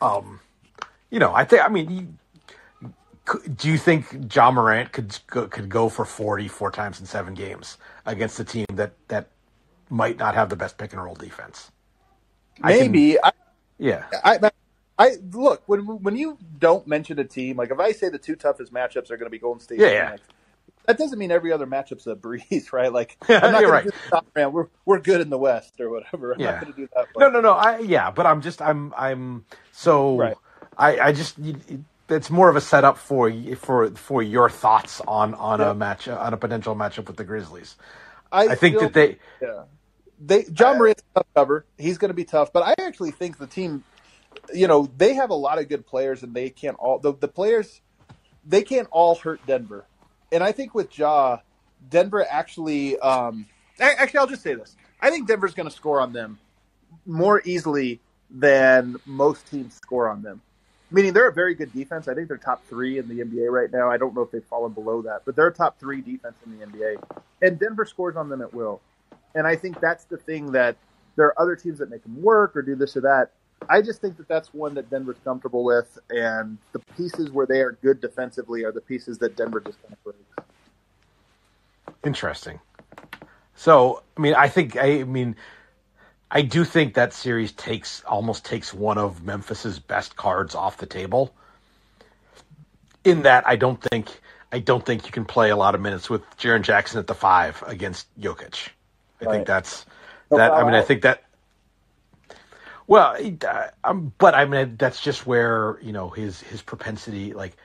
Um 0.00 0.40
you 1.10 1.18
know, 1.20 1.32
I 1.34 1.44
think 1.44 1.62
I 1.62 1.68
mean 1.68 1.90
you, 1.90 2.90
do 3.56 3.68
you 3.68 3.78
think 3.78 4.34
Ja 4.34 4.50
Morant 4.50 4.90
could 4.92 5.18
go, 5.28 5.46
could 5.48 5.68
go 5.68 5.88
for 5.88 6.04
40 6.04 6.48
four 6.48 6.70
times 6.70 6.98
in 6.98 7.06
7 7.06 7.34
games 7.34 7.78
against 8.06 8.40
a 8.40 8.44
team 8.44 8.66
that 8.72 8.92
that 9.08 9.28
might 9.90 10.16
not 10.18 10.34
have 10.34 10.48
the 10.48 10.56
best 10.56 10.78
pick 10.78 10.92
and 10.92 11.02
roll 11.04 11.14
defense? 11.14 11.70
I 12.62 12.72
can- 12.78 12.92
Maybe. 12.92 13.22
I, 13.22 13.32
Yeah. 13.84 14.04
I, 14.24 14.38
I 14.98 15.16
look 15.32 15.62
when 15.66 15.80
when 16.02 16.16
you 16.16 16.38
don't 16.58 16.86
mention 16.86 17.18
a 17.18 17.24
team 17.24 17.56
like 17.56 17.70
if 17.70 17.78
I 17.80 17.92
say 17.92 18.08
the 18.08 18.18
two 18.18 18.36
toughest 18.36 18.72
matchups 18.72 19.10
are 19.10 19.16
going 19.16 19.26
to 19.26 19.30
be 19.30 19.38
Golden 19.38 19.60
State, 19.60 19.78
Yeah, 19.80 19.86
and 19.86 19.94
yeah. 19.94 20.06
Phoenix, 20.08 20.28
that 20.86 20.98
doesn't 20.98 21.18
mean 21.18 21.30
every 21.30 21.52
other 21.52 21.66
matchup's 21.66 22.06
a 22.06 22.14
breeze, 22.14 22.70
right? 22.72 22.92
Like 22.92 23.16
Yeah, 23.28 23.40
I'm 23.42 23.52
not 23.52 23.60
you're 23.62 23.72
right. 23.72 23.84
to 23.84 23.90
do 23.90 24.18
round. 24.36 24.54
We're 24.54 24.68
we're 24.84 25.00
good 25.00 25.20
in 25.20 25.30
the 25.30 25.38
West 25.38 25.80
or 25.80 25.90
whatever. 25.90 26.32
I'm 26.32 26.40
Yeah. 26.40 26.50
not 26.52 26.60
going 26.62 26.72
to 26.72 26.80
do 26.80 26.88
that. 26.94 27.06
No, 27.16 27.28
no, 27.28 27.40
no. 27.40 27.52
I 27.52 27.80
yeah, 27.80 28.10
but 28.10 28.26
I'm 28.26 28.40
just 28.40 28.62
I'm 28.62 28.94
I'm 28.96 29.44
so 29.72 30.16
Right. 30.16 30.36
I 30.78 30.98
I 31.00 31.12
just 31.12 31.36
it's 32.08 32.30
more 32.30 32.48
of 32.48 32.56
a 32.56 32.60
setup 32.60 32.98
for 32.98 33.32
for 33.56 33.90
for 33.92 34.22
your 34.22 34.48
thoughts 34.50 35.00
on 35.08 35.34
on 35.34 35.60
Yeah. 35.60 35.70
a 35.70 35.74
match 35.74 36.06
on 36.08 36.32
a 36.32 36.36
potential 36.36 36.74
matchup 36.76 37.06
with 37.06 37.16
the 37.16 37.24
Grizzlies. 37.24 37.76
I, 38.30 38.48
I 38.48 38.54
think 38.54 38.78
that 38.80 38.92
they 38.92 39.18
Yeah. 39.42 39.64
They 40.26 40.46
Ja 40.56 40.74
Morant's 40.74 41.02
a 41.14 41.20
tough 41.20 41.26
cover. 41.34 41.66
He's 41.76 41.98
going 41.98 42.08
to 42.08 42.14
be 42.14 42.24
tough, 42.24 42.52
but 42.52 42.62
I 42.62 42.74
actually 42.86 43.10
think 43.10 43.38
the 43.38 43.46
team, 43.46 43.84
you 44.54 44.66
know, 44.68 44.88
they 44.96 45.14
have 45.14 45.30
a 45.30 45.34
lot 45.34 45.58
of 45.58 45.68
good 45.68 45.86
players, 45.86 46.22
and 46.22 46.34
they 46.34 46.50
can't 46.50 46.76
all 46.78 46.98
the, 46.98 47.12
the 47.12 47.28
players, 47.28 47.80
they 48.46 48.62
can't 48.62 48.88
all 48.90 49.16
hurt 49.16 49.44
Denver. 49.46 49.84
And 50.32 50.42
I 50.42 50.52
think 50.52 50.74
with 50.74 50.96
Ja, 50.98 51.38
Denver 51.90 52.26
actually, 52.28 52.98
um, 52.98 53.46
actually, 53.78 54.18
I'll 54.18 54.26
just 54.26 54.42
say 54.42 54.54
this: 54.54 54.76
I 55.00 55.10
think 55.10 55.28
Denver's 55.28 55.54
going 55.54 55.68
to 55.68 55.74
score 55.74 56.00
on 56.00 56.12
them 56.12 56.38
more 57.04 57.42
easily 57.44 58.00
than 58.30 58.96
most 59.04 59.46
teams 59.50 59.74
score 59.74 60.08
on 60.08 60.22
them. 60.22 60.40
Meaning 60.90 61.12
they're 61.12 61.28
a 61.28 61.32
very 61.32 61.54
good 61.54 61.72
defense. 61.72 62.08
I 62.08 62.14
think 62.14 62.28
they're 62.28 62.36
top 62.36 62.64
three 62.66 62.98
in 62.98 63.08
the 63.08 63.20
NBA 63.20 63.50
right 63.50 63.70
now. 63.70 63.90
I 63.90 63.96
don't 63.96 64.14
know 64.14 64.22
if 64.22 64.30
they've 64.30 64.44
fallen 64.44 64.72
below 64.72 65.02
that, 65.02 65.22
but 65.24 65.34
they're 65.36 65.48
a 65.48 65.54
top 65.54 65.78
three 65.78 66.00
defense 66.00 66.36
in 66.46 66.58
the 66.58 66.64
NBA. 66.64 67.02
And 67.42 67.58
Denver 67.58 67.84
scores 67.84 68.16
on 68.16 68.28
them 68.28 68.40
at 68.40 68.54
will. 68.54 68.80
And 69.34 69.46
I 69.46 69.56
think 69.56 69.80
that's 69.80 70.04
the 70.04 70.16
thing 70.16 70.52
that 70.52 70.76
there 71.16 71.26
are 71.26 71.40
other 71.40 71.56
teams 71.56 71.78
that 71.78 71.90
make 71.90 72.02
them 72.02 72.20
work 72.22 72.56
or 72.56 72.62
do 72.62 72.74
this 72.74 72.96
or 72.96 73.00
that. 73.02 73.30
I 73.68 73.80
just 73.82 74.00
think 74.00 74.16
that 74.18 74.28
that's 74.28 74.52
one 74.52 74.74
that 74.74 74.90
Denver's 74.90 75.16
comfortable 75.24 75.64
with, 75.64 75.98
and 76.10 76.58
the 76.72 76.80
pieces 76.96 77.30
where 77.30 77.46
they 77.46 77.60
are 77.60 77.72
good 77.82 78.00
defensively 78.00 78.64
are 78.64 78.72
the 78.72 78.80
pieces 78.80 79.18
that 79.18 79.36
Denver 79.36 79.60
just 79.60 79.80
kind 79.82 79.94
of 79.94 80.04
breaks. 80.04 80.50
Interesting. 82.04 82.60
So, 83.54 84.02
I 84.16 84.20
mean, 84.20 84.34
I 84.34 84.48
think, 84.48 84.76
I 84.76 85.04
mean, 85.04 85.36
I 86.30 86.42
do 86.42 86.64
think 86.64 86.94
that 86.94 87.12
series 87.12 87.52
takes 87.52 88.02
almost 88.04 88.44
takes 88.44 88.74
one 88.74 88.98
of 88.98 89.22
Memphis's 89.22 89.78
best 89.78 90.16
cards 90.16 90.54
off 90.54 90.76
the 90.78 90.86
table. 90.86 91.32
In 93.04 93.22
that, 93.22 93.46
I 93.46 93.56
don't 93.56 93.80
think 93.80 94.20
I 94.50 94.58
don't 94.58 94.84
think 94.84 95.06
you 95.06 95.12
can 95.12 95.24
play 95.24 95.50
a 95.50 95.56
lot 95.56 95.74
of 95.74 95.80
minutes 95.80 96.08
with 96.08 96.22
Jaren 96.36 96.62
Jackson 96.62 96.98
at 96.98 97.06
the 97.06 97.14
five 97.14 97.62
against 97.66 98.06
Jokic. 98.20 98.68
I 99.24 99.30
right. 99.30 99.34
think 99.36 99.46
that's 99.46 99.86
that. 100.30 100.52
I 100.52 100.64
mean, 100.64 100.74
I 100.74 100.82
think 100.82 101.02
that. 101.02 101.22
Well, 102.86 103.16
uh, 103.46 103.68
um, 103.82 104.12
but 104.18 104.34
I 104.34 104.44
mean, 104.44 104.76
that's 104.76 105.00
just 105.00 105.26
where 105.26 105.78
you 105.82 105.92
know 105.92 106.10
his 106.10 106.40
his 106.42 106.62
propensity. 106.62 107.32
Like 107.32 107.56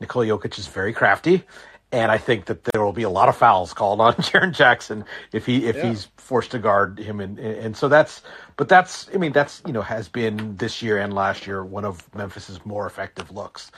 Nikola 0.00 0.26
Jokic 0.26 0.58
is 0.58 0.68
very 0.68 0.92
crafty, 0.92 1.44
and 1.90 2.10
I 2.10 2.18
think 2.18 2.46
that 2.46 2.64
there 2.64 2.82
will 2.82 2.92
be 2.92 3.02
a 3.02 3.10
lot 3.10 3.28
of 3.28 3.36
fouls 3.36 3.74
called 3.74 4.00
on 4.00 4.14
Jaren 4.16 4.52
Jackson 4.52 5.04
if 5.32 5.46
he 5.46 5.66
if 5.66 5.76
yeah. 5.76 5.90
he's 5.90 6.08
forced 6.16 6.52
to 6.52 6.58
guard 6.58 6.98
him, 6.98 7.20
and 7.20 7.38
and 7.38 7.76
so 7.76 7.88
that's. 7.88 8.22
But 8.56 8.68
that's 8.68 9.08
I 9.14 9.18
mean 9.18 9.32
that's 9.32 9.62
you 9.66 9.72
know 9.72 9.82
has 9.82 10.08
been 10.08 10.56
this 10.56 10.82
year 10.82 10.98
and 10.98 11.12
last 11.14 11.46
year 11.46 11.64
one 11.64 11.84
of 11.84 12.14
Memphis's 12.14 12.64
more 12.64 12.86
effective 12.86 13.30
looks, 13.30 13.72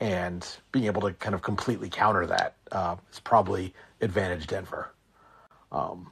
and 0.00 0.46
being 0.72 0.86
able 0.86 1.02
to 1.02 1.12
kind 1.12 1.34
of 1.34 1.42
completely 1.42 1.88
counter 1.88 2.26
that 2.26 2.54
uh, 2.72 2.96
is 3.12 3.20
probably 3.20 3.72
advantage 4.00 4.46
Denver. 4.46 4.92
Um, 5.72 6.10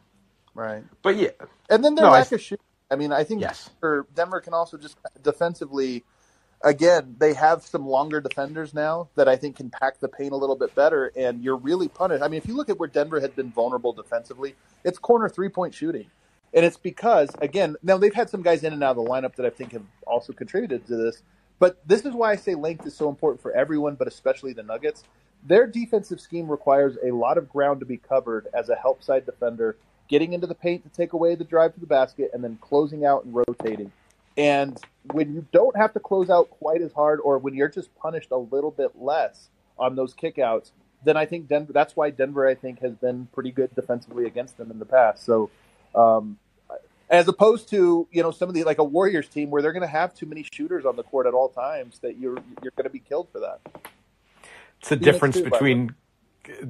right. 0.55 0.85
But 1.03 1.17
yeah, 1.17 1.31
and 1.69 1.85
then 1.85 1.95
their 1.95 2.07
no, 2.07 2.13
lack 2.13 2.33
I, 2.33 2.37
of 2.37 2.43
shooting. 2.43 2.65
I 2.91 2.97
mean, 2.97 3.13
I 3.13 3.25
think 3.25 3.41
yes. 3.41 3.71
Denver 4.15 4.41
can 4.41 4.55
also 4.55 4.77
just 4.77 4.97
defensively 5.23 6.05
again, 6.65 7.15
they 7.19 7.35
have 7.35 7.63
some 7.63 7.87
longer 7.87 8.21
defenders 8.21 8.75
now 8.75 9.09
that 9.15 9.29
I 9.29 9.37
think 9.37 9.57
can 9.57 9.71
pack 9.71 10.01
the 10.01 10.09
paint 10.09 10.33
a 10.33 10.37
little 10.37 10.57
bit 10.57 10.75
better, 10.75 11.13
and 11.15 11.43
you're 11.45 11.57
really 11.57 11.89
punished. 11.89 12.23
I 12.23 12.29
mean, 12.29 12.39
if 12.39 12.49
you 12.49 12.57
look 12.57 12.71
at 12.71 12.79
where 12.79 12.89
Denver 12.89 13.21
had 13.21 13.37
been 13.37 13.53
vulnerable 13.53 13.93
defensively, 13.93 14.57
it's 14.83 14.99
corner 14.99 15.29
three 15.29 15.51
point 15.51 15.75
shooting. 15.75 16.07
And 16.55 16.65
it's 16.65 16.77
because, 16.77 17.31
again, 17.41 17.77
now 17.83 17.99
they've 17.99 18.15
had 18.15 18.31
some 18.31 18.43
guys 18.43 18.63
in 18.63 18.73
and 18.73 18.83
out 18.83 18.97
of 18.97 19.05
the 19.05 19.11
lineup 19.11 19.35
that 19.37 19.47
I 19.47 19.51
think 19.51 19.73
have 19.73 19.83
also 20.07 20.33
contributed 20.33 20.87
to 20.87 20.97
this. 20.97 21.23
But 21.59 21.87
this 21.87 22.05
is 22.05 22.15
why 22.15 22.31
I 22.31 22.37
say 22.37 22.55
length 22.55 22.87
is 22.87 22.97
so 22.97 23.09
important 23.09 23.43
for 23.43 23.53
everyone, 23.53 23.97
but 23.97 24.09
especially 24.09 24.53
the 24.53 24.63
Nuggets. 24.63 25.03
Their 25.47 25.67
defensive 25.67 26.21
scheme 26.21 26.49
requires 26.49 26.97
a 27.05 27.11
lot 27.11 27.39
of 27.39 27.49
ground 27.49 27.81
to 27.81 27.87
be 27.87 27.97
covered 27.97 28.47
as 28.55 28.69
a 28.69 28.77
help 28.77 29.03
side 29.03 29.27
defender, 29.27 29.77
getting 30.15 30.33
into 30.33 30.47
the 30.47 30.55
paint 30.55 30.85
to 30.85 30.89
take 30.91 31.13
away 31.13 31.35
the 31.35 31.43
drive 31.43 31.75
to 31.75 31.81
the 31.81 31.89
basket, 31.89 32.31
and 32.33 32.45
then 32.45 32.57
closing 32.61 33.05
out 33.05 33.25
and 33.25 33.35
rotating. 33.35 33.91
And 34.37 34.81
when 35.11 35.35
you 35.35 35.45
don't 35.51 35.77
have 35.77 35.93
to 35.95 35.99
close 35.99 36.31
out 36.31 36.51
quite 36.51 36.83
as 36.83 36.93
hard, 36.93 37.19
or 37.19 37.37
when 37.37 37.53
you're 37.53 37.69
just 37.69 37.93
punished 37.97 38.31
a 38.31 38.37
little 38.37 38.71
bit 38.71 38.93
less 38.97 39.49
on 39.77 39.97
those 39.97 40.15
kickouts, 40.15 40.71
then 41.03 41.17
I 41.17 41.27
think 41.27 41.49
Denver. 41.49 41.73
That's 41.73 41.97
why 41.97 42.11
Denver, 42.11 42.47
I 42.47 42.55
think, 42.55 42.79
has 42.79 42.95
been 42.95 43.27
pretty 43.33 43.51
good 43.51 43.75
defensively 43.75 44.25
against 44.27 44.57
them 44.57 44.71
in 44.71 44.79
the 44.79 44.85
past. 44.85 45.25
So, 45.25 45.51
um, 45.97 46.39
as 47.11 47.27
opposed 47.27 47.69
to 47.71 48.07
you 48.13 48.23
know 48.23 48.31
some 48.31 48.49
of 48.49 48.55
the 48.55 48.63
like 48.63 48.79
a 48.79 48.85
Warriors 48.85 49.27
team 49.27 49.51
where 49.51 49.63
they're 49.63 49.73
going 49.73 49.83
to 49.83 49.89
have 49.89 50.15
too 50.15 50.27
many 50.27 50.47
shooters 50.49 50.87
on 50.87 50.95
the 50.95 51.03
court 51.03 51.27
at 51.27 51.35
all 51.35 51.49
times 51.49 51.99
that 52.03 52.19
you're 52.19 52.39
you're 52.63 52.73
going 52.77 52.85
to 52.85 52.91
be 52.91 53.01
killed 53.01 53.27
for 53.33 53.41
that. 53.41 53.59
It's 54.79 54.91
the 54.91 54.97
difference 54.97 55.39
too, 55.39 55.51
between 55.51 55.97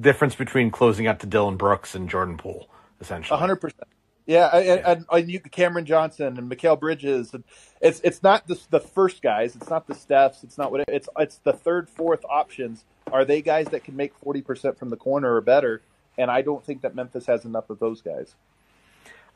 difference 0.01 0.33
between 0.33 0.71
closing 0.71 1.05
out 1.05 1.19
to 1.19 1.27
Dillon 1.27 1.57
Brooks 1.57 1.93
and 1.93 2.09
Jordan 2.09 2.37
Poole, 2.37 2.67
essentially. 3.01 3.39
hundred 3.39 3.57
percent. 3.57 3.87
Yeah, 4.27 4.47
and, 4.47 4.85
and, 4.85 5.05
and 5.11 5.31
you, 5.31 5.39
Cameron 5.39 5.85
Johnson 5.85 6.39
and 6.39 6.49
Mikal 6.51 6.79
Bridges, 6.79 7.33
and 7.33 7.43
it's 7.79 8.01
it's 8.03 8.23
not 8.23 8.47
the, 8.47 8.59
the 8.71 8.79
first 8.79 9.21
guys, 9.21 9.55
it's 9.55 9.69
not 9.69 9.85
the 9.85 9.93
Stephs, 9.93 10.43
it's 10.43 10.57
not 10.57 10.71
what 10.71 10.81
it, 10.81 10.89
it's 10.89 11.07
it's 11.19 11.37
the 11.43 11.53
third, 11.53 11.87
fourth 11.89 12.25
options. 12.27 12.85
Are 13.11 13.23
they 13.23 13.43
guys 13.43 13.67
that 13.67 13.83
can 13.83 13.95
make 13.95 14.15
forty 14.15 14.41
percent 14.41 14.79
from 14.79 14.89
the 14.89 14.97
corner 14.97 15.35
or 15.35 15.41
better? 15.41 15.81
And 16.17 16.31
I 16.31 16.41
don't 16.41 16.65
think 16.65 16.81
that 16.81 16.95
Memphis 16.95 17.27
has 17.27 17.45
enough 17.45 17.69
of 17.69 17.77
those 17.77 18.01
guys. 18.01 18.33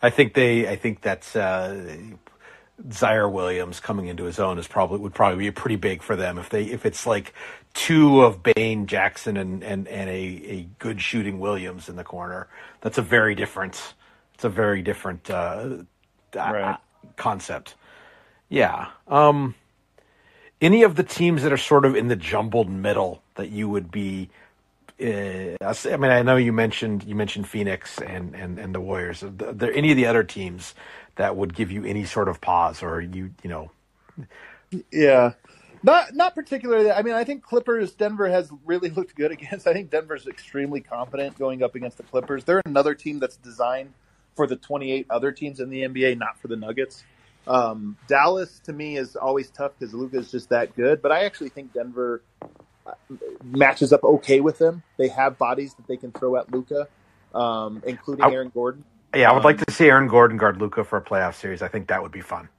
I 0.01 0.09
think 0.09 0.33
they. 0.33 0.67
I 0.67 0.75
think 0.75 1.01
that's 1.01 1.35
uh, 1.35 1.97
Ziaire 2.87 3.31
Williams 3.31 3.79
coming 3.79 4.07
into 4.07 4.23
his 4.23 4.39
own 4.39 4.57
is 4.57 4.67
probably 4.67 4.99
would 4.99 5.13
probably 5.13 5.37
be 5.37 5.51
pretty 5.51 5.75
big 5.75 6.01
for 6.01 6.15
them 6.15 6.37
if 6.37 6.49
they 6.49 6.63
if 6.63 6.85
it's 6.85 7.05
like 7.05 7.33
two 7.73 8.21
of 8.21 8.41
Bane 8.41 8.87
Jackson 8.87 9.37
and 9.37 9.63
and 9.63 9.87
and 9.87 10.09
a 10.09 10.13
a 10.13 10.67
good 10.79 11.01
shooting 11.01 11.39
Williams 11.39 11.89
in 11.89 11.95
the 11.95 12.03
corner. 12.03 12.47
That's 12.81 12.97
a 12.97 13.01
very 13.01 13.35
different 13.35 13.93
it's 14.33 14.45
a 14.45 14.49
very 14.49 14.81
different 14.81 15.29
uh, 15.29 15.77
right. 16.33 16.77
concept. 17.17 17.75
Yeah. 18.47 18.87
Um, 19.07 19.55
any 20.61 20.83
of 20.83 20.95
the 20.95 21.03
teams 21.03 21.43
that 21.43 21.51
are 21.51 21.57
sort 21.57 21.85
of 21.85 21.95
in 21.95 22.07
the 22.07 22.15
jumbled 22.15 22.69
middle 22.69 23.21
that 23.35 23.49
you 23.49 23.69
would 23.69 23.91
be 23.91 24.29
uh, 25.01 25.55
I 25.61 25.97
mean, 25.97 26.11
I 26.11 26.21
know 26.23 26.35
you 26.35 26.51
mentioned 26.51 27.05
you 27.05 27.15
mentioned 27.15 27.47
Phoenix 27.47 27.99
and 27.99 28.35
and, 28.35 28.59
and 28.59 28.75
the 28.75 28.81
Warriors. 28.81 29.23
Are 29.23 29.29
there 29.29 29.73
any 29.73 29.91
of 29.91 29.97
the 29.97 30.05
other 30.05 30.23
teams 30.23 30.75
that 31.19 31.35
would 31.35 31.53
give 31.53 31.69
you 31.69 31.83
any 31.83 32.05
sort 32.05 32.29
of 32.29 32.39
pause, 32.39 32.81
or 32.81 33.01
you 33.01 33.31
you 33.43 33.49
know? 33.49 33.69
Yeah, 34.89 35.33
not 35.83 36.15
not 36.15 36.33
particularly. 36.33 36.89
I 36.89 37.01
mean, 37.01 37.13
I 37.13 37.25
think 37.25 37.43
Clippers 37.43 37.91
Denver 37.93 38.29
has 38.29 38.49
really 38.65 38.89
looked 38.97 39.15
good 39.15 39.31
against. 39.31 39.67
I 39.67 39.73
think 39.73 39.89
Denver's 39.89 40.27
extremely 40.27 40.79
confident 40.79 41.37
going 41.37 41.61
up 41.61 41.75
against 41.75 41.97
the 41.97 42.03
Clippers. 42.03 42.45
They're 42.45 42.61
another 42.65 42.95
team 42.95 43.19
that's 43.19 43.35
designed 43.35 43.93
for 44.35 44.47
the 44.47 44.55
28 44.55 45.07
other 45.09 45.33
teams 45.33 45.59
in 45.59 45.69
the 45.69 45.81
NBA, 45.81 46.17
not 46.17 46.39
for 46.39 46.47
the 46.47 46.55
Nuggets. 46.55 47.03
Um, 47.45 47.97
Dallas 48.07 48.61
to 48.65 48.71
me 48.71 48.95
is 48.95 49.17
always 49.17 49.49
tough 49.49 49.73
because 49.77 49.93
Luka 49.93 50.19
is 50.19 50.31
just 50.31 50.49
that 50.49 50.73
good, 50.77 51.01
but 51.01 51.11
I 51.11 51.25
actually 51.25 51.49
think 51.49 51.73
Denver 51.73 52.21
uh, 52.85 52.93
matches 53.43 53.91
up 53.91 54.05
okay 54.05 54.39
with 54.39 54.57
them. 54.57 54.83
They 54.95 55.09
have 55.09 55.37
bodies 55.37 55.73
that 55.73 55.87
they 55.87 55.97
can 55.97 56.13
throw 56.13 56.37
at 56.37 56.49
Luka, 56.53 56.87
um, 57.35 57.83
including 57.85 58.23
I, 58.23 58.31
Aaron 58.31 58.51
Gordon. 58.53 58.85
Yeah, 59.15 59.29
I 59.29 59.33
would 59.33 59.39
um, 59.39 59.43
like 59.43 59.65
to 59.65 59.73
see 59.73 59.87
Aaron 59.87 60.07
Gordon 60.07 60.37
guard 60.37 60.57
Luka 60.57 60.83
for 60.83 60.97
a 60.97 61.01
playoff 61.01 61.35
series. 61.35 61.61
I 61.61 61.67
think 61.67 61.87
that 61.87 62.01
would 62.01 62.11
be 62.11 62.21
fun. 62.21 62.49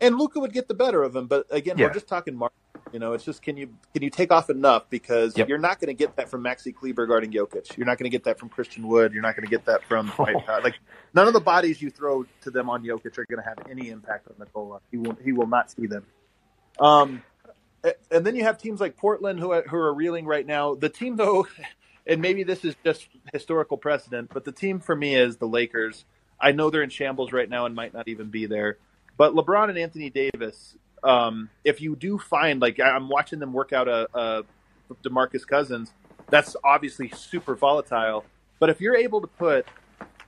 And 0.00 0.16
Luka 0.18 0.38
would 0.40 0.52
get 0.52 0.68
the 0.68 0.74
better 0.74 1.02
of 1.02 1.16
him, 1.16 1.26
but 1.26 1.46
again, 1.50 1.78
yeah. 1.78 1.86
we're 1.86 1.94
just 1.94 2.06
talking 2.06 2.36
Mark. 2.36 2.52
you 2.92 2.98
know, 2.98 3.14
it's 3.14 3.24
just 3.24 3.40
can 3.42 3.56
you 3.56 3.74
can 3.94 4.02
you 4.02 4.10
take 4.10 4.30
off 4.30 4.50
enough 4.50 4.88
because 4.90 5.36
yep. 5.36 5.48
you're 5.48 5.58
not 5.58 5.80
going 5.80 5.88
to 5.88 5.94
get 5.94 6.16
that 6.16 6.28
from 6.28 6.44
Maxi 6.44 6.74
Kleber 6.74 7.06
guarding 7.06 7.32
Jokic. 7.32 7.76
You're 7.76 7.86
not 7.86 7.98
going 7.98 8.04
to 8.04 8.14
get 8.14 8.24
that 8.24 8.38
from 8.38 8.50
Christian 8.50 8.86
Wood. 8.86 9.12
You're 9.14 9.22
not 9.22 9.34
going 9.34 9.46
to 9.46 9.50
get 9.50 9.64
that 9.64 9.82
from 9.84 10.12
like 10.18 10.74
none 11.14 11.26
of 11.26 11.32
the 11.32 11.40
bodies 11.40 11.80
you 11.80 11.90
throw 11.90 12.26
to 12.42 12.50
them 12.50 12.68
on 12.68 12.84
Jokic 12.84 13.16
are 13.16 13.24
going 13.24 13.42
to 13.42 13.48
have 13.48 13.58
any 13.70 13.88
impact 13.88 14.28
on 14.28 14.34
Nikola. 14.38 14.80
He 14.90 14.98
will 14.98 15.16
he 15.24 15.32
will 15.32 15.48
not 15.48 15.70
see 15.70 15.86
them. 15.86 16.04
Um, 16.78 17.22
and 18.10 18.26
then 18.26 18.36
you 18.36 18.42
have 18.42 18.58
teams 18.58 18.80
like 18.80 18.96
Portland 18.96 19.38
who 19.38 19.52
are, 19.52 19.62
who 19.62 19.76
are 19.76 19.94
reeling 19.94 20.26
right 20.26 20.46
now. 20.46 20.74
The 20.74 20.88
team 20.88 21.16
though, 21.16 21.46
and 22.06 22.20
maybe 22.20 22.42
this 22.42 22.64
is 22.64 22.74
just 22.84 23.08
historical 23.32 23.76
precedent, 23.76 24.30
but 24.32 24.44
the 24.44 24.52
team 24.52 24.80
for 24.80 24.94
me 24.94 25.14
is 25.14 25.36
the 25.36 25.46
Lakers. 25.46 26.04
I 26.40 26.52
know 26.52 26.70
they're 26.70 26.82
in 26.82 26.90
shambles 26.90 27.32
right 27.32 27.48
now 27.48 27.66
and 27.66 27.74
might 27.74 27.94
not 27.94 28.08
even 28.08 28.28
be 28.28 28.46
there. 28.46 28.78
But 29.16 29.34
LeBron 29.34 29.70
and 29.70 29.78
Anthony 29.78 30.10
Davis 30.10 30.76
um, 31.06 31.50
if 31.64 31.80
you 31.80 31.96
do 31.96 32.18
find 32.18 32.60
like 32.60 32.80
I'm 32.80 33.08
watching 33.08 33.38
them 33.38 33.52
work 33.52 33.72
out 33.72 33.88
a, 33.88 34.08
a 34.14 34.44
Demarcus 35.04 35.46
Cousins, 35.46 35.92
that's 36.28 36.56
obviously 36.64 37.08
super 37.10 37.54
volatile. 37.54 38.24
But 38.58 38.70
if 38.70 38.80
you're 38.80 38.96
able 38.96 39.20
to 39.20 39.26
put 39.26 39.66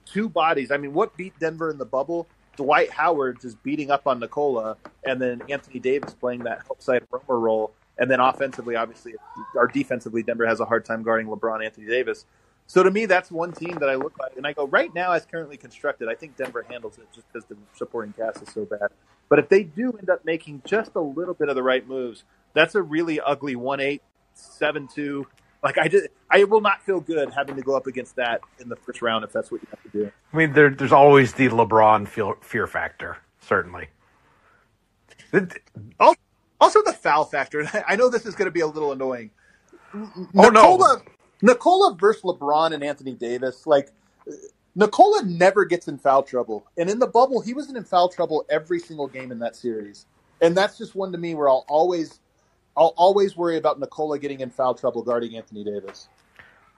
two 0.05 0.29
bodies, 0.29 0.71
I 0.71 0.77
mean, 0.77 0.93
what 0.93 1.17
beat 1.17 1.39
Denver 1.39 1.71
in 1.71 1.79
the 1.79 1.85
bubble? 1.85 2.29
Dwight 2.57 2.91
Howard 2.91 3.45
is 3.45 3.55
beating 3.55 3.91
up 3.91 4.07
on 4.07 4.19
Nikola, 4.19 4.77
and 5.05 5.21
then 5.21 5.43
Anthony 5.49 5.79
Davis 5.79 6.15
playing 6.15 6.45
that 6.45 6.63
help 6.67 6.83
side 6.83 7.05
roamer 7.11 7.41
role. 7.41 7.73
And 7.99 8.11
then 8.11 8.21
offensively, 8.21 8.77
obviously, 8.77 9.15
or 9.55 9.67
defensively, 9.67 10.23
Denver 10.23 10.47
has 10.47 10.61
a 10.61 10.65
hard 10.65 10.85
time 10.85 11.03
guarding 11.03 11.27
LeBron, 11.27 11.65
Anthony 11.65 11.87
Davis. 11.87 12.27
So 12.67 12.83
to 12.83 12.91
me, 12.91 13.07
that's 13.07 13.31
one 13.31 13.53
team 13.53 13.79
that 13.81 13.89
I 13.89 13.95
look 13.95 14.13
at, 14.25 14.37
and 14.37 14.47
I 14.47 14.53
go 14.53 14.67
right 14.67 14.95
now 14.95 15.13
as 15.13 15.25
currently 15.25 15.57
constructed. 15.57 16.09
I 16.09 16.15
think 16.15 16.37
Denver 16.37 16.67
handles 16.69 16.99
it 16.99 17.09
just 17.15 17.27
because 17.33 17.47
the 17.49 17.57
supporting 17.75 18.13
cast 18.13 18.43
is 18.43 18.53
so 18.53 18.67
bad. 18.67 18.91
But 19.31 19.39
if 19.39 19.49
they 19.49 19.63
do 19.63 19.93
end 19.99 20.11
up 20.11 20.25
making 20.25 20.63
just 20.67 20.95
a 20.95 21.01
little 21.01 21.35
bit 21.35 21.49
of 21.49 21.57
the 21.57 21.63
right 21.63 21.87
moves, 21.89 22.25
that's 22.53 22.75
a 22.75 22.83
really 22.83 23.21
ugly 23.21 23.57
one 23.57 23.81
eight 23.81 24.03
seven 24.35 24.87
two. 24.87 25.27
Like 25.63 25.79
I 25.79 25.89
did, 25.89 26.11
I 26.31 26.45
will 26.45 26.61
not 26.61 26.83
feel 26.83 27.01
good 27.01 27.31
having 27.31 27.57
to 27.57 27.63
go 27.63 27.75
up 27.75 27.87
against 27.87 28.17
that 28.17 28.43
in 28.61 28.69
the 28.69 28.77
first 28.77 29.03
round 29.03 29.25
if 29.25 29.33
that's 29.33 29.51
what 29.51 29.61
you 29.63 29.69
have 29.71 29.83
to 29.83 29.89
do. 30.05 30.13
I 30.33 30.37
mean, 30.37 30.53
there, 30.53 30.71
there's 30.71 30.93
always 30.93 31.33
the 31.33 31.49
LeBron 31.49 32.07
fear, 32.07 32.35
fear 32.43 32.67
factor, 32.67 33.17
certainly. 33.41 33.89
Also, 35.99 36.21
the 36.61 36.97
foul 37.01 37.25
factor. 37.25 37.69
I 37.89 37.97
know 37.97 38.09
this 38.09 38.27
is 38.27 38.35
going 38.35 38.47
to 38.47 38.53
be 38.53 38.61
a 38.61 38.67
little 38.67 38.93
annoying. 38.93 39.31
Oh 39.95 40.27
Nikola, 40.35 41.03
no, 41.43 41.53
Nikola 41.53 41.97
versus 41.99 42.23
LeBron 42.23 42.75
and 42.75 42.85
Anthony 42.85 43.15
Davis. 43.15 43.67
Like 43.67 43.91
Nikola 44.75 45.25
never 45.25 45.65
gets 45.65 45.89
in 45.89 45.99
foul 45.99 46.23
trouble. 46.23 46.67
And 46.77 46.91
in 46.91 46.99
the 46.99 47.07
bubble, 47.07 47.41
he 47.41 47.55
wasn't 47.55 47.79
in 47.79 47.85
foul 47.85 48.09
trouble 48.09 48.45
every 48.51 48.79
single 48.79 49.09
game 49.09 49.33
in 49.33 49.39
that 49.41 49.57
series. 49.57 50.07
And 50.41 50.57
that's 50.57 50.79
just 50.79 50.95
one 50.95 51.11
to 51.13 51.19
me 51.19 51.35
where 51.35 51.49
I'll 51.49 51.65
always 51.69 52.21
I'll 52.77 52.95
always 52.97 53.37
worry 53.37 53.57
about 53.57 53.81
Nikola 53.81 54.19
getting 54.19 54.41
in 54.41 54.51
foul 54.51 54.75
trouble 54.75 55.03
guarding 55.03 55.37
Anthony 55.37 55.65
Davis. 55.65 56.09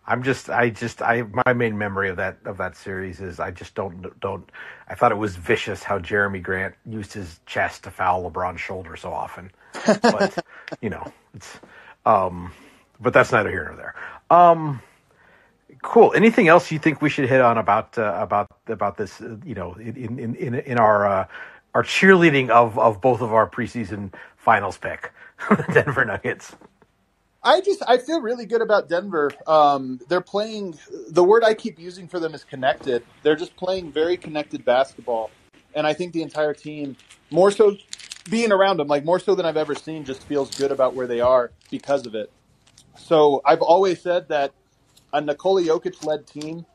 I'm 0.06 0.22
just, 0.22 0.48
I 0.48 0.70
just, 0.70 1.02
I 1.02 1.24
my 1.46 1.52
main 1.52 1.76
memory 1.76 2.08
of 2.08 2.16
that 2.16 2.38
of 2.46 2.56
that 2.56 2.74
series 2.74 3.20
is 3.20 3.38
I 3.38 3.50
just 3.50 3.74
don't 3.74 4.18
don't. 4.20 4.50
I 4.88 4.94
thought 4.94 5.12
it 5.12 5.18
was 5.18 5.36
vicious 5.36 5.82
how 5.82 5.98
Jerami 5.98 6.42
Grant 6.42 6.74
used 6.86 7.12
his 7.12 7.40
chest 7.44 7.84
to 7.84 7.90
foul 7.90 8.28
LeBron's 8.28 8.60
shoulder 8.60 8.96
so 8.96 9.12
often, 9.12 9.52
but 10.02 10.44
you 10.80 10.90
know, 10.90 11.12
it's, 11.34 11.58
um, 12.06 12.52
but 13.00 13.12
that's 13.12 13.32
neither 13.32 13.50
here 13.50 13.64
nor 13.64 13.76
there. 13.76 13.94
Um, 14.30 14.80
cool. 15.82 16.12
Anything 16.14 16.48
else 16.48 16.70
you 16.70 16.78
think 16.78 17.02
we 17.02 17.10
should 17.10 17.28
hit 17.28 17.40
on 17.40 17.58
about 17.58 17.96
uh, 17.98 18.14
about 18.18 18.48
about 18.66 18.96
this? 18.96 19.20
Uh, 19.20 19.36
you 19.44 19.54
know, 19.54 19.74
in 19.74 20.18
in 20.18 20.34
in, 20.36 20.54
in 20.54 20.78
our 20.78 21.06
uh, 21.06 21.26
our 21.74 21.82
cheerleading 21.82 22.50
of 22.50 22.78
of 22.78 23.00
both 23.00 23.20
of 23.20 23.32
our 23.32 23.48
preseason 23.48 24.12
finals 24.36 24.78
pick, 24.78 25.12
Denver 25.72 26.04
Nuggets. 26.04 26.54
I 27.42 27.62
just 27.62 27.82
I 27.88 27.96
feel 27.98 28.20
really 28.20 28.44
good 28.44 28.60
about 28.60 28.88
Denver. 28.88 29.30
Um, 29.46 30.00
they're 30.08 30.20
playing. 30.20 30.78
The 31.08 31.24
word 31.24 31.42
I 31.42 31.54
keep 31.54 31.78
using 31.78 32.06
for 32.06 32.20
them 32.20 32.34
is 32.34 32.44
connected. 32.44 33.02
They're 33.22 33.36
just 33.36 33.56
playing 33.56 33.92
very 33.92 34.16
connected 34.16 34.64
basketball, 34.64 35.30
and 35.74 35.86
I 35.86 35.94
think 35.94 36.12
the 36.12 36.22
entire 36.22 36.52
team, 36.52 36.96
more 37.30 37.50
so 37.50 37.76
being 38.30 38.52
around 38.52 38.78
them, 38.78 38.88
like 38.88 39.04
more 39.04 39.20
so 39.20 39.34
than 39.34 39.46
I've 39.46 39.56
ever 39.56 39.74
seen, 39.74 40.04
just 40.04 40.22
feels 40.24 40.54
good 40.56 40.72
about 40.72 40.94
where 40.94 41.06
they 41.06 41.20
are 41.20 41.52
because 41.70 42.06
of 42.06 42.14
it. 42.14 42.32
So 42.98 43.42
I've 43.44 43.62
always 43.62 44.00
said 44.00 44.28
that 44.28 44.52
a 45.12 45.20
Nikola 45.20 45.62
Jokic 45.62 46.04
led 46.04 46.26
team, 46.26 46.66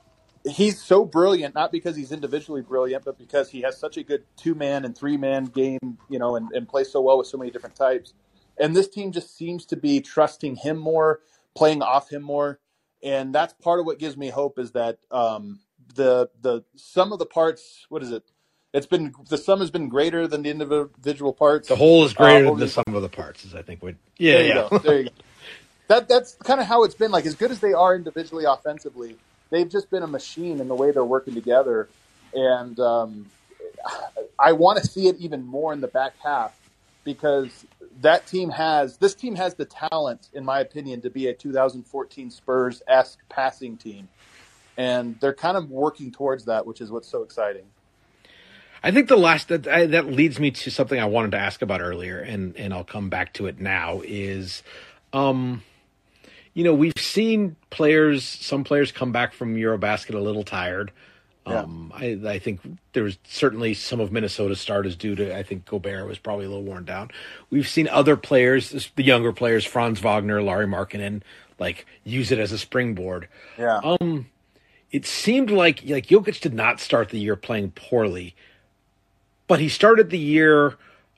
he's 0.46 0.82
so 0.82 1.06
brilliant, 1.06 1.56
not 1.56 1.72
because 1.72 1.96
he's 1.96 2.12
individually 2.12 2.62
brilliant, 2.62 3.06
but 3.06 3.18
because 3.18 3.50
he 3.52 3.62
has 3.62 3.78
such 3.80 3.98
a 3.98 4.04
good 4.04 4.24
two 4.38 4.56
man 4.56 4.86
and 4.86 4.98
three 4.98 5.18
man 5.18 5.46
game, 5.46 5.98
you 6.10 6.20
know, 6.20 6.36
and, 6.36 6.52
and 6.52 6.68
plays 6.68 6.92
so 6.92 7.02
well 7.02 7.18
with 7.18 7.28
so 7.28 7.38
many 7.38 7.52
different 7.52 7.76
types 7.76 8.14
and 8.60 8.76
this 8.76 8.88
team 8.88 9.12
just 9.12 9.38
seems 9.38 9.66
to 9.68 9.76
be 9.76 10.02
trusting 10.02 10.58
him 10.58 10.78
more, 10.78 11.22
playing 11.56 11.82
off 11.82 12.10
him 12.10 12.22
more, 12.22 12.60
and 13.04 13.34
that's 13.34 13.54
part 13.54 13.80
of 13.80 13.86
what 13.86 14.00
gives 14.00 14.18
me 14.18 14.30
hope 14.30 14.60
is 14.60 14.72
that 14.72 15.00
um, 15.12 15.60
the 15.96 16.30
the 16.42 16.64
some 16.76 17.12
of 17.14 17.20
the 17.20 17.26
parts. 17.26 17.86
What 17.90 18.04
is 18.04 18.12
it? 18.12 18.24
It's 18.76 18.86
been 18.86 19.16
the 19.30 19.38
sum 19.38 19.62
has 19.62 19.72
been 19.72 19.88
greater 19.88 20.28
than 20.28 20.44
the 20.44 20.50
individual 20.50 21.32
parts. 21.32 21.70
The 21.70 21.78
whole 21.78 22.04
is 22.04 22.14
greater 22.14 22.48
uh, 22.48 22.50
than 22.50 22.60
the 22.60 22.68
sum 22.68 22.84
of 22.88 23.02
the 23.02 23.10
parts. 23.10 23.46
Is 23.46 23.56
I 23.56 23.62
think 23.62 23.82
what. 23.82 23.96
Yeah, 24.18 24.34
there 24.34 24.48
yeah. 24.48 24.68
Go, 24.70 24.78
there 24.80 25.00
you 25.00 25.04
go. 25.06 25.12
That 25.88 26.10
that's 26.10 26.34
kind 26.44 26.60
of 26.60 26.66
how 26.66 26.84
it's 26.84 26.96
been. 26.96 27.12
Like 27.12 27.28
as 27.28 27.36
good 27.36 27.52
as 27.52 27.60
they 27.60 27.74
are 27.74 27.96
individually 27.96 28.44
offensively, 28.46 29.18
they've 29.52 29.70
just 29.70 29.92
been 29.92 30.02
a 30.02 30.08
machine 30.08 30.60
in 30.60 30.68
the 30.68 30.74
way 30.74 30.90
they're 30.90 31.06
working 31.06 31.36
together, 31.36 31.88
and 32.34 32.80
um, 32.80 33.28
I 34.40 34.54
want 34.54 34.80
to 34.80 34.88
see 34.88 35.08
it 35.08 35.18
even 35.20 35.46
more 35.46 35.74
in 35.74 35.82
the 35.82 35.88
back 35.88 36.16
half 36.24 36.60
because 37.04 37.68
that 38.02 38.26
team 38.26 38.50
has 38.50 38.98
this 38.98 39.14
team 39.14 39.36
has 39.36 39.54
the 39.54 39.66
talent, 39.66 40.30
in 40.34 40.44
my 40.44 40.60
opinion, 40.60 41.02
to 41.02 41.12
be 41.12 41.28
a 41.28 41.34
2014 41.36 42.32
Spurs 42.32 42.82
esque 42.88 43.20
passing 43.30 43.78
team, 43.78 44.10
and 44.78 45.20
they're 45.20 45.36
kind 45.36 45.56
of 45.56 45.70
working 45.70 46.12
towards 46.12 46.46
that, 46.46 46.66
which 46.66 46.82
is 46.82 46.92
what's 46.92 47.08
so 47.08 47.22
exciting. 47.22 47.66
I 48.86 48.92
think 48.92 49.08
the 49.08 49.18
last 49.18 49.48
that 49.48 49.64
that 49.64 50.06
leads 50.06 50.40
me 50.40 50.52
to 50.52 50.70
something 50.70 51.00
I 51.00 51.06
wanted 51.06 51.32
to 51.32 51.40
ask 51.40 51.64
about 51.64 51.82
earlier, 51.82 52.20
and 52.20 52.56
and 52.56 52.72
I'll 52.72 52.84
come 52.84 53.10
back 53.10 53.34
to 53.34 53.48
it 53.48 53.60
now. 53.60 54.02
Is, 54.06 54.62
um, 55.12 55.64
you 56.54 56.64
know, 56.64 56.76
we've 56.76 56.94
seen 56.96 57.56
players, 57.72 58.24
some 58.24 58.64
players 58.64 58.92
come 58.92 59.12
back 59.12 59.34
from 59.34 59.56
EuroBasket 59.56 60.14
a 60.14 60.20
little 60.20 60.44
tired. 60.44 60.92
Yeah. 61.48 61.62
Um, 61.62 61.92
I, 61.96 62.20
I 62.26 62.40
think 62.40 62.62
was 62.94 63.18
certainly 63.24 63.74
some 63.74 64.00
of 64.00 64.12
Minnesota's 64.12 64.62
start 64.62 64.86
is 64.86 64.96
due 64.96 65.16
to 65.16 65.36
I 65.36 65.42
think 65.42 65.66
Gobert 65.66 66.08
was 66.08 66.20
probably 66.20 66.46
a 66.46 66.50
little 66.50 66.64
worn 66.64 66.86
down. 66.86 67.10
We've 67.50 67.68
seen 67.68 67.88
other 67.88 68.16
players, 68.16 68.92
the 68.96 69.04
younger 69.04 69.34
players, 69.34 69.66
Franz 69.66 70.00
Wagner, 70.00 70.44
Lauri 70.44 70.68
Markkanen, 70.68 71.24
like 71.58 71.88
use 72.04 72.32
it 72.32 72.38
as 72.38 72.52
a 72.52 72.60
springboard. 72.60 73.30
Yeah. 73.58 73.80
Um, 73.84 74.28
it 74.92 75.08
seemed 75.08 75.50
like 75.50 75.84
like 75.88 76.06
Jokic 76.06 76.40
did 76.40 76.54
not 76.54 76.80
start 76.80 77.10
the 77.10 77.20
year 77.20 77.36
playing 77.36 77.72
poorly, 77.72 78.36
but 79.48 79.60
he 79.60 79.70
started 79.70 80.10
the 80.10 80.20
year 80.20 80.76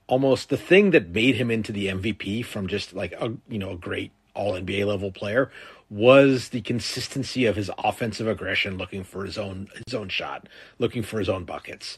almost 0.08 0.50
the 0.50 0.58
thing 0.58 0.92
that 0.92 1.10
made 1.10 1.36
him 1.36 1.52
into 1.52 1.72
the 1.72 1.88
MVP 1.88 2.46
from 2.46 2.68
just 2.68 2.94
like 2.94 3.14
a 3.14 3.34
you 3.50 3.60
know 3.60 3.72
a 3.72 3.78
great 3.78 4.12
All 4.34 4.54
NBA 4.54 4.86
level 4.86 5.12
player 5.12 5.52
was 5.90 6.50
the 6.50 6.62
consistency 6.62 7.46
of 7.46 7.56
his 7.56 7.72
offensive 7.78 8.28
aggression, 8.28 8.78
looking 8.78 9.04
for 9.04 9.26
his 9.26 9.38
own 9.38 9.70
his 9.86 9.94
own 9.94 10.10
shot, 10.10 10.48
looking 10.80 11.04
for 11.04 11.20
his 11.20 11.30
own 11.30 11.46
buckets. 11.46 11.98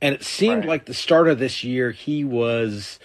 And 0.00 0.14
it 0.14 0.24
seemed 0.24 0.60
right. 0.60 0.68
like 0.68 0.84
the 0.86 0.94
start 0.94 1.28
of 1.28 1.38
this 1.38 1.64
year 1.64 1.90
he 1.90 2.24
was 2.24 2.98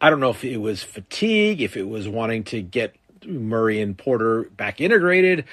I 0.00 0.10
don't 0.10 0.20
know 0.20 0.30
if 0.30 0.44
it 0.44 0.58
was 0.58 0.82
fatigue, 0.82 1.60
if 1.60 1.76
it 1.76 1.88
was 1.88 2.08
wanting 2.08 2.42
to 2.44 2.60
get 2.60 2.96
Murray 3.24 3.80
and 3.80 3.96
Porter 3.96 4.44
back 4.56 4.80
integrated, 4.80 5.44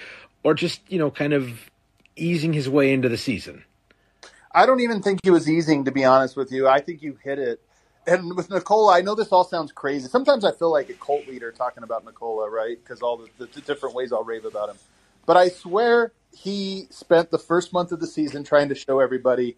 or 0.44 0.56
just, 0.56 0.82
you 0.92 0.98
know, 0.98 1.12
kind 1.12 1.34
of 1.34 1.70
easing 2.16 2.52
his 2.52 2.68
way 2.68 2.92
into 2.92 3.10
the 3.10 3.18
season. 3.18 3.64
I 4.54 4.66
don't 4.66 4.82
even 4.82 5.02
think 5.02 5.20
he 5.24 5.30
was 5.30 5.50
easing, 5.50 5.86
to 5.86 5.92
be 5.92 6.04
honest 6.04 6.36
with 6.36 6.52
you. 6.52 6.68
I 6.68 6.82
think 6.82 7.02
you 7.02 7.18
hit 7.24 7.40
it 7.40 7.62
and 8.10 8.36
with 8.36 8.50
Nikola, 8.50 8.96
I 8.96 9.02
know 9.02 9.16
this 9.16 9.30
all 9.30 9.44
sounds 9.44 9.72
crazy. 9.72 10.08
Sometimes 10.08 10.44
I 10.44 10.52
feel 10.52 10.72
like 10.72 10.90
a 10.90 10.94
cult 10.94 11.28
leader 11.28 11.52
talking 11.52 11.84
about 11.84 12.06
Nikola, 12.06 12.50
right? 12.50 12.78
Because 12.82 13.02
all 13.02 13.18
the, 13.18 13.46
the, 13.46 13.62
different 13.62 13.96
ways 13.96 14.12
I'll 14.12 14.24
rave 14.24 14.46
about 14.46 14.70
him. 14.70 14.78
But 15.26 15.38
I 15.38 15.50
swear 15.50 16.12
he 16.36 16.88
spent 16.90 17.32
the 17.32 17.38
first 17.38 17.72
month 17.72 17.92
of 17.92 18.00
the 18.00 18.08
season 18.08 18.44
trying 18.44 18.70
to 18.70 18.76
show 18.76 19.00
everybody 19.00 19.58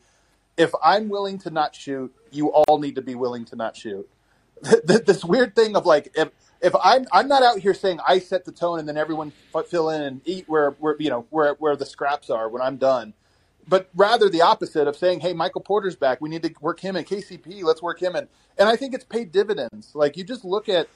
if 0.58 0.72
I'm 0.84 1.08
willing 1.08 1.40
to 1.40 1.50
not 1.50 1.76
shoot, 1.76 2.14
you 2.32 2.50
all 2.50 2.78
need 2.78 2.96
to 2.96 3.02
be 3.02 3.16
willing 3.16 3.46
to 3.46 3.56
not 3.56 3.78
shoot. 3.78 4.08
this 4.84 5.24
weird 5.24 5.56
thing 5.56 5.76
of 5.76 5.86
like, 5.86 6.12
if, 6.16 6.30
if 6.62 6.76
I'm 6.84 7.08
I'm 7.12 7.28
not 7.28 7.42
out 7.42 7.60
here 7.60 7.74
saying 7.74 8.00
I 8.06 8.20
set 8.20 8.46
the 8.46 8.52
tone 8.52 8.80
and 8.80 8.88
then 8.88 8.98
everyone 8.98 9.32
fill 9.68 9.90
in 9.90 10.02
and 10.02 10.22
eat 10.26 10.48
where 10.48 10.72
where 10.72 10.96
you 11.00 11.10
know 11.10 11.26
where 11.30 11.54
where 11.54 11.76
the 11.76 11.86
scraps 11.86 12.30
are 12.30 12.48
when 12.48 12.62
I'm 12.62 12.78
done 12.78 13.14
but 13.68 13.90
rather 13.96 14.30
the 14.30 14.42
opposite 14.42 14.88
of 14.88 14.96
saying, 14.96 15.22
"Hey, 15.22 15.34
Michael 15.34 15.62
Porter's 15.62 15.96
back. 15.96 16.22
We 16.22 16.30
need 16.30 16.44
to 16.44 16.54
work 16.62 16.80
him 16.80 16.96
in 16.96 17.04
KCP. 17.04 17.64
Let's 17.64 17.82
work 17.82 18.02
him 18.02 18.16
in." 18.16 18.28
And 18.58 18.70
I 18.70 18.76
think 18.76 18.94
it's 18.94 19.06
paid 19.06 19.32
dividends. 19.32 19.92
Like 19.94 20.18
you 20.18 20.24
just 20.24 20.46
look 20.46 20.70
at 20.70 20.88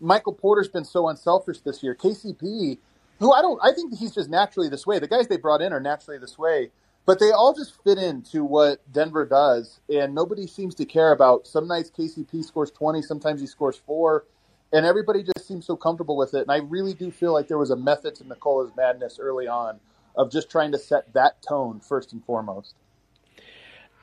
Michael 0.00 0.32
Porter's 0.32 0.68
been 0.68 0.84
so 0.84 1.08
unselfish 1.08 1.60
this 1.60 1.82
year. 1.82 1.94
KCP, 1.94 2.78
who 3.18 3.32
I 3.32 3.42
don't, 3.42 3.60
I 3.62 3.72
think 3.72 3.96
he's 3.98 4.14
just 4.14 4.30
naturally 4.30 4.68
this 4.68 4.86
way. 4.86 4.98
The 4.98 5.08
guys 5.08 5.28
they 5.28 5.36
brought 5.36 5.60
in 5.60 5.72
are 5.72 5.80
naturally 5.80 6.18
this 6.18 6.38
way, 6.38 6.70
but 7.06 7.18
they 7.18 7.30
all 7.30 7.54
just 7.54 7.82
fit 7.84 7.98
into 7.98 8.44
what 8.44 8.80
Denver 8.92 9.26
does, 9.26 9.80
and 9.92 10.14
nobody 10.14 10.46
seems 10.46 10.74
to 10.76 10.84
care 10.84 11.12
about. 11.12 11.46
Some 11.46 11.68
nights 11.68 11.90
KCP 11.90 12.44
scores 12.44 12.70
twenty, 12.70 13.02
sometimes 13.02 13.40
he 13.40 13.46
scores 13.46 13.76
four, 13.76 14.24
and 14.72 14.86
everybody 14.86 15.22
just 15.22 15.46
seems 15.46 15.66
so 15.66 15.76
comfortable 15.76 16.16
with 16.16 16.34
it. 16.34 16.42
And 16.42 16.50
I 16.50 16.58
really 16.58 16.94
do 16.94 17.10
feel 17.10 17.32
like 17.32 17.48
there 17.48 17.58
was 17.58 17.70
a 17.70 17.76
method 17.76 18.14
to 18.16 18.24
Nikola's 18.24 18.72
madness 18.76 19.18
early 19.20 19.46
on 19.46 19.80
of 20.16 20.30
just 20.30 20.50
trying 20.50 20.72
to 20.72 20.78
set 20.78 21.12
that 21.14 21.42
tone 21.42 21.80
first 21.80 22.12
and 22.12 22.24
foremost. 22.24 22.74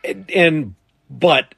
And, 0.03 0.29
and 0.31 0.75
but 1.09 1.55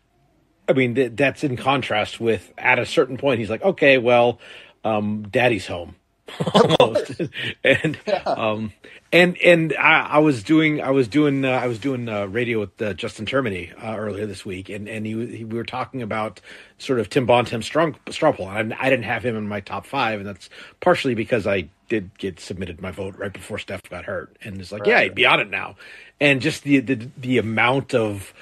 I 0.67 0.73
mean 0.73 1.15
that's 1.15 1.43
in 1.43 1.57
contrast 1.57 2.19
with 2.19 2.53
at 2.57 2.79
a 2.79 2.85
certain 2.85 3.17
point 3.17 3.39
he's 3.39 3.49
like, 3.49 3.63
okay, 3.63 3.97
well, 3.97 4.39
um, 4.83 5.23
daddy's 5.29 5.67
home. 5.67 5.95
almost 6.53 7.21
and 7.63 7.97
yeah. 8.07 8.21
um 8.23 8.71
and 9.11 9.37
and 9.39 9.73
I, 9.79 10.01
I, 10.01 10.19
was 10.19 10.43
doing 10.43 10.81
I 10.81 10.91
was 10.91 11.07
doing 11.07 11.43
uh, 11.43 11.49
I 11.49 11.65
was 11.65 11.79
doing 11.79 12.07
uh, 12.07 12.25
radio 12.25 12.59
with 12.59 12.79
uh, 12.81 12.93
Justin 12.93 13.25
Termini 13.25 13.71
uh, 13.83 13.97
earlier 13.97 14.27
this 14.27 14.45
week 14.45 14.69
and 14.69 14.87
and 14.87 15.05
he, 15.05 15.37
he, 15.37 15.43
we 15.43 15.57
were 15.57 15.63
talking 15.63 16.01
about 16.01 16.39
sort 16.77 16.99
of 16.99 17.09
Tim 17.09 17.25
Bontemps 17.25 17.65
strong 17.65 17.95
straw 18.11 18.31
poll 18.31 18.49
and 18.49 18.73
I, 18.73 18.77
I 18.79 18.89
didn't 18.89 19.05
have 19.05 19.25
him 19.25 19.35
in 19.35 19.47
my 19.47 19.59
top 19.59 19.85
five 19.85 20.19
and 20.19 20.27
that's 20.27 20.49
partially 20.81 21.15
because 21.15 21.47
I 21.47 21.69
did 21.89 22.17
get 22.17 22.39
submitted 22.39 22.81
my 22.81 22.91
vote 22.91 23.15
right 23.17 23.33
before 23.33 23.57
Steph 23.57 23.89
got 23.89 24.05
hurt 24.05 24.35
and 24.43 24.59
it's 24.61 24.71
like 24.71 24.81
right. 24.81 24.89
yeah 24.89 25.01
he'd 25.01 25.15
be 25.15 25.25
on 25.25 25.39
it 25.39 25.49
now 25.49 25.75
and 26.21 26.41
just 26.41 26.63
the 26.63 26.79
the 26.79 27.09
the 27.17 27.37
amount 27.37 27.93
of 27.93 28.33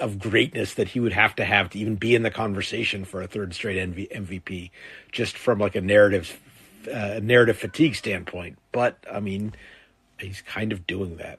of 0.00 0.18
greatness 0.18 0.74
that 0.74 0.88
he 0.88 1.00
would 1.00 1.12
have 1.12 1.34
to 1.36 1.44
have 1.44 1.70
to 1.70 1.78
even 1.78 1.96
be 1.96 2.14
in 2.14 2.22
the 2.22 2.30
conversation 2.30 3.04
for 3.04 3.22
a 3.22 3.26
third 3.26 3.54
straight 3.54 3.76
MV, 3.76 4.10
MVP, 4.10 4.70
just 5.10 5.36
from 5.36 5.58
like 5.58 5.74
a 5.74 5.80
narrative 5.80 6.40
uh, 6.92 7.20
narrative 7.22 7.58
fatigue 7.58 7.94
standpoint. 7.94 8.58
But 8.72 8.98
I 9.10 9.20
mean, 9.20 9.54
he's 10.18 10.42
kind 10.42 10.72
of 10.72 10.86
doing 10.86 11.16
that. 11.16 11.38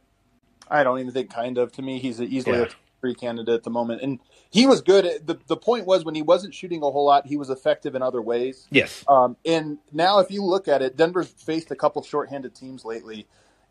I 0.69 0.83
don't 0.83 0.99
even 0.99 1.11
think 1.11 1.31
kind 1.31 1.57
of. 1.57 1.71
To 1.73 1.81
me, 1.81 1.99
he's 1.99 2.21
easily 2.21 2.59
yeah. 2.59 2.65
Free 3.03 3.13
candidate 3.13 3.53
at 3.53 3.63
the 3.63 3.69
moment, 3.69 4.01
and 4.01 4.17
he 4.49 4.65
was 4.65 4.81
good. 4.81 5.27
the 5.27 5.37
The 5.47 5.57
point 5.57 5.85
was 5.85 6.05
when 6.05 6.15
he 6.15 6.21
wasn't 6.21 6.53
shooting 6.53 6.81
a 6.81 6.89
whole 6.89 7.05
lot, 7.05 7.27
he 7.27 7.35
was 7.35 7.49
effective 7.49 7.95
in 7.95 8.01
other 8.01 8.21
ways. 8.21 8.65
Yes. 8.71 9.03
Um, 9.09 9.35
and 9.45 9.77
now, 9.91 10.19
if 10.19 10.31
you 10.31 10.41
look 10.41 10.69
at 10.69 10.81
it, 10.81 10.95
Denver's 10.95 11.27
faced 11.27 11.69
a 11.69 11.75
couple 11.75 12.01
shorthanded 12.01 12.55
teams 12.55 12.85
lately. 12.85 13.27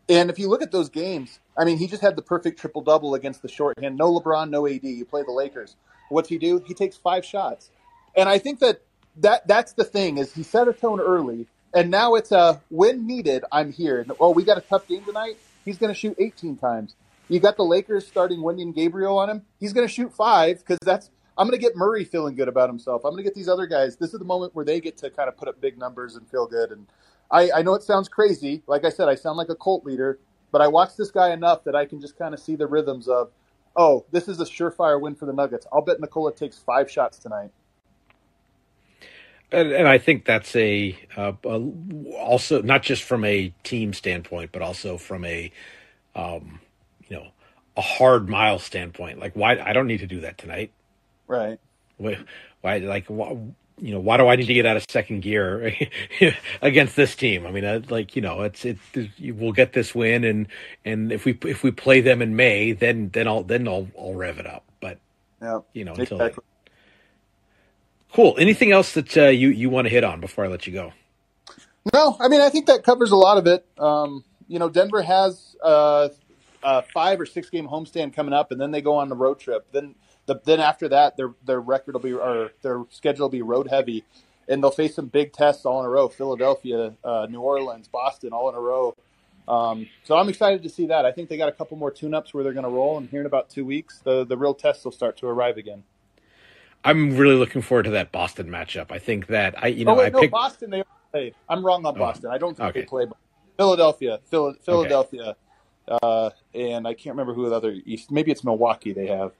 And 0.07 0.29
if 0.29 0.37
you 0.37 0.49
look 0.49 0.61
at 0.61 0.71
those 0.71 0.89
games, 0.89 1.39
I 1.57 1.65
mean, 1.65 1.79
he 1.79 1.87
just 1.87 2.03
had 2.03 2.15
the 2.15 2.21
perfect 2.21 2.59
triple 2.59 2.83
double 2.83 3.15
against 3.15 3.41
the 3.41 3.47
shorthand. 3.47 3.97
No 3.97 4.19
LeBron, 4.19 4.51
no 4.51 4.67
AD. 4.67 4.83
You 4.83 5.05
play 5.05 5.23
the 5.23 5.31
Lakers. 5.31 5.77
What's 6.09 6.29
he 6.29 6.37
do? 6.37 6.61
He 6.67 6.75
takes 6.75 6.95
five 6.95 7.25
shots. 7.25 7.71
And 8.15 8.29
I 8.29 8.37
think 8.37 8.59
that, 8.59 8.81
that 9.17 9.47
that's 9.47 9.73
the 9.73 9.83
thing 9.83 10.19
is 10.19 10.33
he 10.33 10.43
set 10.43 10.67
a 10.67 10.73
tone 10.73 10.99
early 10.99 11.47
and 11.73 11.89
now 11.89 12.13
it's 12.15 12.31
a 12.31 12.61
when 12.69 13.07
needed, 13.07 13.45
I'm 13.51 13.71
here. 13.71 14.05
Oh, 14.19 14.29
we 14.29 14.43
got 14.43 14.57
a 14.57 14.61
tough 14.61 14.87
game 14.87 15.03
tonight. 15.03 15.37
He's 15.65 15.77
going 15.77 15.91
to 15.91 15.97
shoot 15.97 16.15
18 16.19 16.57
times. 16.57 16.95
You 17.29 17.39
got 17.39 17.57
the 17.57 17.63
Lakers 17.63 18.05
starting 18.05 18.39
Wenyen 18.39 18.75
Gabriel 18.75 19.17
on 19.17 19.29
him. 19.29 19.41
He's 19.59 19.73
going 19.73 19.87
to 19.87 19.93
shoot 19.93 20.13
five 20.13 20.59
because 20.59 20.79
that's. 20.83 21.09
I'm 21.35 21.47
going 21.47 21.59
to 21.59 21.61
get 21.63 21.75
Murray 21.75 22.03
feeling 22.03 22.35
good 22.35 22.47
about 22.47 22.69
himself. 22.69 23.03
I'm 23.03 23.11
going 23.11 23.23
to 23.23 23.27
get 23.27 23.33
these 23.33 23.49
other 23.49 23.65
guys. 23.65 23.97
This 23.97 24.13
is 24.13 24.19
the 24.19 24.25
moment 24.25 24.53
where 24.53 24.63
they 24.63 24.79
get 24.79 24.97
to 24.97 25.09
kind 25.09 25.27
of 25.27 25.35
put 25.35 25.47
up 25.47 25.59
big 25.59 25.79
numbers 25.79 26.15
and 26.15 26.27
feel 26.29 26.45
good. 26.45 26.69
And 26.69 26.85
I, 27.31 27.49
I 27.51 27.61
know 27.63 27.73
it 27.73 27.81
sounds 27.81 28.07
crazy. 28.07 28.61
Like 28.67 28.85
I 28.85 28.89
said, 28.89 29.09
I 29.09 29.15
sound 29.15 29.37
like 29.37 29.49
a 29.49 29.55
cult 29.55 29.83
leader, 29.83 30.19
but 30.51 30.61
I 30.61 30.67
watch 30.67 30.95
this 30.95 31.09
guy 31.09 31.31
enough 31.31 31.63
that 31.63 31.75
I 31.75 31.85
can 31.85 31.99
just 31.99 32.19
kind 32.19 32.35
of 32.35 32.39
see 32.39 32.55
the 32.55 32.67
rhythms 32.67 33.07
of, 33.07 33.31
oh, 33.75 34.05
this 34.11 34.27
is 34.27 34.39
a 34.39 34.45
surefire 34.45 35.01
win 35.01 35.15
for 35.15 35.25
the 35.25 35.33
Nuggets. 35.33 35.65
I'll 35.73 35.81
bet 35.81 35.99
Nikola 35.99 36.35
takes 36.35 36.59
five 36.59 36.91
shots 36.91 37.17
tonight. 37.17 37.49
And, 39.51 39.71
and 39.71 39.87
I 39.87 39.97
think 39.97 40.25
that's 40.25 40.55
a, 40.55 40.95
uh, 41.17 41.33
a, 41.45 41.71
also 42.19 42.61
not 42.61 42.83
just 42.83 43.01
from 43.01 43.25
a 43.25 43.51
team 43.63 43.93
standpoint, 43.93 44.51
but 44.51 44.61
also 44.61 44.97
from 44.99 45.25
a 45.25 45.51
um, 46.15 46.59
a 47.75 47.81
hard 47.81 48.29
mile 48.29 48.59
standpoint. 48.59 49.19
Like 49.19 49.35
why 49.35 49.59
I 49.59 49.73
don't 49.73 49.87
need 49.87 49.99
to 49.99 50.07
do 50.07 50.21
that 50.21 50.37
tonight. 50.37 50.71
Right. 51.27 51.59
Why, 51.97 52.17
why 52.61 52.77
like 52.79 53.05
why, 53.07 53.37
you 53.79 53.91
know 53.91 53.99
why 53.99 54.17
do 54.17 54.27
I 54.27 54.35
need 54.35 54.45
to 54.45 54.53
get 54.53 54.65
out 54.65 54.77
of 54.77 54.85
second 54.89 55.21
gear 55.21 55.75
against 56.61 56.95
this 56.95 57.15
team? 57.15 57.45
I 57.45 57.51
mean, 57.51 57.65
uh, 57.65 57.81
like 57.89 58.15
you 58.15 58.21
know, 58.21 58.41
it's 58.41 58.65
it. 58.65 58.77
We'll 59.19 59.51
get 59.51 59.73
this 59.73 59.95
win, 59.95 60.23
and 60.23 60.47
and 60.85 61.11
if 61.11 61.25
we 61.25 61.37
if 61.43 61.63
we 61.63 61.71
play 61.71 62.01
them 62.01 62.21
in 62.21 62.35
May, 62.35 62.73
then 62.73 63.09
then 63.13 63.27
I'll 63.27 63.43
then 63.43 63.67
I'll 63.67 63.87
I'll 63.97 64.13
rev 64.13 64.39
it 64.39 64.47
up. 64.47 64.63
But 64.79 64.99
yeah, 65.41 65.59
you 65.73 65.85
know, 65.85 65.93
until 65.93 66.21
exactly. 66.21 66.43
cool. 68.13 68.35
Anything 68.37 68.71
else 68.71 68.93
that 68.93 69.17
uh, 69.17 69.27
you 69.27 69.49
you 69.49 69.69
want 69.69 69.85
to 69.85 69.89
hit 69.89 70.03
on 70.03 70.19
before 70.19 70.45
I 70.45 70.47
let 70.47 70.67
you 70.67 70.73
go? 70.73 70.93
No, 71.93 72.15
I 72.19 72.27
mean 72.27 72.41
I 72.41 72.49
think 72.49 72.67
that 72.67 72.83
covers 72.83 73.11
a 73.11 73.17
lot 73.17 73.37
of 73.37 73.47
it. 73.47 73.65
Um, 73.77 74.23
you 74.47 74.59
know, 74.59 74.69
Denver 74.69 75.01
has 75.01 75.55
uh, 75.63 76.09
a 76.63 76.81
five 76.81 77.19
or 77.19 77.25
six 77.25 77.49
game 77.49 77.67
homestand 77.67 78.13
coming 78.13 78.33
up, 78.33 78.51
and 78.51 78.59
then 78.59 78.71
they 78.71 78.81
go 78.81 78.95
on 78.95 79.09
the 79.09 79.15
road 79.15 79.39
trip. 79.39 79.67
Then 79.71 79.95
the, 80.25 80.39
then 80.45 80.59
after 80.59 80.87
that, 80.89 81.17
their 81.17 81.33
their 81.45 81.61
record 81.61 81.93
will 81.93 82.01
be 82.01 82.13
or 82.13 82.51
their 82.61 82.83
schedule 82.89 83.25
will 83.25 83.29
be 83.29 83.41
road 83.41 83.67
heavy, 83.69 84.03
and 84.47 84.63
they'll 84.63 84.71
face 84.71 84.95
some 84.95 85.07
big 85.07 85.33
tests 85.33 85.65
all 85.65 85.79
in 85.79 85.85
a 85.85 85.89
row: 85.89 86.07
Philadelphia, 86.09 86.93
uh, 87.03 87.27
New 87.29 87.41
Orleans, 87.41 87.87
Boston, 87.87 88.31
all 88.31 88.49
in 88.49 88.55
a 88.55 88.59
row. 88.59 88.95
Um, 89.47 89.87
so 90.03 90.15
I'm 90.15 90.29
excited 90.29 90.63
to 90.63 90.69
see 90.69 90.87
that. 90.87 91.05
I 91.05 91.11
think 91.11 91.27
they 91.27 91.35
got 91.35 91.49
a 91.49 91.53
couple 91.53 91.75
more 91.75 91.91
tune-ups 91.91 92.33
where 92.33 92.45
they're 92.45 92.53
going 92.53 92.63
to 92.63 92.69
roll, 92.69 92.97
and 92.97 93.09
here 93.09 93.19
in 93.19 93.25
about 93.25 93.49
two 93.49 93.65
weeks, 93.65 93.99
the 94.03 94.25
the 94.25 94.37
real 94.37 94.53
tests 94.53 94.85
will 94.85 94.91
start 94.91 95.17
to 95.17 95.27
arrive 95.27 95.57
again. 95.57 95.83
I'm 96.85 97.15
really 97.15 97.35
looking 97.35 97.61
forward 97.61 97.83
to 97.83 97.91
that 97.91 98.11
Boston 98.11 98.47
matchup. 98.47 98.91
I 98.91 98.99
think 98.99 99.27
that 99.27 99.55
I, 99.61 99.67
you 99.67 99.85
know, 99.85 99.93
oh, 99.93 99.99
wait, 99.99 100.07
I 100.07 100.09
no, 100.09 100.19
picked 100.21 100.31
Boston. 100.31 100.69
They 100.69 100.83
played. 101.11 101.35
I'm 101.47 101.65
wrong 101.65 101.85
on 101.85 101.95
oh, 101.95 101.99
Boston. 101.99 102.31
I 102.31 102.37
don't 102.37 102.55
think 102.55 102.69
okay. 102.69 102.81
they 102.81 102.85
play. 102.85 103.05
Philadelphia, 103.57 104.19
Philadelphia, 104.29 105.21
okay. 105.21 105.39
Uh, 105.87 106.29
and 106.53 106.87
I 106.87 106.93
can't 106.93 107.15
remember 107.15 107.33
who 107.33 107.49
the 107.49 107.55
other 107.55 107.71
East. 107.85 108.11
Maybe 108.11 108.31
it's 108.31 108.43
Milwaukee. 108.43 108.93
They 108.93 109.07
have. 109.07 109.33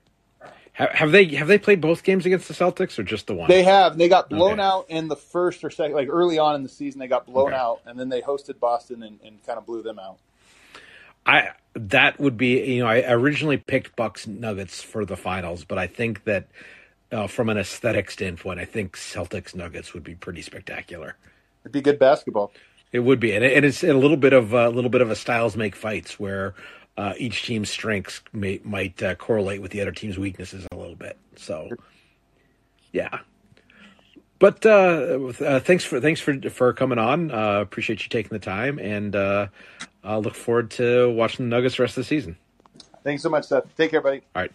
Have 0.74 1.12
they 1.12 1.26
have 1.36 1.48
they 1.48 1.60
played 1.60 1.82
both 1.82 2.02
games 2.02 2.26
against 2.26 2.48
the 2.48 2.54
Celtics 2.56 2.98
or 2.98 3.04
just 3.04 3.28
the 3.28 3.36
one? 3.36 3.48
They 3.48 3.62
have. 3.62 3.96
They 3.96 4.10
got 4.10 4.28
blown 4.28 4.54
okay. 4.54 4.62
out 4.64 4.86
in 4.90 5.08
the 5.08 5.16
first 5.16 5.64
or 5.64 5.70
second, 5.70 5.96
like 5.96 6.10
early 6.10 6.40
on 6.40 6.56
in 6.56 6.64
the 6.64 6.70
season. 6.70 7.00
They 7.00 7.08
got 7.08 7.28
blown 7.28 7.50
okay. 7.50 7.56
out, 7.56 7.82
and 7.86 8.00
then 8.00 8.10
they 8.10 8.22
hosted 8.22 8.60
Boston 8.60 9.04
and, 9.04 9.20
and 9.24 9.44
kind 9.46 9.60
of 9.60 9.68
blew 9.68 9.84
them 9.84 10.00
out. 10.00 10.18
I 11.28 11.50
that 11.76 12.20
would 12.20 12.38
be 12.38 12.60
you 12.74 12.84
know 12.84 12.90
I 12.90 13.04
originally 13.12 13.58
picked 13.58 13.96
Bucks 13.96 14.26
Nuggets 14.26 14.82
for 14.82 15.06
the 15.06 15.16
finals, 15.16 15.64
but 15.64 15.78
I 15.78 15.86
think 15.86 16.24
that 16.24 16.48
uh, 17.12 17.28
from 17.28 17.50
an 17.50 17.58
aesthetic 17.58 18.10
standpoint, 18.10 18.60
I 18.60 18.66
think 18.66 18.98
Celtics 18.98 19.54
Nuggets 19.54 19.94
would 19.94 20.04
be 20.04 20.16
pretty 20.16 20.42
spectacular. 20.42 21.16
It'd 21.64 21.72
be 21.72 21.82
good 21.82 22.00
basketball. 22.00 22.52
It 22.94 23.00
would 23.00 23.20
be, 23.20 23.34
and, 23.34 23.44
it, 23.44 23.66
it's 23.66 23.84
a 23.84 23.94
little 23.94 24.18
bit 24.18 24.34
of 24.34 24.54
a 24.54 24.70
little 24.70 24.92
bit 24.92 25.02
of 25.02 25.10
a 25.10 25.16
styles 25.16 25.58
make 25.58 25.76
fights 25.76 26.20
where 26.20 26.54
uh, 26.96 27.14
each 27.18 27.44
team's 27.44 27.70
strengths 27.70 28.22
may, 28.32 28.62
might 28.64 29.02
uh, 29.02 29.16
correlate 29.16 29.62
with 29.62 29.72
the 29.72 29.82
other 29.82 29.92
team's 29.92 30.18
weaknesses 30.20 30.68
a 30.72 30.76
little 30.76 30.96
bit. 30.96 31.18
So, 31.36 31.70
yeah. 32.92 33.20
But 34.38 34.66
uh, 34.66 35.32
uh 35.40 35.60
thanks 35.62 35.86
for 35.86 36.00
thanks 36.00 36.20
for 36.22 36.38
for 36.50 36.74
coming 36.74 37.00
on. 37.00 37.32
Uh, 37.32 37.62
appreciate 37.62 38.04
you 38.04 38.10
taking 38.10 38.30
the 38.30 38.44
time, 38.44 38.78
and 38.78 39.16
uh, 39.16 39.48
I 40.04 40.18
look 40.18 40.36
forward 40.36 40.70
to 40.72 41.10
watching 41.12 41.50
the 41.50 41.56
Nuggets 41.56 41.78
the 41.78 41.84
rest 41.84 41.98
of 41.98 42.04
the 42.04 42.08
season. 42.08 42.38
Thanks 43.04 43.24
so 43.24 43.30
much, 43.30 43.46
Seth. 43.46 43.76
Take 43.76 43.92
care, 43.92 44.02
buddy. 44.02 44.22
All 44.36 44.44
right, 44.44 44.52